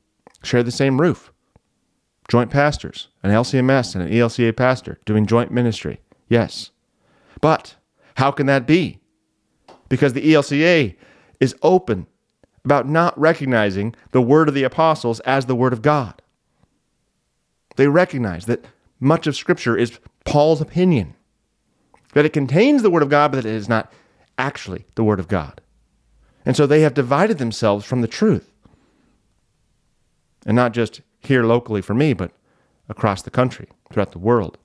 share 0.43 0.61
the 0.61 0.71
same 0.71 0.99
roof, 0.99 1.31
joint 2.27 2.51
pastors, 2.51 3.07
an 3.23 3.31
LCMS 3.31 3.95
and 3.95 4.03
an 4.03 4.11
ELCA 4.11 4.55
pastor 4.57 4.99
doing 5.05 5.25
joint 5.25 5.51
ministry. 5.51 6.01
Yes, 6.27 6.71
but 7.39 7.75
how 8.17 8.31
can 8.31 8.45
that 8.47 8.67
be? 8.67 9.00
Because 9.91 10.13
the 10.13 10.33
ELCA 10.33 10.95
is 11.41 11.53
open 11.61 12.07
about 12.63 12.87
not 12.87 13.19
recognizing 13.19 13.93
the 14.11 14.21
word 14.21 14.47
of 14.47 14.55
the 14.55 14.63
apostles 14.63 15.19
as 15.21 15.47
the 15.47 15.55
word 15.55 15.73
of 15.73 15.81
God. 15.81 16.21
They 17.75 17.89
recognize 17.89 18.45
that 18.45 18.63
much 19.01 19.27
of 19.27 19.35
Scripture 19.35 19.75
is 19.75 19.99
Paul's 20.23 20.61
opinion, 20.61 21.15
that 22.13 22.23
it 22.23 22.31
contains 22.31 22.83
the 22.83 22.89
Word 22.89 23.03
of 23.03 23.09
God, 23.09 23.31
but 23.31 23.43
that 23.43 23.49
it 23.49 23.55
is 23.55 23.67
not 23.67 23.91
actually 24.37 24.85
the 24.95 25.03
Word 25.03 25.19
of 25.19 25.27
God. 25.27 25.59
And 26.45 26.55
so 26.55 26.65
they 26.65 26.81
have 26.81 26.93
divided 26.93 27.37
themselves 27.37 27.85
from 27.85 28.01
the 28.01 28.07
truth. 28.07 28.53
And 30.45 30.55
not 30.55 30.71
just 30.71 31.01
here 31.19 31.43
locally 31.43 31.81
for 31.81 31.93
me, 31.93 32.13
but 32.13 32.31
across 32.87 33.23
the 33.23 33.31
country, 33.31 33.67
throughout 33.91 34.11
the 34.11 34.19
world. 34.19 34.57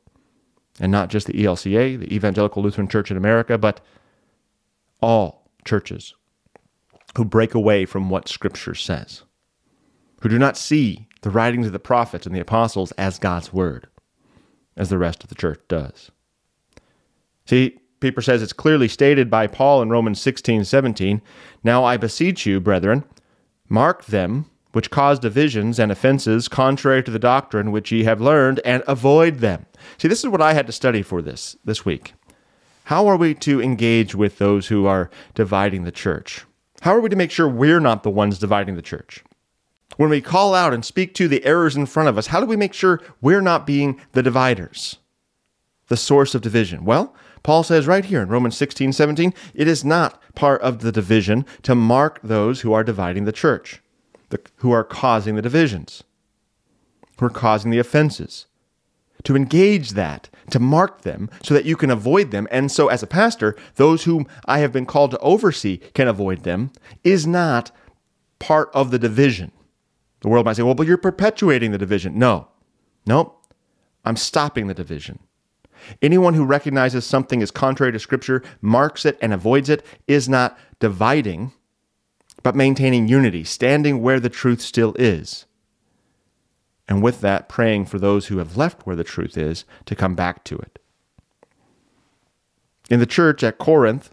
And 0.79 0.93
not 0.93 1.09
just 1.09 1.27
the 1.27 1.43
ELCA, 1.43 1.99
the 1.99 2.15
Evangelical 2.15 2.63
Lutheran 2.63 2.87
Church 2.87 3.11
in 3.11 3.17
America, 3.17 3.59
but 3.59 3.81
all 5.01 5.51
churches 5.65 6.15
who 7.17 7.25
break 7.25 7.55
away 7.55 7.85
from 7.85 8.11
what 8.11 8.29
Scripture 8.29 8.75
says, 8.75 9.23
who 10.23 10.29
do 10.29 10.39
not 10.39 10.57
see 10.57 11.09
the 11.23 11.31
writings 11.31 11.67
of 11.67 11.73
the 11.73 11.79
prophets 11.79 12.27
and 12.27 12.35
the 12.35 12.41
apostles 12.41 12.93
as 12.93 13.19
God's 13.19 13.53
Word 13.53 13.89
as 14.77 14.91
the 14.91 14.99
rest 14.99 15.23
of 15.23 15.29
the 15.29 15.35
church 15.35 15.61
does. 15.69 16.11
See, 17.47 17.79
Pieper 18.01 18.21
says 18.21 18.43
it's 18.43 18.53
clearly 18.53 18.89
stated 18.89 19.31
by 19.31 19.47
Paul 19.47 19.81
in 19.81 19.89
Romans 19.89 20.21
16, 20.21 20.65
17, 20.65 21.23
Now 21.65 21.85
I 21.85 21.97
beseech 21.97 22.45
you, 22.45 22.61
brethren, 22.61 23.05
mark 23.69 24.05
them 24.07 24.51
which 24.77 24.91
cause 24.91 25.19
divisions 25.19 25.79
and 25.79 25.91
offenses 25.91 26.49
contrary 26.49 27.03
to 27.03 27.11
the 27.11 27.19
doctrine 27.19 27.73
which 27.73 27.91
ye 27.91 28.05
have 28.05 28.21
learned, 28.21 28.61
and 28.63 28.83
avoid 28.87 29.39
them. 29.39 29.65
See, 29.97 30.07
this 30.07 30.23
is 30.23 30.29
what 30.29 30.43
I 30.43 30.53
had 30.53 30.67
to 30.67 30.73
study 30.73 31.01
for 31.01 31.23
this 31.23 31.57
this 31.65 31.87
week. 31.87 32.13
How 32.87 33.09
are 33.09 33.17
we 33.17 33.35
to 33.35 33.61
engage 33.61 34.15
with 34.15 34.39
those 34.39 34.69
who 34.69 34.87
are 34.87 35.11
dividing 35.35 35.83
the 35.83 35.91
church? 35.91 36.45
How 36.83 36.95
are 36.95 37.01
we 37.01 37.09
to 37.09 37.17
make 37.17 37.33
sure 37.33 37.49
we're 37.49 37.81
not 37.81 38.05
the 38.05 38.11
ones 38.11 38.39
dividing 38.39 38.77
the 38.77 38.83
church? 38.83 39.25
When 39.97 40.09
we 40.09 40.21
call 40.21 40.55
out 40.55 40.73
and 40.73 40.85
speak 40.85 41.13
to 41.15 41.27
the 41.27 41.45
errors 41.45 41.75
in 41.75 41.87
front 41.87 42.09
of 42.09 42.17
us, 42.17 42.29
how 42.29 42.39
do 42.39 42.47
we 42.47 42.55
make 42.55 42.73
sure 42.73 43.03
we're 43.21 43.41
not 43.41 43.67
being 43.67 44.01
the 44.13 44.23
dividers, 44.23 44.99
the 45.89 45.97
source 45.97 46.33
of 46.37 46.43
division? 46.43 46.85
Well, 46.85 47.13
Paul 47.43 47.65
says 47.65 47.89
right 47.89 48.05
here 48.05 48.23
in 48.23 48.29
Romans 48.29 48.57
16, 48.57 48.93
17, 48.93 49.35
it 49.53 49.67
is 49.67 49.85
not 49.85 50.23
part 50.37 50.63
of 50.63 50.79
the 50.79 50.93
division 50.93 51.45
to 51.63 51.75
mark 51.75 52.21
those 52.23 52.61
who 52.61 52.73
are 52.73 52.85
dividing 52.85 53.25
the 53.25 53.33
church, 53.33 53.83
the, 54.29 54.39
who 54.59 54.71
are 54.71 54.85
causing 54.85 55.35
the 55.35 55.43
divisions, 55.43 56.05
who 57.19 57.27
are 57.27 57.31
causing 57.31 57.73
the 57.73 57.81
offenses. 57.81 58.47
To 59.27 59.37
engage 59.37 59.91
that, 59.91 60.31
to 60.51 60.61
mark 60.61 61.03
them 61.03 61.29
so 61.43 61.53
that 61.53 61.65
you 61.65 61.77
can 61.77 61.91
avoid 61.91 62.31
them. 62.31 62.47
And 62.51 62.71
so, 62.71 62.87
as 62.87 63.03
a 63.03 63.09
pastor, 63.09 63.57
those 63.75 64.05
whom 64.05 64.29
I 64.45 64.61
have 64.61 64.73
been 64.73 64.87
called 64.87 65.11
to 65.11 65.19
oversee 65.19 65.79
can 65.95 66.07
avoid 66.07 66.45
them, 66.45 66.71
is 67.03 67.27
not 67.27 67.73
part 68.39 68.71
of 68.73 68.93
the 68.93 69.01
division. 69.01 69.51
The 70.21 70.29
world 70.29 70.47
might 70.47 70.55
say, 70.55 70.63
well, 70.63 70.77
but 70.77 70.87
you're 70.87 70.97
perpetuating 70.97 71.73
the 71.73 71.79
division. 71.79 72.19
No, 72.19 72.49
nope. 73.05 73.45
I'm 74.05 74.17
stopping 74.17 74.69
the 74.69 74.75
division. 74.75 75.19
Anyone 76.01 76.35
who 76.35 76.45
recognizes 76.45 77.05
something 77.05 77.43
is 77.43 77.51
contrary 77.51 77.93
to 77.93 77.99
Scripture, 77.99 78.45
marks 78.61 79.05
it, 79.05 79.19
and 79.21 79.33
avoids 79.33 79.69
it 79.69 79.85
is 80.07 80.29
not 80.29 80.57
dividing, 80.79 81.53
but 82.45 82.55
maintaining 82.55 83.09
unity, 83.09 83.43
standing 83.43 84.03
where 84.03 84.21
the 84.21 84.31
truth 84.31 84.61
still 84.61 84.95
is. 84.99 85.47
And 86.89 87.03
with 87.03 87.21
that, 87.21 87.49
praying 87.49 87.87
for 87.87 87.99
those 87.99 88.27
who 88.27 88.39
have 88.39 88.57
left 88.57 88.87
where 88.87 88.97
the 88.97 89.05
truth 89.05 89.37
is 89.37 89.65
to 89.87 89.97
come 89.97 90.15
back 90.15 90.45
to 90.45 90.57
it. 90.57 90.79
In 92.89 93.01
the 93.01 93.07
church 93.07 93.43
at 93.43 93.59
Corinth, 93.59 94.11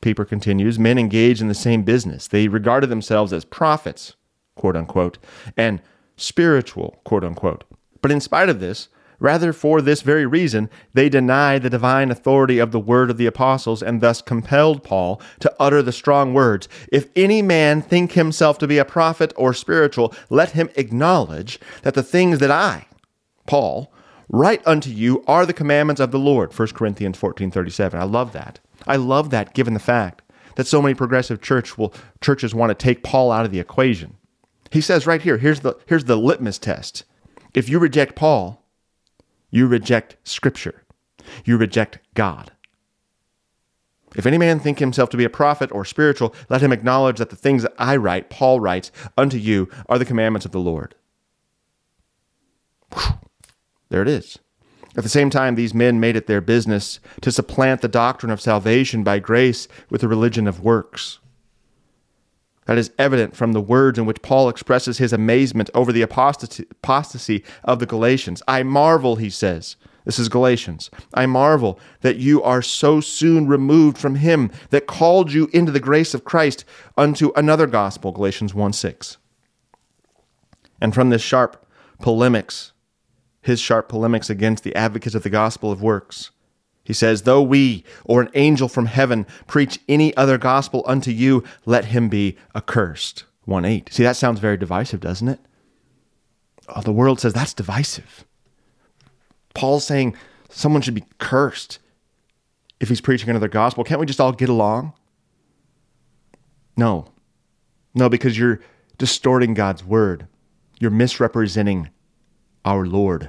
Pieper 0.00 0.24
continues, 0.24 0.78
men 0.78 0.98
engaged 0.98 1.40
in 1.40 1.48
the 1.48 1.54
same 1.54 1.82
business. 1.82 2.28
They 2.28 2.48
regarded 2.48 2.88
themselves 2.88 3.32
as 3.32 3.44
prophets, 3.44 4.14
quote 4.54 4.76
unquote, 4.76 5.18
and 5.56 5.80
spiritual, 6.16 7.00
quote 7.04 7.24
unquote. 7.24 7.64
But 8.00 8.10
in 8.10 8.20
spite 8.20 8.48
of 8.48 8.60
this, 8.60 8.88
Rather, 9.20 9.52
for 9.52 9.82
this 9.82 10.02
very 10.02 10.26
reason, 10.26 10.70
they 10.94 11.08
denied 11.08 11.62
the 11.62 11.70
divine 11.70 12.10
authority 12.10 12.58
of 12.58 12.70
the 12.70 12.78
word 12.78 13.10
of 13.10 13.16
the 13.16 13.26
apostles 13.26 13.82
and 13.82 14.00
thus 14.00 14.22
compelled 14.22 14.84
Paul 14.84 15.20
to 15.40 15.52
utter 15.58 15.82
the 15.82 15.92
strong 15.92 16.34
words 16.34 16.68
If 16.92 17.08
any 17.16 17.42
man 17.42 17.82
think 17.82 18.12
himself 18.12 18.58
to 18.58 18.68
be 18.68 18.78
a 18.78 18.84
prophet 18.84 19.32
or 19.36 19.52
spiritual, 19.52 20.14
let 20.30 20.52
him 20.52 20.70
acknowledge 20.76 21.58
that 21.82 21.94
the 21.94 22.02
things 22.02 22.38
that 22.38 22.50
I, 22.50 22.86
Paul, 23.46 23.92
write 24.28 24.64
unto 24.66 24.90
you 24.90 25.24
are 25.26 25.44
the 25.44 25.52
commandments 25.52 26.00
of 26.00 26.12
the 26.12 26.18
Lord. 26.18 26.56
1 26.56 26.68
Corinthians 26.68 27.16
14 27.16 27.50
37. 27.50 27.98
I 27.98 28.04
love 28.04 28.32
that. 28.32 28.60
I 28.86 28.96
love 28.96 29.30
that 29.30 29.54
given 29.54 29.74
the 29.74 29.80
fact 29.80 30.22
that 30.54 30.66
so 30.66 30.80
many 30.80 30.94
progressive 30.94 31.40
church 31.40 31.76
will, 31.76 31.92
churches 32.20 32.54
want 32.54 32.70
to 32.70 32.74
take 32.74 33.02
Paul 33.02 33.32
out 33.32 33.44
of 33.44 33.50
the 33.50 33.60
equation. 33.60 34.16
He 34.70 34.80
says 34.80 35.06
right 35.06 35.22
here, 35.22 35.38
here's 35.38 35.60
the, 35.60 35.74
here's 35.86 36.04
the 36.04 36.16
litmus 36.16 36.58
test. 36.58 37.04
If 37.54 37.68
you 37.68 37.78
reject 37.78 38.14
Paul, 38.14 38.64
you 39.50 39.66
reject 39.66 40.16
Scripture. 40.24 40.84
You 41.44 41.56
reject 41.56 41.98
God. 42.14 42.52
If 44.16 44.26
any 44.26 44.38
man 44.38 44.58
think 44.58 44.78
himself 44.78 45.10
to 45.10 45.16
be 45.16 45.24
a 45.24 45.30
prophet 45.30 45.70
or 45.72 45.84
spiritual, 45.84 46.34
let 46.48 46.62
him 46.62 46.72
acknowledge 46.72 47.18
that 47.18 47.30
the 47.30 47.36
things 47.36 47.62
that 47.62 47.74
I 47.78 47.96
write, 47.96 48.30
Paul 48.30 48.58
writes, 48.60 48.90
unto 49.16 49.36
you 49.36 49.68
are 49.88 49.98
the 49.98 50.04
commandments 50.04 50.46
of 50.46 50.52
the 50.52 50.60
Lord. 50.60 50.94
Whew. 52.94 53.18
There 53.90 54.02
it 54.02 54.08
is. 54.08 54.38
At 54.96 55.02
the 55.02 55.10
same 55.10 55.30
time, 55.30 55.54
these 55.54 55.74
men 55.74 56.00
made 56.00 56.16
it 56.16 56.26
their 56.26 56.40
business 56.40 56.98
to 57.20 57.30
supplant 57.30 57.82
the 57.82 57.88
doctrine 57.88 58.32
of 58.32 58.40
salvation 58.40 59.04
by 59.04 59.18
grace 59.18 59.68
with 59.90 60.00
the 60.00 60.08
religion 60.08 60.48
of 60.48 60.64
works. 60.64 61.20
That 62.68 62.76
is 62.76 62.92
evident 62.98 63.34
from 63.34 63.54
the 63.54 63.62
words 63.62 63.98
in 63.98 64.04
which 64.04 64.20
Paul 64.20 64.50
expresses 64.50 64.98
his 64.98 65.14
amazement 65.14 65.70
over 65.72 65.90
the 65.90 66.02
apostasy 66.02 67.44
of 67.64 67.78
the 67.78 67.86
Galatians. 67.86 68.42
I 68.46 68.62
marvel, 68.62 69.16
he 69.16 69.30
says. 69.30 69.76
This 70.04 70.18
is 70.18 70.28
Galatians. 70.28 70.90
I 71.14 71.24
marvel 71.24 71.80
that 72.02 72.18
you 72.18 72.42
are 72.42 72.60
so 72.60 73.00
soon 73.00 73.46
removed 73.46 73.96
from 73.96 74.16
him 74.16 74.50
that 74.68 74.86
called 74.86 75.32
you 75.32 75.48
into 75.54 75.72
the 75.72 75.80
grace 75.80 76.12
of 76.12 76.26
Christ 76.26 76.66
unto 76.94 77.32
another 77.34 77.66
gospel, 77.66 78.12
Galatians 78.12 78.52
1 78.52 78.74
6. 78.74 79.16
And 80.78 80.92
from 80.92 81.08
this 81.08 81.22
sharp 81.22 81.66
polemics, 82.02 82.72
his 83.40 83.60
sharp 83.60 83.88
polemics 83.88 84.28
against 84.28 84.62
the 84.62 84.76
advocates 84.76 85.14
of 85.14 85.22
the 85.22 85.30
gospel 85.30 85.72
of 85.72 85.80
works, 85.80 86.32
he 86.88 86.94
says, 86.94 87.22
Though 87.22 87.42
we 87.42 87.84
or 88.06 88.22
an 88.22 88.30
angel 88.32 88.66
from 88.66 88.86
heaven 88.86 89.26
preach 89.46 89.78
any 89.90 90.16
other 90.16 90.38
gospel 90.38 90.82
unto 90.86 91.10
you, 91.10 91.44
let 91.66 91.84
him 91.84 92.08
be 92.08 92.38
accursed. 92.56 93.24
1 93.44 93.66
8. 93.66 93.92
See, 93.92 94.02
that 94.04 94.16
sounds 94.16 94.40
very 94.40 94.56
divisive, 94.56 95.00
doesn't 95.00 95.28
it? 95.28 95.38
Oh, 96.66 96.80
the 96.80 96.90
world 96.90 97.20
says 97.20 97.34
that's 97.34 97.52
divisive. 97.52 98.24
Paul's 99.52 99.84
saying 99.84 100.16
someone 100.48 100.80
should 100.80 100.94
be 100.94 101.04
cursed 101.18 101.78
if 102.80 102.88
he's 102.88 103.02
preaching 103.02 103.28
another 103.28 103.48
gospel. 103.48 103.84
Can't 103.84 104.00
we 104.00 104.06
just 104.06 104.20
all 104.20 104.32
get 104.32 104.48
along? 104.48 104.94
No. 106.74 107.12
No, 107.94 108.08
because 108.08 108.38
you're 108.38 108.60
distorting 108.96 109.52
God's 109.52 109.84
word. 109.84 110.26
You're 110.80 110.90
misrepresenting 110.90 111.90
our 112.64 112.86
Lord. 112.86 113.28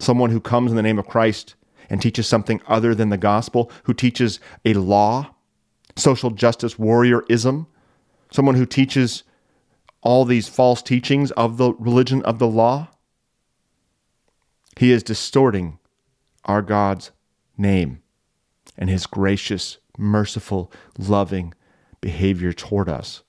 Someone 0.00 0.28
who 0.28 0.40
comes 0.40 0.70
in 0.70 0.76
the 0.76 0.82
name 0.82 0.98
of 0.98 1.06
Christ 1.06 1.54
and 1.90 2.00
teaches 2.00 2.26
something 2.26 2.62
other 2.66 2.94
than 2.94 3.10
the 3.10 3.18
gospel, 3.18 3.70
who 3.82 3.92
teaches 3.92 4.40
a 4.64 4.72
law, 4.74 5.34
social 5.96 6.30
justice 6.30 6.76
warriorism, 6.76 7.66
someone 8.30 8.54
who 8.54 8.64
teaches 8.64 9.24
all 10.00 10.24
these 10.24 10.48
false 10.48 10.80
teachings 10.80 11.30
of 11.32 11.58
the 11.58 11.74
religion 11.74 12.22
of 12.22 12.38
the 12.38 12.46
law, 12.46 12.88
he 14.78 14.92
is 14.92 15.02
distorting 15.02 15.78
our 16.44 16.62
God's 16.62 17.10
name 17.58 18.02
and 18.78 18.88
his 18.88 19.06
gracious, 19.06 19.78
merciful, 19.98 20.72
loving 20.96 21.52
behavior 22.00 22.52
toward 22.52 22.88
us, 22.88 23.22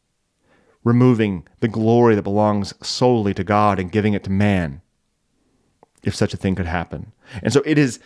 removing 0.83 1.45
the 1.59 1.67
glory 1.67 2.15
that 2.15 2.21
belongs 2.21 2.73
solely 2.81 3.33
to 3.33 3.43
God 3.43 3.79
and 3.79 3.91
giving 3.91 4.13
it 4.13 4.23
to 4.23 4.29
man, 4.29 4.81
if 6.03 6.15
such 6.15 6.33
a 6.33 6.37
thing 6.37 6.55
could 6.55 6.67
happen. 6.67 7.11
And 7.43 7.51
so 7.51 7.61
it 7.65 7.77
is 7.77 7.99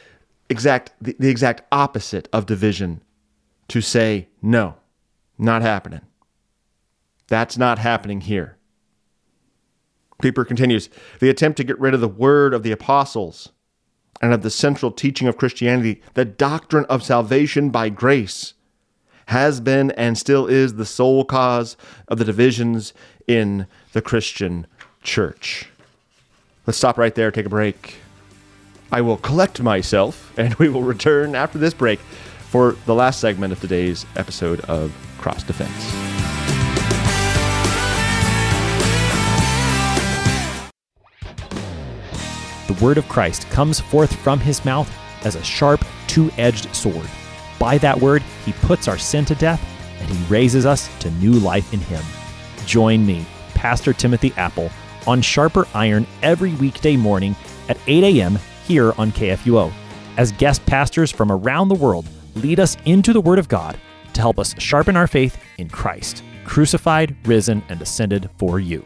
exact 0.49 0.93
the, 1.01 1.15
the 1.19 1.29
exact 1.29 1.63
opposite 1.71 2.27
of 2.31 2.45
division 2.45 3.01
to 3.67 3.81
say 3.81 4.27
no, 4.41 4.75
not 5.37 5.61
happening. 5.61 6.01
That's 7.27 7.57
not 7.57 7.79
happening 7.79 8.21
here. 8.21 8.57
Pieper 10.21 10.45
continues 10.45 10.89
the 11.19 11.29
attempt 11.29 11.57
to 11.57 11.63
get 11.63 11.79
rid 11.79 11.93
of 11.93 12.01
the 12.01 12.07
word 12.07 12.53
of 12.53 12.63
the 12.63 12.71
apostles 12.71 13.49
and 14.21 14.33
of 14.33 14.43
the 14.43 14.49
central 14.49 14.91
teaching 14.91 15.27
of 15.27 15.37
Christianity, 15.37 16.01
the 16.13 16.25
doctrine 16.25 16.85
of 16.85 17.03
salvation 17.03 17.69
by 17.69 17.89
grace, 17.89 18.53
has 19.27 19.59
been 19.59 19.91
and 19.91 20.17
still 20.17 20.47
is 20.47 20.75
the 20.75 20.85
sole 20.85 21.25
cause 21.25 21.75
of 22.07 22.17
the 22.17 22.25
divisions 22.25 22.93
in 23.27 23.67
the 23.93 24.01
Christian 24.01 24.67
church. 25.03 25.67
Let's 26.65 26.77
stop 26.77 26.97
right 26.97 27.13
there, 27.13 27.31
take 27.31 27.45
a 27.45 27.49
break. 27.49 27.97
I 28.91 29.01
will 29.01 29.17
collect 29.17 29.61
myself, 29.61 30.33
and 30.37 30.53
we 30.55 30.69
will 30.69 30.83
return 30.83 31.35
after 31.35 31.57
this 31.57 31.73
break 31.73 31.99
for 31.99 32.73
the 32.85 32.95
last 32.95 33.19
segment 33.19 33.51
of 33.51 33.59
today's 33.59 34.05
episode 34.15 34.61
of 34.61 34.93
Cross 35.17 35.43
Defense. 35.43 35.91
The 42.67 42.85
word 42.85 42.97
of 42.97 43.07
Christ 43.07 43.49
comes 43.49 43.79
forth 43.79 44.15
from 44.17 44.39
his 44.39 44.63
mouth 44.65 44.91
as 45.25 45.35
a 45.35 45.43
sharp, 45.43 45.83
two 46.07 46.29
edged 46.37 46.73
sword. 46.75 47.09
By 47.57 47.77
that 47.79 47.99
word, 47.99 48.21
he 48.43 48.53
puts 48.53 48.87
our 48.87 48.97
sin 48.97 49.25
to 49.25 49.35
death 49.35 49.63
and 49.99 50.09
he 50.09 50.25
raises 50.25 50.65
us 50.65 50.89
to 50.99 51.09
new 51.11 51.33
life 51.33 51.73
in 51.73 51.79
him. 51.79 52.03
Join 52.65 53.05
me, 53.05 53.25
Pastor 53.53 53.93
Timothy 53.93 54.33
Appel, 54.35 54.69
on 55.07 55.21
Sharper 55.21 55.67
Iron 55.73 56.05
every 56.21 56.53
weekday 56.55 56.97
morning 56.97 57.35
at 57.69 57.77
8 57.87 58.03
a.m 58.03 58.37
here 58.65 58.93
on 58.97 59.11
KFUO, 59.11 59.71
as 60.17 60.31
guest 60.33 60.65
pastors 60.65 61.11
from 61.11 61.31
around 61.31 61.67
the 61.67 61.75
world 61.75 62.07
lead 62.35 62.59
us 62.59 62.77
into 62.85 63.13
the 63.13 63.21
Word 63.21 63.39
of 63.39 63.47
God 63.47 63.77
to 64.13 64.21
help 64.21 64.39
us 64.39 64.55
sharpen 64.57 64.97
our 64.97 65.07
faith 65.07 65.37
in 65.57 65.69
Christ, 65.69 66.23
crucified, 66.45 67.15
risen, 67.27 67.63
and 67.69 67.81
ascended 67.81 68.29
for 68.37 68.59
you. 68.59 68.83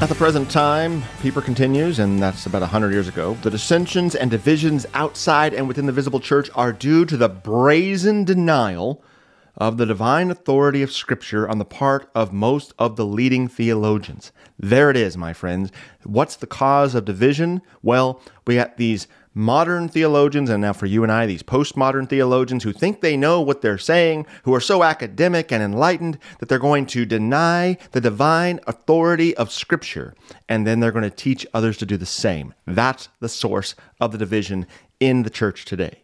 At 0.00 0.08
the 0.08 0.16
present 0.16 0.50
time, 0.50 1.02
Pieper 1.22 1.40
continues, 1.40 1.98
and 1.98 2.20
that's 2.20 2.44
about 2.44 2.60
100 2.60 2.92
years 2.92 3.08
ago, 3.08 3.34
the 3.40 3.50
dissensions 3.50 4.14
and 4.14 4.30
divisions 4.30 4.84
outside 4.92 5.54
and 5.54 5.66
within 5.66 5.86
the 5.86 5.92
visible 5.92 6.20
church 6.20 6.50
are 6.54 6.72
due 6.72 7.06
to 7.06 7.16
the 7.16 7.28
brazen 7.28 8.24
denial 8.24 9.02
of 9.56 9.76
the 9.76 9.86
divine 9.86 10.30
authority 10.30 10.82
of 10.82 10.92
Scripture 10.92 11.48
on 11.48 11.58
the 11.58 11.64
part 11.64 12.10
of 12.14 12.32
most 12.32 12.72
of 12.78 12.96
the 12.96 13.06
leading 13.06 13.48
theologians. 13.48 14.32
There 14.58 14.90
it 14.90 14.96
is, 14.96 15.16
my 15.16 15.32
friends. 15.32 15.70
What's 16.04 16.36
the 16.36 16.46
cause 16.46 16.94
of 16.94 17.04
division? 17.04 17.62
Well, 17.82 18.20
we 18.46 18.56
got 18.56 18.76
these 18.76 19.06
modern 19.34 19.88
theologians, 19.88 20.48
and 20.48 20.62
now 20.62 20.72
for 20.72 20.86
you 20.86 21.02
and 21.02 21.10
I, 21.10 21.26
these 21.26 21.42
postmodern 21.42 22.08
theologians 22.08 22.62
who 22.62 22.72
think 22.72 23.00
they 23.00 23.16
know 23.16 23.40
what 23.40 23.62
they're 23.62 23.78
saying, 23.78 24.26
who 24.44 24.54
are 24.54 24.60
so 24.60 24.84
academic 24.84 25.50
and 25.50 25.62
enlightened 25.62 26.18
that 26.38 26.48
they're 26.48 26.58
going 26.58 26.86
to 26.86 27.04
deny 27.04 27.76
the 27.90 28.00
divine 28.00 28.60
authority 28.66 29.36
of 29.36 29.50
Scripture, 29.50 30.14
and 30.48 30.66
then 30.66 30.78
they're 30.78 30.92
going 30.92 31.02
to 31.02 31.10
teach 31.10 31.46
others 31.52 31.76
to 31.78 31.86
do 31.86 31.96
the 31.96 32.06
same. 32.06 32.54
That's 32.64 33.08
the 33.20 33.28
source 33.28 33.74
of 34.00 34.12
the 34.12 34.18
division 34.18 34.66
in 35.00 35.24
the 35.24 35.30
church 35.30 35.64
today. 35.64 36.00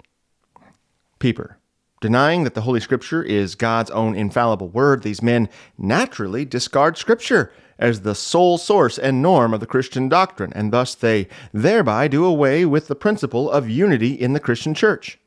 Pieper. 1.21 1.60
Denying 2.01 2.45
that 2.45 2.55
the 2.55 2.63
Holy 2.63 2.81
Scripture 2.81 3.23
is 3.23 3.55
God's 3.55 3.91
own 3.91 4.15
infallible 4.15 4.69
word, 4.69 5.03
these 5.03 5.23
men 5.23 5.51
naturally 5.77 6.47
discard 6.47 6.97
Scripture 6.97 7.53
as 7.79 8.01
the 8.01 8.15
sole 8.15 8.57
source 8.57 8.99
and 8.99 9.21
norm 9.21 9.53
of 9.53 9.61
the 9.61 9.67
Christian 9.67 10.09
doctrine, 10.09 10.53
and 10.55 10.73
thus 10.73 10.95
they 10.95 11.29
thereby 11.53 12.09
do 12.09 12.25
away 12.25 12.65
with 12.65 12.89
the 12.89 12.95
principle 12.95 13.51
of 13.51 13.69
unity 13.69 14.13
in 14.13 14.33
the 14.33 14.41
Christian 14.41 14.75
church. 14.75 15.19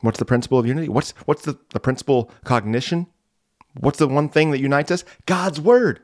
What's 0.00 0.18
the 0.18 0.24
principle 0.26 0.58
of 0.58 0.66
unity? 0.66 0.88
What's, 0.88 1.12
what's 1.24 1.42
the, 1.42 1.58
the 1.70 1.80
principle 1.80 2.30
cognition? 2.44 3.06
What's 3.80 3.98
the 3.98 4.08
one 4.08 4.28
thing 4.28 4.50
that 4.50 4.60
unites 4.60 4.90
us? 4.90 5.04
God's 5.24 5.60
Word. 5.60 6.00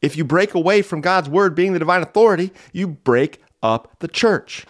If 0.00 0.16
you 0.16 0.24
break 0.24 0.54
away 0.54 0.80
from 0.80 1.02
God's 1.02 1.28
Word 1.28 1.54
being 1.54 1.74
the 1.74 1.78
divine 1.78 2.02
authority, 2.02 2.52
you 2.72 2.88
break 2.88 3.42
up 3.62 3.98
the 4.00 4.08
church. 4.08 4.66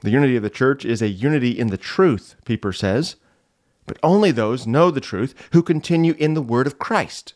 The 0.00 0.10
unity 0.10 0.36
of 0.36 0.42
the 0.42 0.50
church 0.50 0.84
is 0.84 1.02
a 1.02 1.08
unity 1.08 1.58
in 1.58 1.68
the 1.68 1.76
truth, 1.76 2.36
Pieper 2.44 2.72
says, 2.72 3.16
but 3.90 3.98
only 4.04 4.30
those 4.30 4.68
know 4.68 4.90
the 4.90 5.00
truth 5.00 5.34
who 5.52 5.64
continue 5.64 6.14
in 6.16 6.34
the 6.34 6.42
word 6.42 6.68
of 6.68 6.78
Christ. 6.78 7.34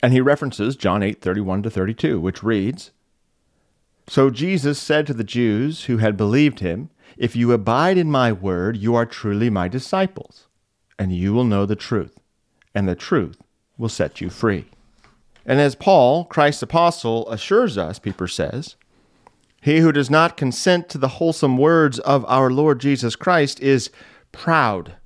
And 0.00 0.12
he 0.12 0.20
references 0.20 0.76
John 0.76 1.02
8 1.02 1.20
31 1.20 1.64
to 1.64 1.70
32, 1.70 2.20
which 2.20 2.44
reads 2.44 2.92
So 4.06 4.30
Jesus 4.30 4.78
said 4.78 5.08
to 5.08 5.12
the 5.14 5.24
Jews 5.24 5.86
who 5.86 5.96
had 5.96 6.16
believed 6.16 6.60
him, 6.60 6.90
If 7.16 7.34
you 7.34 7.50
abide 7.50 7.98
in 7.98 8.12
my 8.12 8.30
word, 8.30 8.76
you 8.76 8.94
are 8.94 9.06
truly 9.06 9.50
my 9.50 9.66
disciples, 9.66 10.46
and 11.00 11.12
you 11.12 11.32
will 11.32 11.42
know 11.42 11.66
the 11.66 11.74
truth, 11.74 12.20
and 12.74 12.88
the 12.88 12.94
truth 12.94 13.42
will 13.76 13.88
set 13.88 14.20
you 14.20 14.30
free. 14.30 14.66
And 15.44 15.60
as 15.60 15.74
Paul, 15.74 16.26
Christ's 16.26 16.62
apostle, 16.62 17.28
assures 17.28 17.76
us, 17.76 17.98
Pieper 17.98 18.28
says, 18.28 18.76
he 19.68 19.80
who 19.80 19.92
does 19.92 20.08
not 20.08 20.38
consent 20.38 20.88
to 20.88 20.96
the 20.96 21.08
wholesome 21.08 21.58
words 21.58 21.98
of 21.98 22.24
our 22.24 22.50
Lord 22.50 22.80
Jesus 22.80 23.14
Christ 23.14 23.60
is 23.60 23.90
proud, 24.32 24.96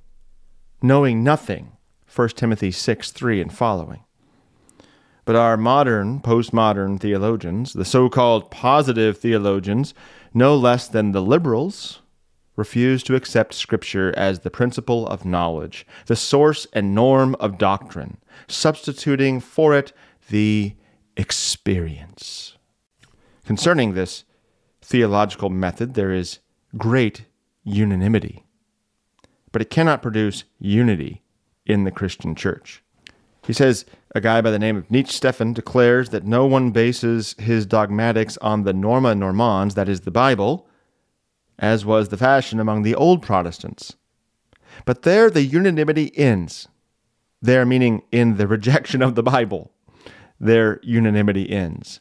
knowing 0.81 1.21
nothing. 1.21 1.73
1 2.15 2.29
Timothy 2.29 2.71
6 2.71 3.11
3 3.11 3.41
and 3.41 3.53
following. 3.53 4.05
But 5.25 5.35
our 5.35 5.57
modern, 5.57 6.21
postmodern 6.21 6.97
theologians, 6.97 7.73
the 7.73 7.83
so 7.83 8.07
called 8.07 8.51
positive 8.51 9.17
theologians, 9.17 9.93
no 10.33 10.55
less 10.55 10.87
than 10.87 11.11
the 11.11 11.21
liberals, 11.21 11.99
refuse 12.55 13.03
to 13.03 13.15
accept 13.15 13.53
Scripture 13.53 14.13
as 14.15 14.39
the 14.39 14.49
principle 14.49 15.05
of 15.07 15.25
knowledge, 15.25 15.85
the 16.05 16.15
source 16.15 16.67
and 16.71 16.95
norm 16.95 17.35
of 17.41 17.57
doctrine, 17.57 18.15
substituting 18.47 19.41
for 19.41 19.75
it 19.75 19.91
the 20.29 20.73
experience. 21.17 22.57
Concerning 23.45 23.93
this, 23.93 24.23
theological 24.93 25.49
method, 25.49 25.95
there 25.95 26.11
is 26.11 26.37
great 26.77 27.25
unanimity. 27.63 28.45
But 29.51 29.63
it 29.63 29.71
cannot 29.71 30.03
produce 30.03 30.43
unity 30.59 31.23
in 31.65 31.83
the 31.83 31.89
Christian 31.89 32.35
church. 32.35 32.83
He 33.43 33.53
says 33.53 33.85
a 34.13 34.21
guy 34.21 34.39
by 34.41 34.51
the 34.51 34.59
name 34.59 34.77
of 34.77 34.91
Nietzsche 34.91 35.15
Stephan 35.15 35.53
declares 35.53 36.09
that 36.09 36.27
no 36.27 36.45
one 36.45 36.69
bases 36.69 37.33
his 37.39 37.65
dogmatics 37.65 38.37
on 38.37 38.65
the 38.65 38.73
Norma 38.73 39.15
Normans, 39.15 39.73
that 39.73 39.89
is, 39.89 40.01
the 40.01 40.11
Bible, 40.11 40.67
as 41.57 41.83
was 41.83 42.09
the 42.09 42.17
fashion 42.17 42.59
among 42.59 42.83
the 42.83 42.93
old 42.93 43.23
Protestants. 43.23 43.95
But 44.85 45.01
there 45.01 45.31
the 45.31 45.41
unanimity 45.41 46.15
ends. 46.15 46.67
There, 47.41 47.65
meaning 47.65 48.03
in 48.11 48.37
the 48.37 48.47
rejection 48.55 49.01
of 49.01 49.15
the 49.15 49.23
Bible, 49.23 49.71
their 50.39 50.79
unanimity 50.83 51.49
ends. 51.49 51.99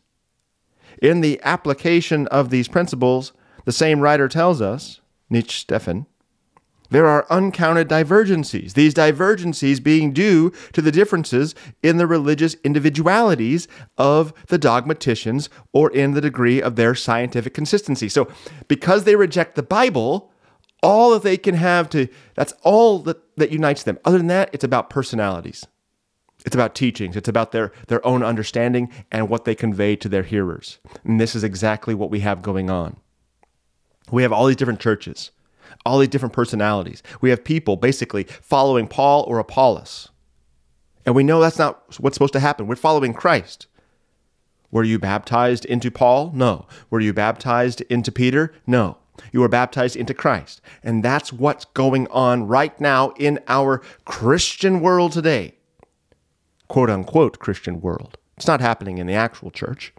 In 1.03 1.21
the 1.21 1.41
application 1.43 2.29
of 2.29 2.51
these 2.51 2.69
principles, 2.69 3.33
the 3.65 3.73
same 3.73 4.01
writer 4.01 4.29
tells 4.29 4.63
us, 4.63 5.01
Nietzsche 5.29 5.67
there 6.91 7.07
are 7.07 7.27
uncounted 7.31 7.89
divergencies, 7.89 8.75
these 8.75 8.93
divergencies 8.93 9.81
being 9.81 10.13
due 10.13 10.53
to 10.75 10.83
the 10.83 10.93
differences 10.93 11.55
in 11.83 11.97
the 11.97 12.07
religious 12.07 12.55
individualities 12.65 13.67
of 13.97 14.35
the 14.49 14.59
dogmaticians 14.59 15.49
or 15.73 15.91
in 15.91 16.13
the 16.13 16.21
degree 16.21 16.61
of 16.61 16.77
their 16.77 16.95
scientific 16.95 17.55
consistency. 17.55 18.11
So, 18.11 18.29
because 18.69 19.05
they 19.05 19.17
reject 19.17 19.55
the 19.55 19.63
Bible, 19.63 20.31
all 20.83 21.13
that 21.13 21.23
they 21.23 21.39
can 21.39 21.55
have 21.55 21.89
to, 21.91 22.09
that's 22.35 22.53
all 22.63 22.99
that, 23.01 23.17
that 23.39 23.51
unites 23.51 23.85
them. 23.85 23.99
Other 24.05 24.19
than 24.19 24.27
that, 24.27 24.51
it's 24.53 24.65
about 24.65 24.91
personalities. 24.91 25.67
It's 26.45 26.55
about 26.55 26.74
teachings. 26.74 27.16
It's 27.16 27.28
about 27.28 27.53
their, 27.53 27.72
their 27.88 28.05
own 28.07 28.22
understanding 28.22 28.90
and 29.11 29.28
what 29.28 29.45
they 29.45 29.55
convey 29.55 29.97
to 29.97 30.09
their 30.09 30.22
hearers. 30.22 30.78
And 31.05 31.20
this 31.20 31.34
is 31.34 31.45
exactly 31.45 31.95
what 31.95 32.11
we 32.11 32.20
have 32.20 32.43
going 32.43 32.68
on. 32.68 32.97
We 34.11 34.22
have 34.22 34.32
all 34.32 34.47
these 34.47 34.57
different 34.57 34.80
churches, 34.80 35.30
all 35.86 35.99
these 35.99 36.09
different 36.09 36.34
personalities. 36.34 37.03
We 37.20 37.30
have 37.30 37.45
people 37.45 37.76
basically 37.76 38.24
following 38.24 38.88
Paul 38.88 39.24
or 39.28 39.38
Apollos. 39.38 40.09
And 41.07 41.14
we 41.14 41.24
know 41.24 41.40
that's 41.40 41.59
not 41.59 41.99
what's 42.01 42.16
supposed 42.16 42.32
to 42.34 42.40
happen. 42.40 42.66
We're 42.66 42.76
following 42.76 43.14
Christ. 43.14 43.66
Were 44.70 44.84
you 44.84 44.99
baptized 44.99 45.64
into 45.64 45.90
Paul? 45.90 46.32
No. 46.34 46.66
Were 46.90 47.01
you 47.01 47.12
baptized 47.12 47.82
into 47.82 48.11
Peter? 48.11 48.53
No. 48.66 48.99
You 49.30 49.40
were 49.40 49.49
baptized 49.49 49.97
into 49.97 50.14
Christ. 50.14 50.61
And 50.82 51.05
that's 51.05 51.32
what's 51.32 51.66
going 51.66 52.09
on 52.09 52.47
right 52.47 52.78
now 52.80 53.11
in 53.18 53.38
our 53.49 53.82
Christian 54.05 54.80
world 54.80 55.12
today 55.12 55.57
quote 56.73 56.89
unquote 56.89 57.39
Christian 57.39 57.83
world. 57.83 58.16
It's 58.39 58.47
not 58.47 58.62
happening 58.62 58.97
in 58.97 59.07
the 59.07 59.12
actual 59.12 59.51
church, 59.51 59.93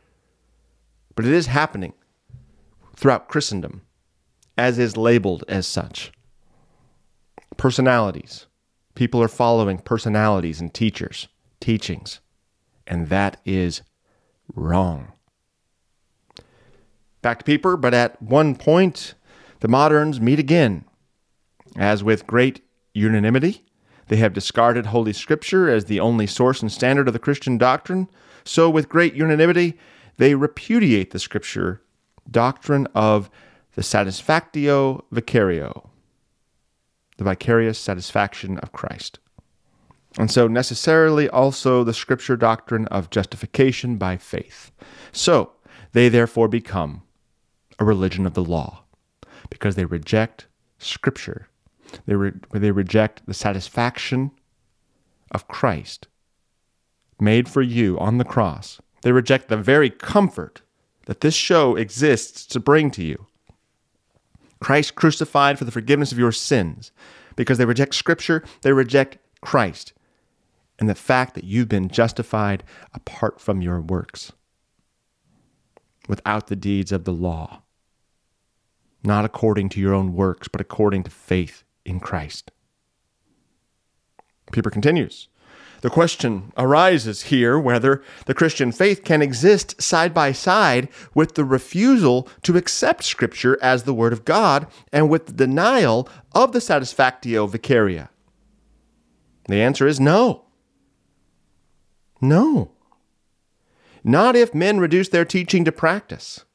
but 1.15 1.24
it 1.24 1.32
is 1.32 1.45
happening 1.45 1.93
throughout 2.95 3.28
Christendom 3.28 3.84
as 4.57 4.80
is 4.80 4.97
labeled 4.97 5.43
as 5.47 5.67
such. 5.67 6.11
Personalities. 7.57 8.47
People 8.95 9.21
are 9.21 9.28
following 9.28 9.78
personalities 9.78 10.59
and 10.59 10.74
teachers, 10.74 11.28
teachings, 11.59 12.21
and 12.88 13.07
that 13.09 13.39
is 13.45 13.84
wrong. 14.55 15.11
Back 17.21 17.38
to 17.38 17.45
Pieper, 17.45 17.78
but 17.78 17.93
at 17.93 18.19
one 18.19 18.55
point, 18.55 19.13
the 19.59 19.67
moderns 19.67 20.19
meet 20.19 20.39
again, 20.39 20.86
as 21.78 22.03
with 22.03 22.26
great 22.26 22.61
unanimity 22.95 23.63
they 24.14 24.18
have 24.18 24.34
discarded 24.34 24.86
Holy 24.86 25.11
Scripture 25.11 25.68
as 25.68 25.86
the 25.86 25.99
only 25.99 26.28
source 26.28 26.61
and 26.61 26.72
standard 26.72 27.07
of 27.07 27.14
the 27.14 27.20
Christian 27.20 27.57
doctrine. 27.57 28.07
So, 28.45 28.70
with 28.70 28.88
great 28.88 29.16
unanimity, 29.16 29.76
they 30.18 30.36
repudiate 30.36 31.09
the 31.09 31.18
Scripture 31.18 31.82
doctrine 32.30 32.88
of 32.93 33.32
the 33.74 33.82
satisfactio 33.82 35.03
vicario, 35.09 35.89
the 37.18 37.24
vicarious 37.24 37.80
satisfaction 37.80 38.59
of 38.59 38.72
Christ. 38.72 39.18
And 40.20 40.30
so, 40.30 40.47
necessarily, 40.47 41.28
also 41.28 41.84
the 41.84 41.91
Scripture 41.91 42.38
doctrine 42.38 42.86
of 42.89 43.09
justification 43.09 43.97
by 43.97 44.18
faith. 44.18 44.72
So, 45.11 45.53
they 45.93 46.07
therefore 46.07 46.47
become 46.47 47.01
a 47.80 47.84
religion 47.84 48.28
of 48.28 48.36
the 48.36 48.43
law 48.43 48.84
because 49.49 49.74
they 49.74 49.86
reject 49.86 50.45
Scripture 50.78 51.47
they, 52.05 52.15
re- 52.15 52.33
they 52.51 52.71
reject 52.71 53.25
the 53.25 53.33
satisfaction 53.33 54.31
of 55.31 55.47
Christ 55.47 56.07
made 57.19 57.47
for 57.47 57.61
you 57.61 57.97
on 57.99 58.17
the 58.17 58.25
cross. 58.25 58.81
They 59.01 59.11
reject 59.11 59.47
the 59.47 59.57
very 59.57 59.89
comfort 59.89 60.61
that 61.05 61.21
this 61.21 61.35
show 61.35 61.75
exists 61.75 62.45
to 62.47 62.59
bring 62.59 62.91
to 62.91 63.03
you. 63.03 63.27
Christ 64.59 64.95
crucified 64.95 65.57
for 65.57 65.65
the 65.65 65.71
forgiveness 65.71 66.11
of 66.11 66.19
your 66.19 66.31
sins. 66.31 66.91
Because 67.35 67.57
they 67.57 67.65
reject 67.65 67.95
Scripture, 67.95 68.43
they 68.61 68.71
reject 68.73 69.17
Christ 69.41 69.93
and 70.79 70.89
the 70.89 70.95
fact 70.95 71.35
that 71.35 71.43
you've 71.43 71.69
been 71.69 71.87
justified 71.87 72.63
apart 72.93 73.39
from 73.39 73.61
your 73.61 73.79
works, 73.79 74.31
without 76.07 76.47
the 76.47 76.55
deeds 76.55 76.91
of 76.91 77.05
the 77.05 77.13
law, 77.13 77.61
not 79.03 79.25
according 79.25 79.69
to 79.69 79.79
your 79.79 79.93
own 79.93 80.13
works, 80.13 80.47
but 80.47 80.61
according 80.61 81.03
to 81.03 81.11
faith 81.11 81.63
in 81.86 81.99
Christ. 81.99 82.51
Pieper 84.51 84.69
continues. 84.69 85.27
The 85.81 85.89
question 85.89 86.53
arises 86.57 87.23
here 87.23 87.59
whether 87.59 88.01
the 88.25 88.34
Christian 88.34 88.71
faith 88.71 89.03
can 89.03 89.21
exist 89.21 89.81
side 89.81 90.13
by 90.13 90.31
side 90.31 90.88
with 91.13 91.36
the 91.36 91.43
refusal 91.43 92.29
to 92.43 92.55
accept 92.55 93.03
Scripture 93.03 93.57
as 93.61 93.84
the 93.84 93.93
Word 93.93 94.13
of 94.13 94.23
God 94.23 94.65
and 94.93 95.09
with 95.09 95.25
the 95.25 95.34
denial 95.34 96.07
of 96.31 96.53
the 96.53 96.61
satisfactio 96.61 97.47
vicaria, 97.47 98.07
The 99.49 99.61
answer 99.61 99.86
is 99.86 99.99
no. 99.99 100.45
No. 102.21 102.71
Not 104.05 104.38
if 104.38 104.53
men 104.53 104.79
reduce 104.79 105.09
their 105.09 105.25
teaching 105.25 105.65
to 105.65 105.71
practice. 105.73 106.45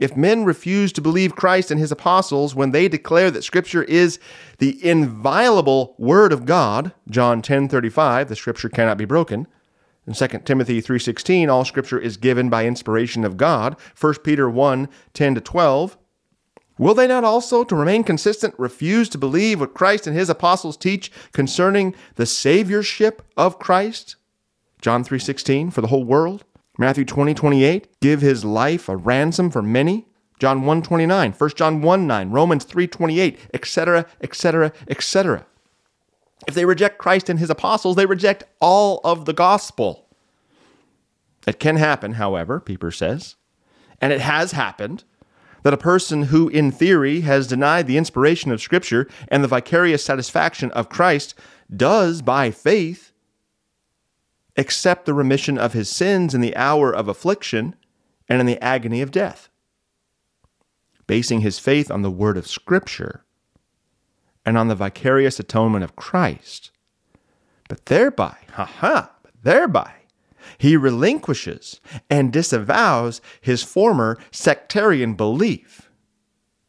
If 0.00 0.16
men 0.16 0.44
refuse 0.44 0.92
to 0.94 1.02
believe 1.02 1.36
Christ 1.36 1.70
and 1.70 1.78
his 1.78 1.92
apostles 1.92 2.54
when 2.54 2.70
they 2.70 2.88
declare 2.88 3.30
that 3.30 3.44
scripture 3.44 3.82
is 3.82 4.18
the 4.58 4.84
inviolable 4.84 5.94
word 5.98 6.32
of 6.32 6.46
God, 6.46 6.92
John 7.08 7.42
10:35, 7.42 8.28
the 8.28 8.34
scripture 8.34 8.70
cannot 8.70 8.96
be 8.96 9.04
broken. 9.04 9.46
In 10.06 10.14
2 10.14 10.46
Timothy 10.46 10.80
3:16, 10.80 11.50
all 11.50 11.66
scripture 11.66 11.98
is 11.98 12.16
given 12.16 12.48
by 12.48 12.64
inspiration 12.64 13.26
of 13.26 13.36
God. 13.36 13.76
1 13.94 14.24
Peter 14.24 14.48
1:10 14.48 15.34
to 15.34 15.40
12. 15.40 15.98
Will 16.78 16.94
they 16.94 17.06
not 17.06 17.24
also, 17.24 17.62
to 17.62 17.76
remain 17.76 18.02
consistent, 18.02 18.54
refuse 18.56 19.10
to 19.10 19.18
believe 19.18 19.60
what 19.60 19.74
Christ 19.74 20.06
and 20.06 20.16
his 20.16 20.30
apostles 20.30 20.78
teach 20.78 21.12
concerning 21.34 21.94
the 22.14 22.24
saviorship 22.24 23.18
of 23.36 23.58
Christ? 23.58 24.16
John 24.80 25.04
3:16 25.04 25.70
for 25.70 25.82
the 25.82 25.88
whole 25.88 26.04
world. 26.04 26.44
Matthew 26.80 27.04
20, 27.04 27.34
28, 27.34 28.00
give 28.00 28.22
his 28.22 28.42
life 28.42 28.88
a 28.88 28.96
ransom 28.96 29.50
for 29.50 29.60
many. 29.60 30.06
John 30.38 30.64
1, 30.64 30.80
29, 30.80 31.32
1 31.32 31.50
John 31.54 31.82
1, 31.82 32.06
9, 32.06 32.30
Romans 32.30 32.64
3, 32.64 32.86
28, 32.86 33.38
etc., 33.52 34.06
etc., 34.22 34.72
etc. 34.88 35.44
If 36.48 36.54
they 36.54 36.64
reject 36.64 36.96
Christ 36.96 37.28
and 37.28 37.38
his 37.38 37.50
apostles, 37.50 37.96
they 37.96 38.06
reject 38.06 38.44
all 38.62 39.02
of 39.04 39.26
the 39.26 39.34
gospel. 39.34 40.06
It 41.46 41.60
can 41.60 41.76
happen, 41.76 42.12
however, 42.12 42.58
Pieper 42.58 42.90
says, 42.90 43.36
and 44.00 44.10
it 44.10 44.22
has 44.22 44.52
happened, 44.52 45.04
that 45.62 45.74
a 45.74 45.76
person 45.76 46.24
who, 46.24 46.48
in 46.48 46.72
theory, 46.72 47.20
has 47.20 47.46
denied 47.46 47.88
the 47.88 47.98
inspiration 47.98 48.50
of 48.52 48.62
Scripture 48.62 49.06
and 49.28 49.44
the 49.44 49.48
vicarious 49.48 50.02
satisfaction 50.02 50.70
of 50.70 50.88
Christ 50.88 51.34
does, 51.76 52.22
by 52.22 52.50
faith, 52.50 53.09
accept 54.60 55.06
the 55.06 55.14
remission 55.14 55.58
of 55.58 55.72
his 55.72 55.88
sins 55.88 56.34
in 56.34 56.40
the 56.40 56.54
hour 56.54 56.94
of 56.94 57.08
affliction 57.08 57.74
and 58.28 58.40
in 58.40 58.46
the 58.46 58.62
agony 58.62 59.00
of 59.00 59.10
death, 59.10 59.48
basing 61.06 61.40
his 61.40 61.58
faith 61.58 61.90
on 61.90 62.02
the 62.02 62.10
word 62.10 62.36
of 62.36 62.46
Scripture 62.46 63.24
and 64.44 64.56
on 64.56 64.68
the 64.68 64.74
vicarious 64.74 65.40
atonement 65.40 65.82
of 65.82 65.96
Christ. 65.96 66.70
But 67.68 67.86
thereby, 67.86 68.36
ha 68.52 68.64
ha, 68.66 69.12
but 69.22 69.32
thereby, 69.42 69.92
he 70.58 70.76
relinquishes 70.76 71.80
and 72.08 72.32
disavows 72.32 73.20
his 73.40 73.62
former 73.62 74.18
sectarian 74.30 75.14
belief, 75.14 75.90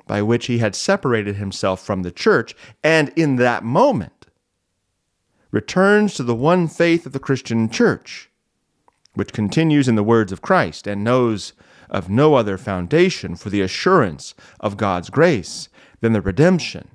by 0.08 0.22
which 0.22 0.48
he 0.48 0.58
had 0.58 0.76
separated 0.76 1.36
himself 1.36 1.84
from 1.84 2.04
the 2.04 2.12
church, 2.12 2.56
and 2.84 3.10
in 3.16 3.36
that 3.38 3.64
moment 3.64 4.21
returns 5.52 6.14
to 6.16 6.24
the 6.24 6.36
one 6.36 6.68
faith 6.68 7.06
of 7.06 7.12
the 7.12 7.20
Christian 7.20 7.70
church, 7.70 8.30
which 9.14 9.34
continues 9.34 9.88
in 9.88 9.96
the 9.96 10.04
words 10.04 10.32
of 10.32 10.42
Christ 10.42 10.88
and 10.88 11.04
knows 11.04 11.54
of 11.90 12.10
no 12.10 12.36
other 12.36 12.58
foundation 12.58 13.36
for 13.36 13.50
the 13.50 13.62
assurance 13.62 14.34
of 14.60 14.78
God's 14.78 15.10
grace 15.10 15.68
than 16.00 16.14
the 16.14 16.22
redemption 16.22 16.88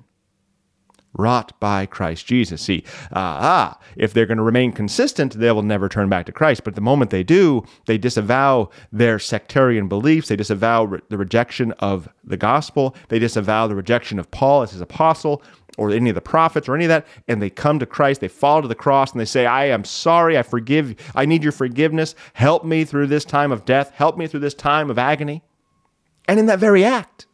wrought 1.17 1.59
by 1.59 1.85
Christ 1.85 2.25
Jesus. 2.25 2.61
See, 2.61 2.83
ah, 3.11 3.77
if 3.95 4.13
they're 4.13 4.25
going 4.25 4.37
to 4.37 4.43
remain 4.43 4.71
consistent, 4.71 5.33
they 5.33 5.51
will 5.51 5.63
never 5.63 5.89
turn 5.89 6.09
back 6.09 6.25
to 6.27 6.31
Christ. 6.31 6.63
But 6.63 6.75
the 6.75 6.81
moment 6.81 7.11
they 7.11 7.23
do, 7.23 7.63
they 7.85 7.97
disavow 7.97 8.69
their 8.91 9.19
sectarian 9.19 9.87
beliefs. 9.87 10.27
They 10.27 10.35
disavow 10.35 10.85
re- 10.85 10.99
the 11.09 11.17
rejection 11.17 11.71
of 11.79 12.07
the 12.23 12.37
gospel. 12.37 12.95
They 13.09 13.19
disavow 13.19 13.67
the 13.67 13.75
rejection 13.75 14.19
of 14.19 14.31
Paul 14.31 14.61
as 14.61 14.71
his 14.71 14.81
apostle 14.81 15.41
or 15.77 15.91
any 15.91 16.09
of 16.09 16.15
the 16.15 16.21
prophets 16.21 16.67
or 16.67 16.75
any 16.75 16.85
of 16.85 16.89
that. 16.89 17.07
And 17.27 17.41
they 17.41 17.49
come 17.49 17.79
to 17.79 17.85
Christ. 17.85 18.19
They 18.19 18.27
fall 18.27 18.61
to 18.61 18.67
the 18.67 18.75
cross 18.75 19.11
and 19.11 19.21
they 19.21 19.25
say, 19.25 19.45
I 19.45 19.65
am 19.65 19.85
sorry. 19.85 20.37
I 20.37 20.43
forgive. 20.43 20.95
I 21.15 21.25
need 21.25 21.43
your 21.43 21.51
forgiveness. 21.51 22.15
Help 22.33 22.65
me 22.65 22.83
through 22.83 23.07
this 23.07 23.23
time 23.23 23.51
of 23.51 23.63
death. 23.63 23.91
Help 23.91 24.17
me 24.17 24.27
through 24.27 24.41
this 24.41 24.53
time 24.53 24.89
of 24.89 24.97
agony. 24.97 25.43
And 26.27 26.39
in 26.39 26.47
that 26.47 26.59
very 26.59 26.83
act, 26.83 27.27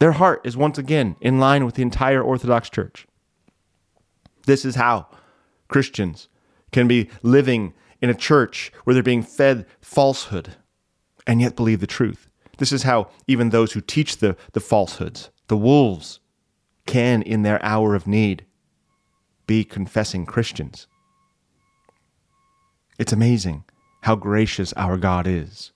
their 0.00 0.12
heart 0.12 0.40
is 0.44 0.56
once 0.56 0.78
again 0.78 1.16
in 1.20 1.38
line 1.38 1.64
with 1.64 1.76
the 1.76 1.82
entire 1.82 2.22
Orthodox 2.22 2.68
Church. 2.68 3.06
This 4.46 4.64
is 4.64 4.74
how 4.74 5.06
Christians 5.68 6.28
can 6.72 6.88
be 6.88 7.08
living 7.22 7.72
in 8.02 8.10
a 8.10 8.14
church 8.14 8.72
where 8.82 8.92
they're 8.92 9.02
being 9.02 9.22
fed 9.22 9.66
falsehood 9.80 10.56
and 11.26 11.40
yet 11.40 11.56
believe 11.56 11.80
the 11.80 11.86
truth. 11.86 12.28
This 12.58 12.72
is 12.72 12.82
how 12.82 13.08
even 13.26 13.50
those 13.50 13.72
who 13.72 13.80
teach 13.80 14.18
the, 14.18 14.36
the 14.52 14.60
falsehoods, 14.60 15.30
the 15.48 15.56
wolves, 15.56 16.20
can, 16.86 17.22
in 17.22 17.42
their 17.42 17.62
hour 17.64 17.94
of 17.94 18.06
need, 18.06 18.44
be 19.46 19.64
confessing 19.64 20.26
Christians. 20.26 20.86
It's 22.98 23.12
amazing 23.12 23.64
how 24.02 24.16
gracious 24.16 24.72
our 24.74 24.96
God 24.96 25.26
is. 25.26 25.72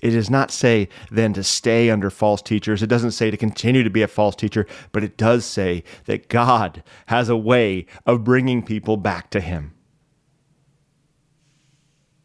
It 0.00 0.10
does 0.10 0.30
not 0.30 0.50
say 0.50 0.88
then 1.10 1.32
to 1.32 1.42
stay 1.42 1.90
under 1.90 2.10
false 2.10 2.40
teachers. 2.40 2.82
It 2.82 2.88
doesn't 2.88 3.12
say 3.12 3.30
to 3.30 3.36
continue 3.36 3.82
to 3.82 3.90
be 3.90 4.02
a 4.02 4.08
false 4.08 4.36
teacher, 4.36 4.66
but 4.92 5.02
it 5.02 5.16
does 5.16 5.44
say 5.44 5.82
that 6.04 6.28
God 6.28 6.84
has 7.06 7.28
a 7.28 7.36
way 7.36 7.86
of 8.06 8.24
bringing 8.24 8.62
people 8.62 8.96
back 8.96 9.30
to 9.30 9.40
Him. 9.40 9.74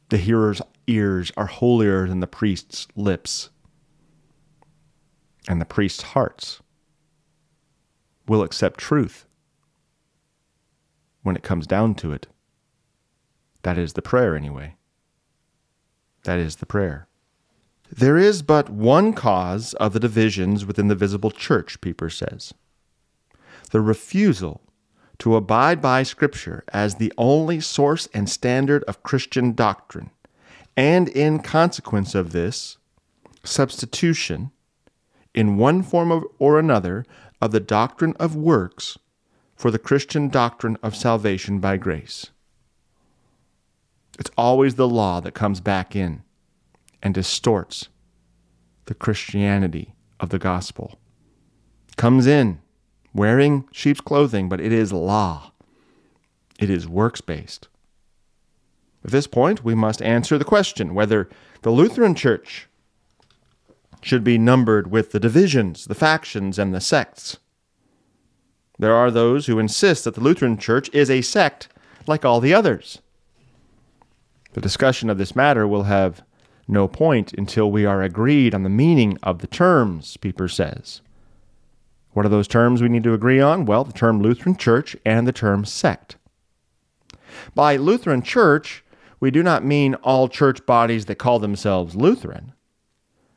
The 0.09 0.18
hearer's 0.18 0.61
ears 0.86 1.32
are 1.36 1.47
holier 1.47 2.07
than 2.07 2.20
the 2.20 2.28
priest's 2.28 2.88
lips, 2.95 3.49
and 5.47 5.59
the 5.59 5.66
priest's 5.66 6.03
hearts 6.03 6.61
will 8.28 8.44
accept 8.44 8.80
truth 8.80 9.26
when 11.22 11.36
it 11.36 11.44
comes 11.44 11.68
down 11.68 11.96
to 11.96 12.12
it. 12.12 12.28
That 13.64 13.78
is 13.78 13.94
the 13.94 14.02
prayer, 14.02 14.36
anyway. 14.36 14.76
That 16.24 16.40
is 16.40 16.58
the 16.58 16.66
prayer. 16.66 17.08
There 17.92 18.18
is 18.18 18.42
but 18.42 18.70
one 18.70 19.14
cause 19.14 19.74
of 19.76 19.94
the 19.94 20.00
divisions 20.00 20.66
within 20.66 20.88
the 20.88 20.96
visible 20.96 21.32
church, 21.32 21.80
Pieper 21.82 22.10
says 22.10 22.54
the 23.72 23.82
refusal 23.82 24.62
to 25.18 25.36
abide 25.36 25.82
by 25.82 26.04
Scripture 26.04 26.64
as 26.72 26.96
the 26.96 27.12
only 27.18 27.60
source 27.60 28.08
and 28.14 28.30
standard 28.30 28.84
of 28.84 29.02
Christian 29.04 29.54
doctrine, 29.54 30.12
and 30.78 31.10
in 31.10 31.40
consequence 31.40 32.14
of 32.14 32.32
this, 32.32 32.78
substitution, 33.44 34.52
in 35.34 35.58
one 35.58 35.82
form 35.82 36.24
or 36.38 36.60
another, 36.60 37.04
of 37.44 37.52
the 37.52 37.60
doctrine 37.60 38.16
of 38.22 38.38
works 38.38 38.98
for 39.54 39.70
the 39.70 39.78
Christian 39.78 40.30
doctrine 40.30 40.78
of 40.82 40.96
salvation 40.96 41.60
by 41.60 41.76
grace. 41.76 42.28
It's 44.18 44.32
always 44.38 44.76
the 44.76 44.88
law 44.88 45.20
that 45.20 45.34
comes 45.34 45.60
back 45.60 45.94
in 45.94 46.24
and 47.02 47.14
distorts 47.14 47.89
the 48.86 48.94
Christianity 48.94 49.94
of 50.22 50.30
the 50.30 50.39
gospel. 50.39 50.98
Comes 51.98 52.28
in 52.28 52.62
wearing 53.14 53.68
sheep's 53.74 54.00
clothing, 54.00 54.48
but 54.48 54.62
it 54.62 54.72
is 54.72 54.94
law. 54.94 55.52
It 56.60 56.70
is 56.70 56.88
works 56.88 57.20
based. 57.20 57.68
At 59.04 59.12
this 59.12 59.28
point, 59.28 59.66
we 59.66 59.76
must 59.76 60.02
answer 60.02 60.38
the 60.38 60.46
question 60.46 60.96
whether 60.96 61.28
the 61.64 61.72
Lutheran 61.72 62.16
Church 62.16 62.70
should 64.04 64.24
be 64.24 64.38
numbered 64.38 64.91
with 64.91 65.12
the 65.12 65.20
divisions, 65.20 65.86
the 65.86 65.95
factions, 65.95 66.60
and 66.60 66.74
the 66.74 66.82
sects. 66.82 67.38
There 68.80 68.93
are 68.93 69.12
those 69.12 69.45
who 69.45 69.60
insist 69.60 70.04
that 70.04 70.16
the 70.16 70.22
Lutheran 70.22 70.58
Church 70.58 70.89
is 70.93 71.10
a 71.10 71.22
sect 71.22 71.70
like 72.08 72.26
all 72.26 72.39
the 72.39 72.54
others. 72.54 72.99
The 74.54 74.62
discussion 74.62 75.10
of 75.10 75.18
this 75.18 75.36
matter 75.36 75.68
will 75.68 75.84
have 75.84 76.22
no 76.68 76.88
point 76.88 77.34
until 77.34 77.72
we 77.72 77.86
are 77.86 78.01
agreed 78.01 78.54
on 78.54 78.64
the 78.64 78.70
meaning 78.70 79.18
of 79.24 79.39
the 79.39 79.47
terms, 79.47 80.18
Pieper 80.18 80.47
says. 80.47 81.01
What 82.12 82.26
are 82.26 82.30
those 82.30 82.47
terms 82.47 82.82
we 82.82 82.89
need 82.89 83.04
to 83.04 83.14
agree 83.14 83.39
on? 83.39 83.66
Well, 83.66 83.84
the 83.84 83.93
term 83.93 84.22
Lutheran 84.22 84.56
Church 84.56 84.95
and 85.06 85.28
the 85.28 85.32
term 85.32 85.66
sect. 85.66 86.18
By 87.56 87.76
Lutheran 87.76 88.22
Church, 88.22 88.84
we 89.20 89.32
do 89.32 89.41
not 89.41 89.66
mean 89.66 89.95
all 89.95 90.28
church 90.28 90.66
bodies 90.66 91.06
that 91.06 91.16
call 91.16 91.39
themselves 91.39 91.95
Lutheran, 91.95 92.54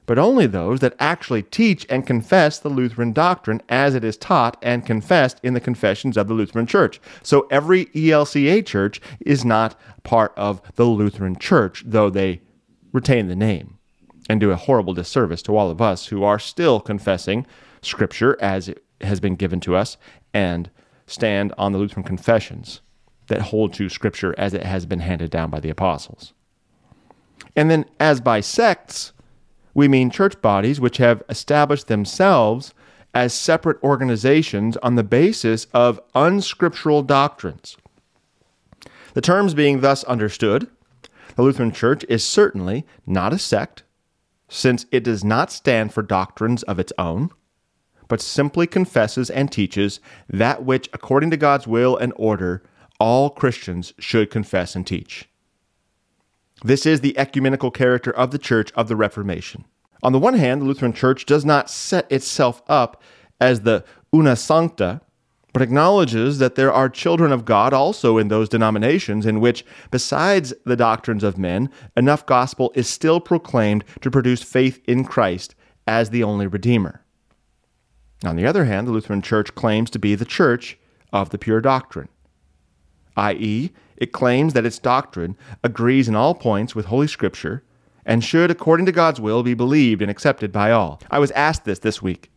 but 0.06 0.18
only 0.18 0.46
those 0.46 0.80
that 0.80 0.94
actually 0.98 1.42
teach 1.42 1.84
and 1.90 2.06
confess 2.06 2.58
the 2.58 2.68
Lutheran 2.68 3.12
doctrine 3.12 3.60
as 3.68 3.94
it 3.94 4.04
is 4.04 4.16
taught 4.16 4.56
and 4.62 4.86
confessed 4.86 5.40
in 5.42 5.54
the 5.54 5.60
confessions 5.60 6.16
of 6.16 6.28
the 6.28 6.34
Lutheran 6.34 6.66
Church. 6.66 7.00
So 7.22 7.46
every 7.50 7.86
ELCA 7.86 8.64
church 8.64 9.00
is 9.20 9.44
not 9.44 9.78
part 10.04 10.32
of 10.36 10.62
the 10.76 10.84
Lutheran 10.84 11.36
Church, 11.36 11.82
though 11.84 12.08
they 12.08 12.40
retain 12.92 13.28
the 13.28 13.36
name 13.36 13.78
and 14.28 14.40
do 14.40 14.50
a 14.50 14.56
horrible 14.56 14.94
disservice 14.94 15.42
to 15.42 15.56
all 15.56 15.70
of 15.70 15.82
us 15.82 16.06
who 16.06 16.22
are 16.22 16.38
still 16.38 16.80
confessing 16.80 17.46
Scripture 17.82 18.36
as 18.40 18.68
it 18.68 18.84
has 19.00 19.20
been 19.20 19.36
given 19.36 19.60
to 19.60 19.76
us 19.76 19.96
and 20.32 20.70
stand 21.06 21.52
on 21.58 21.72
the 21.72 21.78
Lutheran 21.78 22.04
confessions 22.04 22.80
that 23.28 23.42
hold 23.42 23.72
to 23.74 23.88
Scripture 23.88 24.34
as 24.38 24.54
it 24.54 24.62
has 24.62 24.86
been 24.86 25.00
handed 25.00 25.30
down 25.30 25.50
by 25.50 25.60
the 25.60 25.70
apostles. 25.70 26.32
And 27.54 27.70
then, 27.70 27.84
as 28.00 28.20
by 28.20 28.40
sects, 28.40 29.12
we 29.76 29.88
mean 29.88 30.08
church 30.08 30.40
bodies 30.40 30.80
which 30.80 30.96
have 30.96 31.22
established 31.28 31.86
themselves 31.86 32.72
as 33.12 33.34
separate 33.34 33.80
organizations 33.82 34.78
on 34.78 34.94
the 34.94 35.04
basis 35.04 35.66
of 35.74 36.00
unscriptural 36.14 37.02
doctrines. 37.02 37.76
The 39.12 39.20
terms 39.20 39.52
being 39.52 39.82
thus 39.82 40.02
understood, 40.04 40.66
the 41.34 41.42
Lutheran 41.42 41.72
Church 41.72 42.06
is 42.08 42.24
certainly 42.24 42.86
not 43.06 43.34
a 43.34 43.38
sect, 43.38 43.82
since 44.48 44.86
it 44.90 45.04
does 45.04 45.22
not 45.22 45.52
stand 45.52 45.92
for 45.92 46.02
doctrines 46.02 46.62
of 46.62 46.78
its 46.78 46.94
own, 46.96 47.28
but 48.08 48.22
simply 48.22 48.66
confesses 48.66 49.28
and 49.28 49.52
teaches 49.52 50.00
that 50.26 50.64
which, 50.64 50.88
according 50.94 51.30
to 51.32 51.36
God's 51.36 51.66
will 51.66 51.98
and 51.98 52.14
order, 52.16 52.62
all 52.98 53.28
Christians 53.28 53.92
should 53.98 54.30
confess 54.30 54.74
and 54.74 54.86
teach. 54.86 55.28
This 56.64 56.86
is 56.86 57.00
the 57.00 57.16
ecumenical 57.18 57.70
character 57.70 58.10
of 58.10 58.30
the 58.30 58.38
Church 58.38 58.72
of 58.72 58.88
the 58.88 58.96
Reformation. 58.96 59.64
On 60.02 60.12
the 60.12 60.18
one 60.18 60.34
hand, 60.34 60.62
the 60.62 60.66
Lutheran 60.66 60.92
Church 60.92 61.26
does 61.26 61.44
not 61.44 61.70
set 61.70 62.10
itself 62.10 62.62
up 62.68 63.02
as 63.40 63.60
the 63.60 63.84
una 64.14 64.36
sancta, 64.36 65.02
but 65.52 65.62
acknowledges 65.62 66.38
that 66.38 66.54
there 66.54 66.72
are 66.72 66.88
children 66.88 67.32
of 67.32 67.44
God 67.44 67.72
also 67.72 68.18
in 68.18 68.28
those 68.28 68.48
denominations 68.48 69.26
in 69.26 69.40
which, 69.40 69.64
besides 69.90 70.54
the 70.64 70.76
doctrines 70.76 71.24
of 71.24 71.38
men, 71.38 71.70
enough 71.96 72.26
gospel 72.26 72.72
is 72.74 72.88
still 72.88 73.20
proclaimed 73.20 73.84
to 74.00 74.10
produce 74.10 74.42
faith 74.42 74.80
in 74.86 75.04
Christ 75.04 75.54
as 75.86 76.10
the 76.10 76.22
only 76.22 76.46
Redeemer. 76.46 77.02
On 78.24 78.36
the 78.36 78.46
other 78.46 78.64
hand, 78.64 78.86
the 78.86 78.92
Lutheran 78.92 79.22
Church 79.22 79.54
claims 79.54 79.90
to 79.90 79.98
be 79.98 80.14
the 80.14 80.24
church 80.24 80.78
of 81.12 81.30
the 81.30 81.38
pure 81.38 81.60
doctrine, 81.60 82.08
i.e., 83.16 83.70
it 83.96 84.12
claims 84.12 84.52
that 84.52 84.66
its 84.66 84.78
doctrine 84.78 85.36
agrees 85.62 86.08
in 86.08 86.16
all 86.16 86.34
points 86.34 86.74
with 86.74 86.86
Holy 86.86 87.06
Scripture 87.06 87.62
and 88.04 88.22
should, 88.22 88.50
according 88.50 88.86
to 88.86 88.92
God's 88.92 89.20
will, 89.20 89.42
be 89.42 89.54
believed 89.54 90.00
and 90.00 90.10
accepted 90.10 90.52
by 90.52 90.70
all. 90.70 91.00
I 91.10 91.18
was 91.18 91.32
asked 91.32 91.64
this 91.64 91.80
this 91.80 92.00
week. 92.00 92.30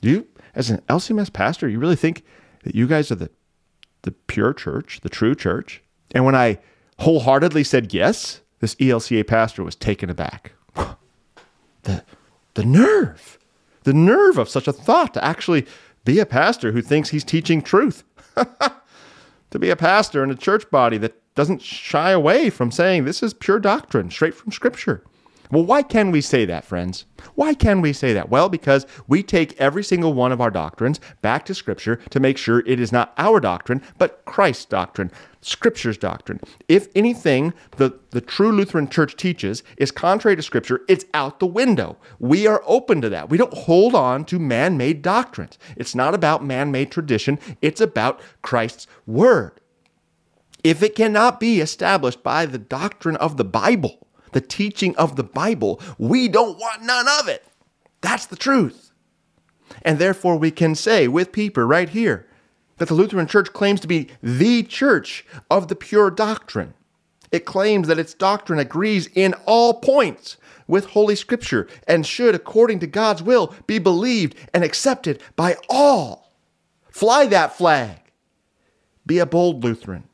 Do 0.00 0.10
you, 0.10 0.26
as 0.54 0.70
an 0.70 0.82
LCMS 0.88 1.32
pastor, 1.32 1.68
you 1.68 1.78
really 1.78 1.96
think 1.96 2.24
that 2.64 2.74
you 2.74 2.86
guys 2.86 3.10
are 3.10 3.16
the, 3.16 3.30
the 4.02 4.12
pure 4.12 4.52
church, 4.52 5.00
the 5.02 5.08
true 5.08 5.34
church? 5.34 5.82
And 6.12 6.24
when 6.24 6.34
I 6.34 6.58
wholeheartedly 6.98 7.64
said 7.64 7.94
yes, 7.94 8.40
this 8.60 8.74
ELCA 8.76 9.26
pastor 9.26 9.62
was 9.62 9.76
taken 9.76 10.10
aback. 10.10 10.52
the, 11.84 12.04
the 12.54 12.64
nerve, 12.64 13.38
the 13.84 13.92
nerve 13.92 14.38
of 14.38 14.48
such 14.48 14.66
a 14.66 14.72
thought 14.72 15.14
to 15.14 15.24
actually 15.24 15.66
be 16.04 16.18
a 16.18 16.26
pastor 16.26 16.72
who 16.72 16.82
thinks 16.82 17.10
he's 17.10 17.24
teaching 17.24 17.62
truth. 17.62 18.02
to 19.50 19.58
be 19.58 19.70
a 19.70 19.76
pastor 19.76 20.22
in 20.22 20.30
a 20.30 20.36
church 20.36 20.70
body 20.70 20.98
that 20.98 21.14
doesn't 21.34 21.62
shy 21.62 22.10
away 22.10 22.50
from 22.50 22.70
saying 22.70 23.04
this 23.04 23.22
is 23.22 23.32
pure 23.32 23.60
doctrine, 23.60 24.10
straight 24.10 24.34
from 24.34 24.52
Scripture. 24.52 25.04
Well, 25.50 25.64
why 25.64 25.82
can 25.82 26.10
we 26.10 26.20
say 26.20 26.44
that, 26.44 26.64
friends? 26.64 27.06
Why 27.34 27.54
can 27.54 27.80
we 27.80 27.92
say 27.92 28.12
that? 28.12 28.28
Well, 28.28 28.48
because 28.48 28.86
we 29.06 29.22
take 29.22 29.58
every 29.58 29.82
single 29.82 30.12
one 30.12 30.32
of 30.32 30.40
our 30.40 30.50
doctrines 30.50 31.00
back 31.22 31.44
to 31.46 31.54
Scripture 31.54 31.96
to 32.10 32.20
make 32.20 32.36
sure 32.36 32.62
it 32.66 32.78
is 32.78 32.92
not 32.92 33.14
our 33.16 33.40
doctrine, 33.40 33.82
but 33.96 34.24
Christ's 34.26 34.66
doctrine, 34.66 35.10
Scripture's 35.40 35.96
doctrine. 35.96 36.40
If 36.68 36.88
anything 36.94 37.54
the, 37.76 37.98
the 38.10 38.20
true 38.20 38.52
Lutheran 38.52 38.88
Church 38.88 39.16
teaches 39.16 39.62
is 39.78 39.90
contrary 39.90 40.36
to 40.36 40.42
Scripture, 40.42 40.82
it's 40.88 41.06
out 41.14 41.40
the 41.40 41.46
window. 41.46 41.96
We 42.18 42.46
are 42.46 42.62
open 42.66 43.00
to 43.00 43.08
that. 43.08 43.30
We 43.30 43.38
don't 43.38 43.54
hold 43.54 43.94
on 43.94 44.24
to 44.26 44.38
man 44.38 44.76
made 44.76 45.00
doctrines. 45.00 45.58
It's 45.76 45.94
not 45.94 46.14
about 46.14 46.44
man 46.44 46.70
made 46.70 46.90
tradition, 46.90 47.38
it's 47.62 47.80
about 47.80 48.20
Christ's 48.42 48.86
Word. 49.06 49.60
If 50.64 50.82
it 50.82 50.96
cannot 50.96 51.40
be 51.40 51.60
established 51.60 52.22
by 52.22 52.44
the 52.44 52.58
doctrine 52.58 53.16
of 53.16 53.36
the 53.36 53.44
Bible, 53.44 54.07
the 54.32 54.40
teaching 54.40 54.96
of 54.96 55.16
the 55.16 55.24
Bible, 55.24 55.80
we 55.98 56.28
don't 56.28 56.58
want 56.58 56.82
none 56.82 57.06
of 57.20 57.28
it. 57.28 57.44
That's 58.00 58.26
the 58.26 58.36
truth. 58.36 58.92
And 59.82 59.98
therefore, 59.98 60.36
we 60.36 60.50
can 60.50 60.74
say 60.74 61.08
with 61.08 61.32
Pieper 61.32 61.66
right 61.66 61.88
here 61.88 62.26
that 62.78 62.88
the 62.88 62.94
Lutheran 62.94 63.26
Church 63.26 63.52
claims 63.52 63.80
to 63.80 63.88
be 63.88 64.08
the 64.22 64.62
church 64.62 65.26
of 65.50 65.68
the 65.68 65.76
pure 65.76 66.10
doctrine. 66.10 66.74
It 67.30 67.44
claims 67.44 67.88
that 67.88 67.98
its 67.98 68.14
doctrine 68.14 68.58
agrees 68.58 69.08
in 69.14 69.34
all 69.44 69.74
points 69.74 70.36
with 70.66 70.86
Holy 70.86 71.16
Scripture 71.16 71.68
and 71.86 72.06
should, 72.06 72.34
according 72.34 72.78
to 72.80 72.86
God's 72.86 73.22
will, 73.22 73.54
be 73.66 73.78
believed 73.78 74.36
and 74.54 74.64
accepted 74.64 75.22
by 75.36 75.56
all. 75.68 76.32
Fly 76.90 77.26
that 77.26 77.56
flag. 77.56 77.98
Be 79.04 79.18
a 79.18 79.26
bold 79.26 79.64
Lutheran. 79.64 80.04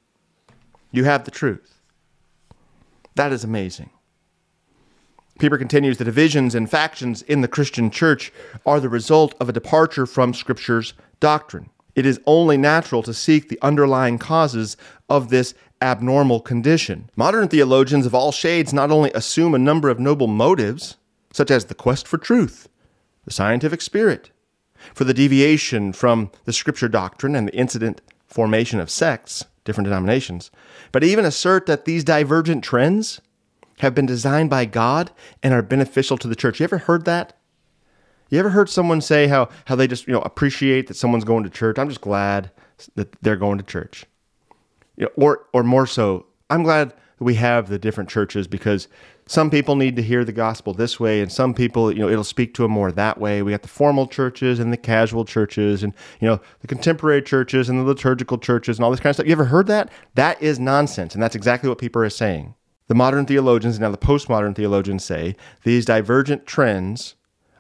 You 0.91 1.05
have 1.05 1.25
the 1.25 1.31
truth. 1.31 1.81
That 3.17 3.33
is 3.33 3.45
amazing. 3.45 3.91
Pieper 5.39 5.59
continues 5.59 5.99
the 5.99 6.05
divisions 6.05 6.55
and 6.55 6.71
factions 6.71 7.23
in 7.23 7.41
the 7.41 7.49
Christian 7.49 7.91
church 7.91 8.33
are 8.65 8.79
the 8.79 8.89
result 8.89 9.35
of 9.41 9.49
a 9.49 9.53
departure 9.53 10.07
from 10.07 10.33
Scripture's 10.33 10.95
doctrine. 11.19 11.71
It 11.97 12.07
is 12.07 12.21
only 12.27 12.57
natural 12.57 13.03
to 13.03 13.15
seek 13.15 13.49
the 13.49 13.59
underlying 13.61 14.19
causes 14.19 14.77
of 15.09 15.31
this 15.31 15.55
abnormal 15.83 16.41
condition. 16.41 17.11
Modern 17.17 17.49
theologians 17.49 18.07
of 18.07 18.15
all 18.15 18.33
shades 18.33 18.73
not 18.73 18.91
only 18.91 19.11
assume 19.13 19.55
a 19.55 19.59
number 19.59 19.91
of 19.91 19.99
noble 19.99 20.27
motives, 20.27 20.97
such 21.33 21.51
as 21.51 21.67
the 21.67 21.75
quest 21.75 22.07
for 22.07 22.19
truth, 22.19 22.69
the 23.25 23.33
scientific 23.33 23.81
spirit, 23.81 24.31
for 24.93 25.05
the 25.05 25.15
deviation 25.15 25.93
from 25.93 26.31
the 26.45 26.53
Scripture 26.53 26.89
doctrine 26.89 27.35
and 27.35 27.49
the 27.49 27.57
incident 27.57 28.01
formation 28.27 28.81
of 28.81 28.91
sects, 28.91 29.45
different 29.65 29.87
denominations, 29.87 30.51
but 30.93 31.05
even 31.05 31.25
assert 31.25 31.67
that 31.67 31.85
these 31.85 32.05
divergent 32.05 32.63
trends 32.63 33.21
have 33.79 33.95
been 33.95 34.07
designed 34.07 34.51
by 34.51 34.65
God 34.65 35.11
and 35.43 35.53
are 35.53 35.63
beneficial 35.63 36.17
to 36.19 36.29
the 36.29 36.37
church. 36.37 36.61
You 36.61 36.65
ever 36.65 36.79
heard 36.79 37.05
that? 37.05 37.37
You 38.31 38.39
ever 38.39 38.51
heard 38.51 38.69
someone 38.69 39.01
say 39.01 39.27
how 39.27 39.49
how 39.67 39.77
they 39.77 39.87
just 39.87 40.07
you 40.07 40.13
know 40.13 40.23
appreciate 40.23 40.87
that 40.89 40.95
someone's 40.95 41.25
going 41.25 41.45
to 41.45 41.51
church? 41.51 41.79
I'm 41.79 41.89
just 41.89 42.01
glad 42.01 42.51
that 42.95 43.13
they're 43.23 43.37
going 43.37 43.59
to 43.59 43.65
church. 43.65 44.07
You 44.97 45.05
know, 45.05 45.11
or 45.17 45.47
or 45.53 45.63
more 45.63 45.87
so, 45.87 46.27
I'm 46.51 46.63
glad 46.63 46.91
that 46.91 47.25
we 47.25 47.35
have 47.35 47.69
the 47.69 47.79
different 47.79 48.11
churches 48.11 48.47
because 48.47 48.89
some 49.27 49.51
people 49.51 49.77
need 49.77 49.97
to 49.97 50.03
hear 50.03 50.25
the 50.25 50.33
gospel 50.33 50.75
this 50.75 51.01
way, 51.01 51.21
and 51.21 51.33
some 51.33 51.55
people, 51.55 51.91
you 51.91 52.01
know, 52.01 52.09
it'll 52.09 52.25
speak 52.25 52.53
to 52.55 52.63
them 52.63 52.73
more 52.73 52.93
that 52.93 53.19
way. 53.19 53.43
We 53.43 53.53
got 53.53 53.63
the 53.63 53.69
formal 53.69 54.07
churches 54.07 54.59
and 54.59 54.73
the 54.73 54.77
casual 54.77 55.25
churches, 55.25 55.83
and 55.83 55.95
you 56.21 56.29
know, 56.29 56.41
the 56.61 56.67
contemporary 56.67 57.23
churches 57.23 57.69
and 57.69 57.79
the 57.79 57.85
liturgical 57.85 58.39
churches 58.39 58.79
and 58.79 58.85
all 58.85 58.91
this 58.91 59.01
kind 59.01 59.11
of 59.11 59.17
stuff. 59.17 59.27
You 59.27 59.33
ever 59.33 59.47
heard 59.47 59.67
that? 59.69 59.91
That 60.15 60.43
is 60.43 60.59
nonsense, 60.59 61.15
and 61.15 61.23
that's 61.23 61.35
exactly 61.35 61.69
what 61.69 61.79
people 61.79 62.03
are 62.03 62.11
saying. 62.11 62.55
The 62.87 62.95
modern 62.95 63.25
theologians 63.25 63.77
and 63.77 63.83
now 63.83 63.91
the 63.91 63.97
postmodern 63.97 64.55
theologians 64.55 65.05
say 65.05 65.37
these 65.63 65.87
divergent 65.87 66.47
trends 66.47 67.15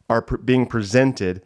are 0.09 0.20
being 0.20 0.66
presented 0.66 1.43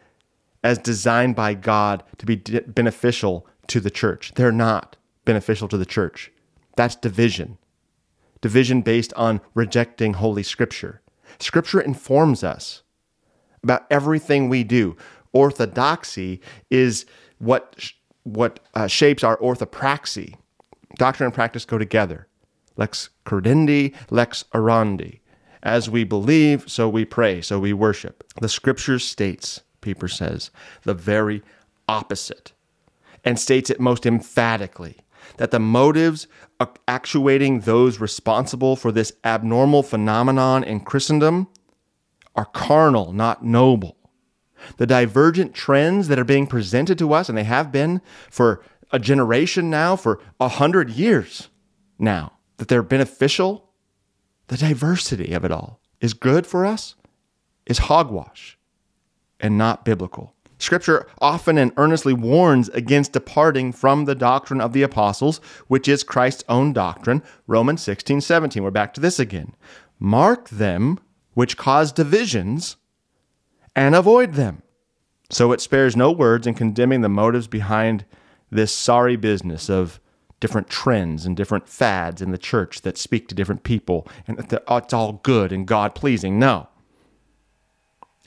as 0.65 0.79
designed 0.79 1.37
by 1.37 1.55
God 1.55 2.03
to 2.19 2.27
be 2.27 2.37
d- 2.37 2.61
beneficial 2.61 3.47
to 3.69 3.79
the 3.81 3.91
church. 3.91 4.33
They're 4.35 4.51
not 4.51 4.97
beneficial 5.25 5.69
to 5.69 5.77
the 5.77 5.87
church. 5.87 6.33
That's 6.77 6.97
division. 6.97 7.59
Division 8.41 8.83
based 8.83 9.13
on 9.15 9.41
rejecting 9.55 10.15
Holy 10.15 10.43
Scripture. 10.43 11.01
Scripture 11.39 11.81
informs 11.81 12.43
us 12.43 12.83
about 13.63 13.87
everything 13.91 14.49
we 14.49 14.65
do. 14.65 14.97
Orthodoxy 15.33 16.41
is 16.71 17.07
what, 17.39 17.93
what 18.25 18.59
uh, 18.75 18.89
shapes 18.89 19.23
our 19.23 19.37
orthopraxy. 19.37 20.35
Doctrine 20.97 21.27
and 21.27 21.35
practice 21.35 21.65
go 21.65 21.79
together 21.79 22.28
lex 22.79 23.11
credendi, 23.27 23.95
lex 24.11 24.45
orandi. 24.55 25.21
As 25.63 25.91
we 25.91 26.05
believe, 26.05 26.71
so 26.71 26.89
we 26.89 27.05
pray, 27.05 27.43
so 27.43 27.59
we 27.59 27.75
worship. 27.75 28.25
The 28.41 28.49
scripture 28.49 28.99
states, 28.99 29.61
Pieper 29.83 30.09
says, 30.09 30.51
the 30.85 30.95
very 30.95 31.43
opposite, 31.87 32.53
and 33.25 33.39
states 33.39 33.69
it 33.69 33.81
most 33.81 34.07
emphatically 34.07 34.97
that 35.37 35.51
the 35.51 35.59
motives 35.59 36.27
actuating 36.87 37.61
those 37.61 38.01
responsible 38.01 38.77
for 38.77 38.91
this 38.91 39.13
abnormal 39.25 39.83
phenomenon 39.83 40.65
in 40.65 40.81
Christendom 40.81 41.49
are 42.35 42.47
carnal, 42.47 43.13
not 43.13 43.45
noble. 43.45 43.97
The 44.77 44.87
divergent 44.87 45.55
trends 45.55 46.09
that 46.09 46.19
are 46.19 46.25
being 46.25 46.47
presented 46.47 46.99
to 46.99 47.13
us, 47.13 47.29
and 47.29 47.37
they 47.37 47.45
have 47.45 47.71
been 47.71 48.01
for 48.31 48.63
a 48.91 48.99
generation 48.99 49.71
now, 49.71 49.97
for 49.97 50.21
a 50.41 50.49
hundred 50.49 50.91
years 50.91 51.49
now, 51.99 52.38
that 52.59 52.69
they're 52.69 52.83
beneficial, 52.83 53.71
the 54.49 54.57
diversity 54.57 55.33
of 55.33 55.45
it 55.45 55.51
all 55.51 55.81
is 56.01 56.15
good 56.15 56.47
for 56.47 56.65
us, 56.65 56.95
is 57.67 57.79
hogwash 57.79 58.59
and 59.41 59.57
not 59.57 59.85
biblical. 59.85 60.35
Scripture 60.61 61.07
often 61.21 61.57
and 61.57 61.73
earnestly 61.77 62.13
warns 62.13 62.69
against 62.71 63.13
departing 63.13 63.73
from 63.73 64.05
the 64.05 64.15
doctrine 64.15 64.61
of 64.61 64.73
the 64.73 64.83
apostles, 64.83 65.41
which 65.69 65.87
is 65.87 66.03
Christ's 66.03 66.45
own 66.49 66.73
doctrine. 66.73 67.23
Romans 67.47 67.81
16, 67.83 68.21
17. 68.21 68.63
We're 68.63 68.71
back 68.73 68.93
to 68.95 69.01
this 69.01 69.21
again. 69.21 69.55
Mark 70.01 70.49
them 70.49 70.99
which 71.35 71.57
cause 71.57 71.93
divisions 71.93 72.77
and 73.77 73.95
avoid 73.95 74.35
them. 74.35 74.63
So 75.31 75.53
it 75.53 75.61
spares 75.61 75.95
no 75.95 76.11
words 76.11 76.47
in 76.47 76.55
condemning 76.55 77.03
the 77.03 77.09
motives 77.09 77.47
behind 77.47 78.05
this 78.51 78.75
sorry 78.75 79.15
business 79.15 79.71
of 79.71 80.01
different 80.41 80.69
trends 80.69 81.27
and 81.27 81.37
different 81.37 81.69
fads 81.69 82.23
in 82.23 82.31
the 82.31 82.39
church 82.39 82.83
that 82.83 82.97
speak 82.97 83.29
to 83.29 83.35
different 83.35 83.65
people 83.65 84.07
and 84.27 84.39
that 84.39 84.65
oh, 84.69 84.77
it's 84.77 84.93
all 84.93 85.15
good 85.23 85.53
and 85.53 85.67
God 85.67 85.95
pleasing. 85.95 86.39
No. 86.39 86.69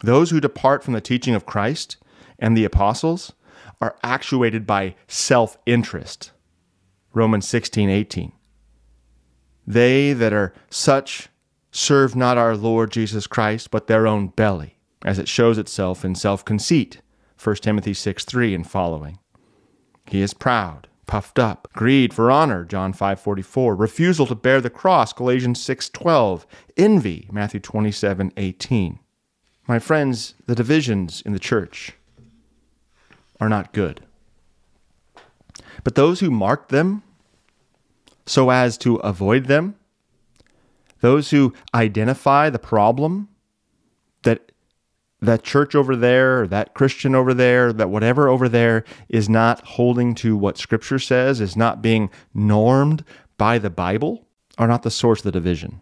Those 0.04 0.32
who 0.32 0.40
depart 0.40 0.84
from 0.84 0.94
the 0.94 1.02
teaching 1.02 1.36
of 1.36 1.46
Christ 1.46 1.98
and 2.40 2.58
the 2.58 2.66
apostles 2.66 3.34
are 3.80 3.96
actuated 4.04 4.66
by 4.68 4.96
self 5.08 5.58
interest. 5.66 6.32
Romans 7.14 7.48
16, 7.48 7.90
18. 7.90 8.32
They 9.68 10.14
that 10.14 10.34
are 10.34 10.54
such 10.70 11.30
serve 11.72 12.16
not 12.16 12.38
our 12.38 12.56
Lord 12.56 12.92
Jesus 12.92 13.28
Christ, 13.28 13.72
but 13.72 13.88
their 13.88 14.08
own 14.08 14.28
belly, 14.28 14.78
as 15.04 15.20
it 15.20 15.28
shows 15.28 15.58
itself 15.58 16.04
in 16.04 16.16
self 16.16 16.44
conceit. 16.44 17.02
1 17.42 17.56
Timothy 17.58 17.94
6, 17.94 18.24
3 18.26 18.54
and 18.54 18.70
following. 18.70 19.18
He 20.06 20.22
is 20.22 20.34
proud, 20.34 20.88
puffed 21.12 21.38
up, 21.38 21.68
greed 21.74 22.14
for 22.14 22.32
honor, 22.32 22.64
John 22.64 22.94
5:44, 22.94 23.76
refusal 23.76 24.26
to 24.28 24.34
bear 24.34 24.62
the 24.62 24.70
cross, 24.70 25.12
Galatians 25.12 25.60
6:12, 25.60 26.46
envy, 26.78 27.28
Matthew 27.30 27.60
27:18. 27.60 28.98
My 29.68 29.78
friends, 29.78 30.36
the 30.46 30.56
divisions 30.56 31.22
in 31.26 31.34
the 31.34 31.38
church 31.40 31.92
are 33.42 33.50
not 33.50 33.74
good. 33.74 34.06
But 35.84 35.96
those 35.96 36.22
who 36.22 36.32
mark 36.32 36.70
them 36.70 37.04
so 38.26 38.50
as 38.50 38.78
to 38.78 38.96
avoid 38.96 39.48
them, 39.48 39.76
those 41.02 41.32
who 41.32 41.54
identify 41.76 42.50
the 42.50 42.58
problem 42.58 43.28
that 45.22 45.44
church 45.44 45.76
over 45.76 45.96
there, 45.96 46.48
that 46.48 46.74
Christian 46.74 47.14
over 47.14 47.34
there, 47.34 47.72
that 47.72 47.90
whatever 47.90 48.28
over 48.28 48.50
there 48.50 48.84
is 49.08 49.30
not 49.30 49.64
holding 49.66 50.16
to 50.16 50.36
what 50.36 50.58
Scripture 50.58 51.00
says, 51.00 51.40
is 51.40 51.56
not 51.56 51.82
being 51.82 52.10
normed 52.34 53.04
by 53.38 53.60
the 53.60 53.70
Bible, 53.70 54.26
are 54.58 54.68
not 54.68 54.84
the 54.84 54.92
source 54.92 55.20
of 55.20 55.26
the 55.26 55.32
division. 55.32 55.82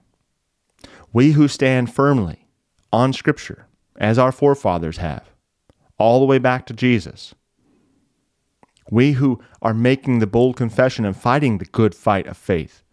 We 1.13 1.31
who 1.31 1.47
stand 1.47 1.93
firmly 1.93 2.47
on 2.91 3.13
Scripture, 3.13 3.67
as 3.95 4.17
our 4.17 4.31
forefathers 4.31 4.97
have, 4.97 5.31
all 5.97 6.19
the 6.19 6.25
way 6.25 6.37
back 6.37 6.65
to 6.67 6.73
Jesus, 6.73 7.33
we 8.91 9.13
who 9.13 9.41
are 9.61 9.73
making 9.73 10.19
the 10.19 10.27
bold 10.27 10.55
confession 10.55 11.05
and 11.05 11.15
fighting 11.15 11.57
the 11.57 11.65
good 11.65 11.95
fight 11.95 12.27
of 12.27 12.37
faith, 12.37 12.83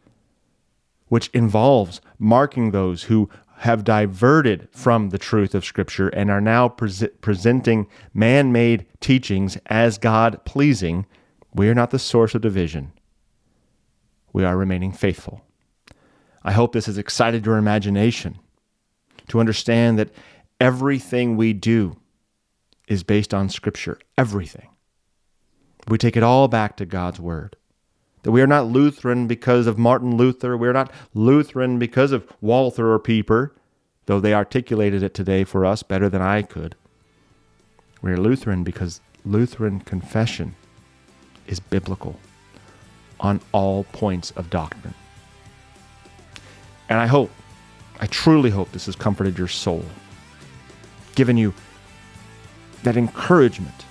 which 1.08 1.28
involves 1.28 2.00
marking 2.18 2.70
those 2.70 3.04
who 3.04 3.30
have 3.58 3.84
diverted 3.84 4.68
from 4.70 5.10
the 5.10 5.18
truth 5.18 5.54
of 5.54 5.64
Scripture 5.64 6.08
and 6.08 6.30
are 6.30 6.40
now 6.40 6.68
pre- 6.68 7.08
presenting 7.20 7.86
man 8.12 8.52
made 8.52 8.86
teachings 9.00 9.56
as 9.66 9.98
God 9.98 10.44
pleasing, 10.44 11.06
we 11.54 11.68
are 11.68 11.74
not 11.74 11.90
the 11.90 11.98
source 11.98 12.34
of 12.34 12.42
division. 12.42 12.92
We 14.32 14.44
are 14.44 14.56
remaining 14.56 14.92
faithful. 14.92 15.42
I 16.44 16.52
hope 16.52 16.72
this 16.72 16.86
has 16.86 16.98
excited 16.98 17.46
your 17.46 17.56
imagination 17.56 18.38
to 19.28 19.40
understand 19.40 19.98
that 19.98 20.12
everything 20.60 21.36
we 21.36 21.52
do 21.52 21.96
is 22.88 23.02
based 23.02 23.32
on 23.32 23.48
Scripture. 23.48 23.98
Everything. 24.18 24.68
We 25.88 25.98
take 25.98 26.16
it 26.16 26.22
all 26.22 26.46
back 26.48 26.76
to 26.76 26.86
God's 26.86 27.18
Word. 27.18 27.56
That 28.26 28.32
we 28.32 28.42
are 28.42 28.46
not 28.48 28.66
Lutheran 28.66 29.28
because 29.28 29.68
of 29.68 29.78
Martin 29.78 30.16
Luther. 30.16 30.56
We 30.56 30.66
are 30.66 30.72
not 30.72 30.90
Lutheran 31.14 31.78
because 31.78 32.10
of 32.10 32.26
Walther 32.40 32.90
or 32.90 32.98
Pieper, 32.98 33.54
though 34.06 34.18
they 34.18 34.34
articulated 34.34 35.00
it 35.04 35.14
today 35.14 35.44
for 35.44 35.64
us 35.64 35.84
better 35.84 36.08
than 36.08 36.20
I 36.20 36.42
could. 36.42 36.74
We 38.02 38.10
are 38.10 38.16
Lutheran 38.16 38.64
because 38.64 39.00
Lutheran 39.24 39.78
confession 39.78 40.56
is 41.46 41.60
biblical 41.60 42.18
on 43.20 43.40
all 43.52 43.84
points 43.92 44.32
of 44.32 44.50
doctrine. 44.50 44.94
And 46.88 46.98
I 46.98 47.06
hope, 47.06 47.30
I 48.00 48.08
truly 48.08 48.50
hope 48.50 48.72
this 48.72 48.86
has 48.86 48.96
comforted 48.96 49.38
your 49.38 49.46
soul, 49.46 49.84
given 51.14 51.36
you 51.36 51.54
that 52.82 52.96
encouragement 52.96 53.84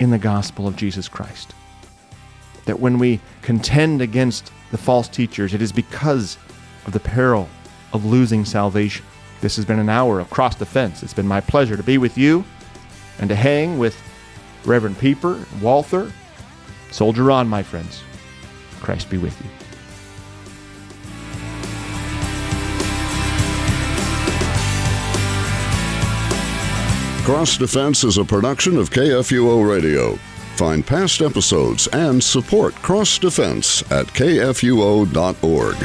in 0.00 0.10
the 0.10 0.18
gospel 0.18 0.66
of 0.66 0.74
Jesus 0.74 1.06
Christ. 1.06 1.54
That 2.66 2.80
when 2.80 2.98
we 2.98 3.20
contend 3.42 4.02
against 4.02 4.52
the 4.70 4.78
false 4.78 5.08
teachers, 5.08 5.54
it 5.54 5.62
is 5.62 5.72
because 5.72 6.36
of 6.86 6.92
the 6.92 7.00
peril 7.00 7.48
of 7.92 8.04
losing 8.04 8.44
salvation. 8.44 9.04
This 9.40 9.56
has 9.56 9.64
been 9.64 9.78
an 9.78 9.88
hour 9.88 10.20
of 10.20 10.30
cross 10.30 10.54
defense. 10.54 11.02
It's 11.02 11.14
been 11.14 11.26
my 11.26 11.40
pleasure 11.40 11.76
to 11.76 11.82
be 11.82 11.98
with 11.98 12.16
you 12.16 12.44
and 13.18 13.28
to 13.28 13.34
hang 13.34 13.78
with 13.78 13.96
Reverend 14.64 14.98
Pieper 14.98 15.44
Walther. 15.60 16.12
Soldier 16.90 17.30
on, 17.30 17.48
my 17.48 17.62
friends. 17.62 18.02
Christ 18.80 19.10
be 19.10 19.18
with 19.18 19.38
you. 19.42 19.50
Cross 27.24 27.58
Defense 27.58 28.04
is 28.04 28.18
a 28.18 28.24
production 28.24 28.76
of 28.76 28.90
KFUO 28.90 29.68
Radio. 29.68 30.16
Find 30.56 30.86
past 30.86 31.20
episodes 31.20 31.86
and 31.88 32.24
support 32.24 32.74
Cross 32.76 33.18
Defense 33.18 33.82
at 33.92 34.06
kfuo.org. 34.06 35.76